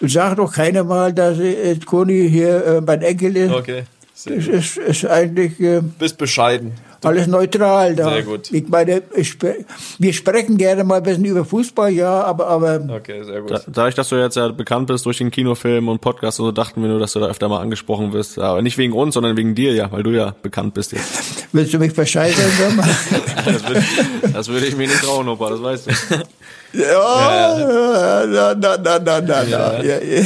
sag 0.00 0.36
doch 0.36 0.52
keiner 0.52 0.84
mal, 0.84 1.12
dass 1.12 1.38
äh, 1.38 1.76
Conny 1.84 2.28
hier 2.30 2.64
äh, 2.64 2.80
mein 2.80 3.02
Enkel 3.02 3.36
ist. 3.36 3.52
Okay. 3.52 3.82
Es 4.14 4.24
gut. 4.24 4.46
ist, 4.48 4.76
ist 4.78 5.06
eigentlich 5.06 5.60
äh, 5.60 5.82
Bist 5.98 6.16
bescheiden. 6.16 6.72
Alles 7.02 7.26
neutral 7.26 7.94
da. 7.94 8.10
Sehr 8.10 8.22
gut. 8.22 8.52
Ich 8.52 8.68
meine, 8.68 9.02
ich, 9.14 9.28
spre- 9.30 9.64
wir 9.98 10.12
sprechen 10.12 10.56
gerne 10.56 10.84
mal 10.84 10.96
ein 10.96 11.02
bisschen 11.02 11.24
über 11.24 11.44
Fußball, 11.44 11.90
ja, 11.92 12.22
aber, 12.22 12.46
aber 12.48 12.80
Okay, 12.88 13.22
sehr 13.24 13.40
gut. 13.42 13.50
Da, 13.50 13.60
dadurch, 13.66 13.94
dass 13.94 14.08
du 14.08 14.16
jetzt 14.16 14.36
ja 14.36 14.48
bekannt 14.48 14.86
bist 14.88 15.06
durch 15.06 15.18
den 15.18 15.30
Kinofilm 15.30 15.88
und 15.88 16.00
Podcast, 16.00 16.36
so 16.38 16.50
dachten 16.52 16.82
wir 16.82 16.88
nur, 16.88 16.98
dass 16.98 17.12
du 17.12 17.20
da 17.20 17.26
öfter 17.26 17.48
mal 17.48 17.60
angesprochen 17.60 18.12
wirst. 18.12 18.38
Aber 18.38 18.62
nicht 18.62 18.78
wegen 18.78 18.92
uns, 18.92 19.14
sondern 19.14 19.36
wegen 19.36 19.54
dir 19.54 19.72
ja, 19.72 19.90
weil 19.92 20.02
du 20.02 20.10
ja 20.10 20.34
bekannt 20.42 20.74
bist 20.74 20.92
jetzt. 20.92 21.46
willst 21.52 21.72
du 21.74 21.78
mich 21.78 21.96
mal? 21.96 22.04
Das 23.46 23.68
würde, 23.68 23.84
das 24.32 24.48
würde 24.48 24.66
ich 24.66 24.76
mir 24.76 24.88
nicht 24.88 25.02
trauen, 25.02 25.28
Opa, 25.28 25.50
das 25.50 25.62
weißt 25.62 25.86
du. 25.86 25.90
Ja, 26.72 28.24
na, 28.26 28.54
na, 28.54 28.76
na, 28.76 28.98
na, 28.98 29.20
na, 29.20 29.42
na. 29.44 29.78
Ihr, 29.82 30.02
ihr, 30.02 30.24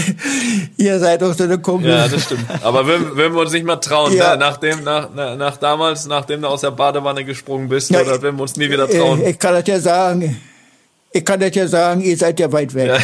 ihr 0.76 0.98
seid 0.98 1.22
doch 1.22 1.32
so 1.34 1.44
eine 1.44 1.58
Kumpel. 1.58 1.90
Ja, 1.90 2.08
das 2.08 2.24
stimmt. 2.24 2.44
Aber 2.62 2.86
wenn, 2.88 3.16
wenn 3.16 3.32
wir 3.34 3.40
uns 3.42 3.52
nicht 3.52 3.64
mehr 3.64 3.78
trauen, 3.80 4.12
Ja. 4.14 4.32
ne? 4.32 4.38
nachdem, 4.38 4.82
nach, 4.82 5.10
nach, 5.14 5.56
damals, 5.58 6.06
nachdem 6.06 6.42
du 6.42 6.48
aus 6.48 6.62
der 6.62 6.72
Badewanne 6.72 7.24
gesprungen 7.24 7.68
bist, 7.68 7.90
Ja, 7.90 8.00
oder 8.00 8.20
wenn 8.22 8.34
wir 8.36 8.42
uns 8.42 8.56
nie 8.56 8.68
wieder 8.68 8.88
trauen. 8.88 9.22
Äh, 9.22 9.30
Ich 9.30 9.38
kann 9.38 9.54
das 9.54 9.66
ja 9.68 9.78
sagen. 9.78 10.40
Ich 11.12 11.24
kann 11.24 11.38
das 11.40 11.54
ja 11.54 11.68
sagen, 11.68 12.00
ihr 12.00 12.16
seid 12.16 12.40
ja 12.40 12.50
weit 12.50 12.74
weg. 12.74 12.88
Ja. 12.88 12.98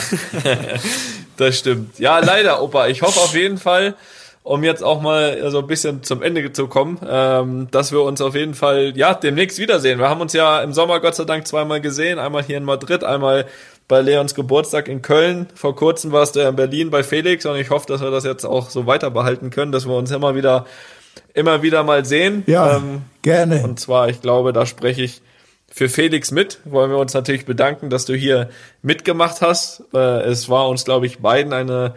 das 1.36 1.58
stimmt. 1.58 1.98
Ja, 1.98 2.18
leider, 2.18 2.62
Opa. 2.62 2.88
Ich 2.88 3.02
hoffe 3.02 3.20
auf 3.20 3.34
jeden 3.34 3.58
Fall, 3.58 3.94
um 4.46 4.62
jetzt 4.62 4.84
auch 4.84 5.00
mal 5.00 5.50
so 5.50 5.58
ein 5.58 5.66
bisschen 5.66 6.04
zum 6.04 6.22
Ende 6.22 6.52
zu 6.52 6.68
kommen, 6.68 7.00
ähm, 7.08 7.66
dass 7.72 7.90
wir 7.90 8.02
uns 8.02 8.20
auf 8.20 8.36
jeden 8.36 8.54
Fall, 8.54 8.92
ja, 8.96 9.12
demnächst 9.12 9.58
wiedersehen. 9.58 9.98
Wir 9.98 10.08
haben 10.08 10.20
uns 10.20 10.34
ja 10.34 10.60
im 10.60 10.72
Sommer 10.72 11.00
Gott 11.00 11.16
sei 11.16 11.24
Dank 11.24 11.48
zweimal 11.48 11.80
gesehen. 11.80 12.20
Einmal 12.20 12.44
hier 12.44 12.56
in 12.56 12.62
Madrid, 12.64 13.02
einmal 13.02 13.46
bei 13.88 14.00
Leons 14.02 14.36
Geburtstag 14.36 14.86
in 14.86 15.02
Köln. 15.02 15.48
Vor 15.56 15.74
kurzem 15.74 16.12
warst 16.12 16.36
du 16.36 16.40
ja 16.40 16.48
in 16.48 16.54
Berlin 16.54 16.90
bei 16.90 17.02
Felix 17.02 17.44
und 17.44 17.56
ich 17.56 17.70
hoffe, 17.70 17.86
dass 17.88 18.00
wir 18.00 18.12
das 18.12 18.22
jetzt 18.22 18.44
auch 18.44 18.70
so 18.70 18.86
weiter 18.86 19.10
behalten 19.10 19.50
können, 19.50 19.72
dass 19.72 19.84
wir 19.84 19.96
uns 19.96 20.12
immer 20.12 20.36
wieder, 20.36 20.64
immer 21.34 21.62
wieder 21.62 21.82
mal 21.82 22.04
sehen. 22.04 22.44
Ja, 22.46 22.76
Ähm, 22.76 23.02
gerne. 23.22 23.64
und 23.64 23.80
zwar, 23.80 24.08
ich 24.10 24.20
glaube, 24.20 24.52
da 24.52 24.64
spreche 24.64 25.02
ich 25.02 25.22
für 25.68 25.88
Felix 25.88 26.30
mit. 26.30 26.60
Wollen 26.64 26.92
wir 26.92 26.98
uns 26.98 27.14
natürlich 27.14 27.46
bedanken, 27.46 27.90
dass 27.90 28.04
du 28.04 28.14
hier 28.14 28.48
mitgemacht 28.80 29.40
hast. 29.40 29.82
Äh, 29.92 30.20
es 30.22 30.48
war 30.48 30.68
uns, 30.68 30.84
glaube 30.84 31.06
ich, 31.06 31.18
beiden 31.18 31.52
eine, 31.52 31.94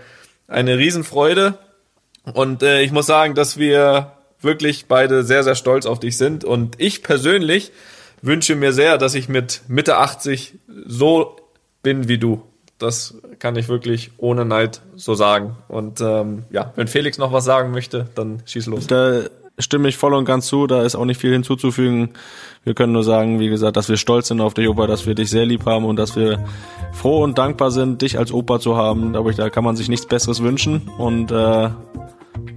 eine 0.47 0.79
Riesenfreude. 0.79 1.59
Und 2.33 2.63
äh, 2.63 2.81
ich 2.81 2.91
muss 2.91 3.05
sagen, 3.05 3.35
dass 3.35 3.57
wir 3.57 4.13
wirklich 4.41 4.87
beide 4.87 5.23
sehr, 5.23 5.43
sehr 5.43 5.55
stolz 5.55 5.85
auf 5.85 5.99
dich 5.99 6.17
sind. 6.17 6.43
Und 6.43 6.79
ich 6.79 7.03
persönlich 7.03 7.71
wünsche 8.21 8.55
mir 8.55 8.73
sehr, 8.73 8.97
dass 8.97 9.15
ich 9.15 9.29
mit 9.29 9.61
Mitte 9.67 9.97
80 9.97 10.55
so 10.85 11.37
bin 11.83 12.07
wie 12.07 12.17
du. 12.17 12.43
Das 12.77 13.15
kann 13.39 13.57
ich 13.57 13.67
wirklich 13.67 14.11
ohne 14.17 14.45
Neid 14.45 14.81
so 14.95 15.13
sagen. 15.13 15.57
Und 15.67 15.99
ähm, 15.99 16.43
ja, 16.49 16.71
wenn 16.75 16.87
Felix 16.87 17.17
noch 17.17 17.33
was 17.33 17.43
sagen 17.43 17.71
möchte, 17.71 18.07
dann 18.15 18.41
schieß 18.45 18.67
los. 18.67 18.87
Da 18.87 19.23
stimme 19.57 19.89
ich 19.89 19.97
voll 19.97 20.13
und 20.13 20.23
ganz 20.23 20.47
zu, 20.47 20.65
da 20.67 20.83
ist 20.83 20.95
auch 20.95 21.03
nicht 21.03 21.19
viel 21.19 21.33
hinzuzufügen. 21.33 22.11
Wir 22.63 22.73
können 22.73 22.93
nur 22.93 23.03
sagen, 23.03 23.39
wie 23.39 23.49
gesagt, 23.49 23.75
dass 23.75 23.89
wir 23.89 23.97
stolz 23.97 24.29
sind 24.29 24.39
auf 24.39 24.53
dich, 24.53 24.69
Opa, 24.69 24.87
dass 24.87 25.05
wir 25.05 25.15
dich 25.15 25.29
sehr 25.29 25.45
lieb 25.45 25.65
haben 25.65 25.83
und 25.83 25.97
dass 25.97 26.15
wir 26.15 26.45
froh 26.93 27.23
und 27.23 27.37
dankbar 27.37 27.71
sind, 27.71 28.01
dich 28.01 28.17
als 28.17 28.31
Opa 28.31 28.61
zu 28.61 28.77
haben. 28.77 29.17
Aber 29.17 29.33
da 29.33 29.49
kann 29.49 29.65
man 29.65 29.75
sich 29.75 29.89
nichts 29.89 30.05
Besseres 30.05 30.41
wünschen 30.41 30.89
und 30.97 31.31
äh, 31.31 31.69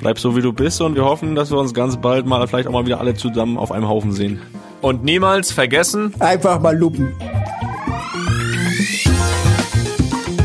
bleib 0.02 0.18
so, 0.18 0.36
wie 0.36 0.42
du 0.42 0.52
bist 0.52 0.80
und 0.80 0.96
wir 0.96 1.04
hoffen, 1.04 1.34
dass 1.34 1.50
wir 1.50 1.58
uns 1.58 1.72
ganz 1.72 1.96
bald 1.96 2.26
mal 2.26 2.46
vielleicht 2.46 2.68
auch 2.68 2.72
mal 2.72 2.84
wieder 2.84 3.00
alle 3.00 3.14
zusammen 3.14 3.56
auf 3.56 3.72
einem 3.72 3.88
Haufen 3.88 4.12
sehen. 4.12 4.42
Und 4.82 5.04
niemals 5.04 5.52
vergessen, 5.52 6.12
Einfach 6.18 6.60
mal 6.60 6.76
lupen. 6.76 7.14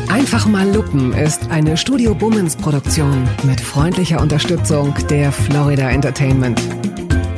Einfach 0.09 0.47
mal 0.47 0.67
Lupen 0.73 1.13
ist 1.13 1.49
eine 1.49 1.77
Studio 1.77 2.13
Bummens 2.13 2.55
Produktion 2.55 3.27
mit 3.43 3.59
freundlicher 3.59 4.21
Unterstützung 4.21 4.93
der 5.09 5.31
Florida 5.31 5.89
Entertainment. 5.89 6.61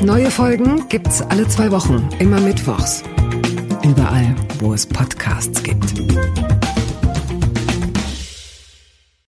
Neue 0.03 0.32
Folgen 0.32 0.88
gibt's 0.88 1.22
alle 1.22 1.47
zwei 1.47 1.72
Wochen, 1.72 2.07
immer 2.20 2.39
mittwochs. 2.39 3.03
Überall, 3.84 4.36
wo 4.59 4.74
es 4.74 4.86
Podcasts 4.86 5.61
gibt. 5.63 5.93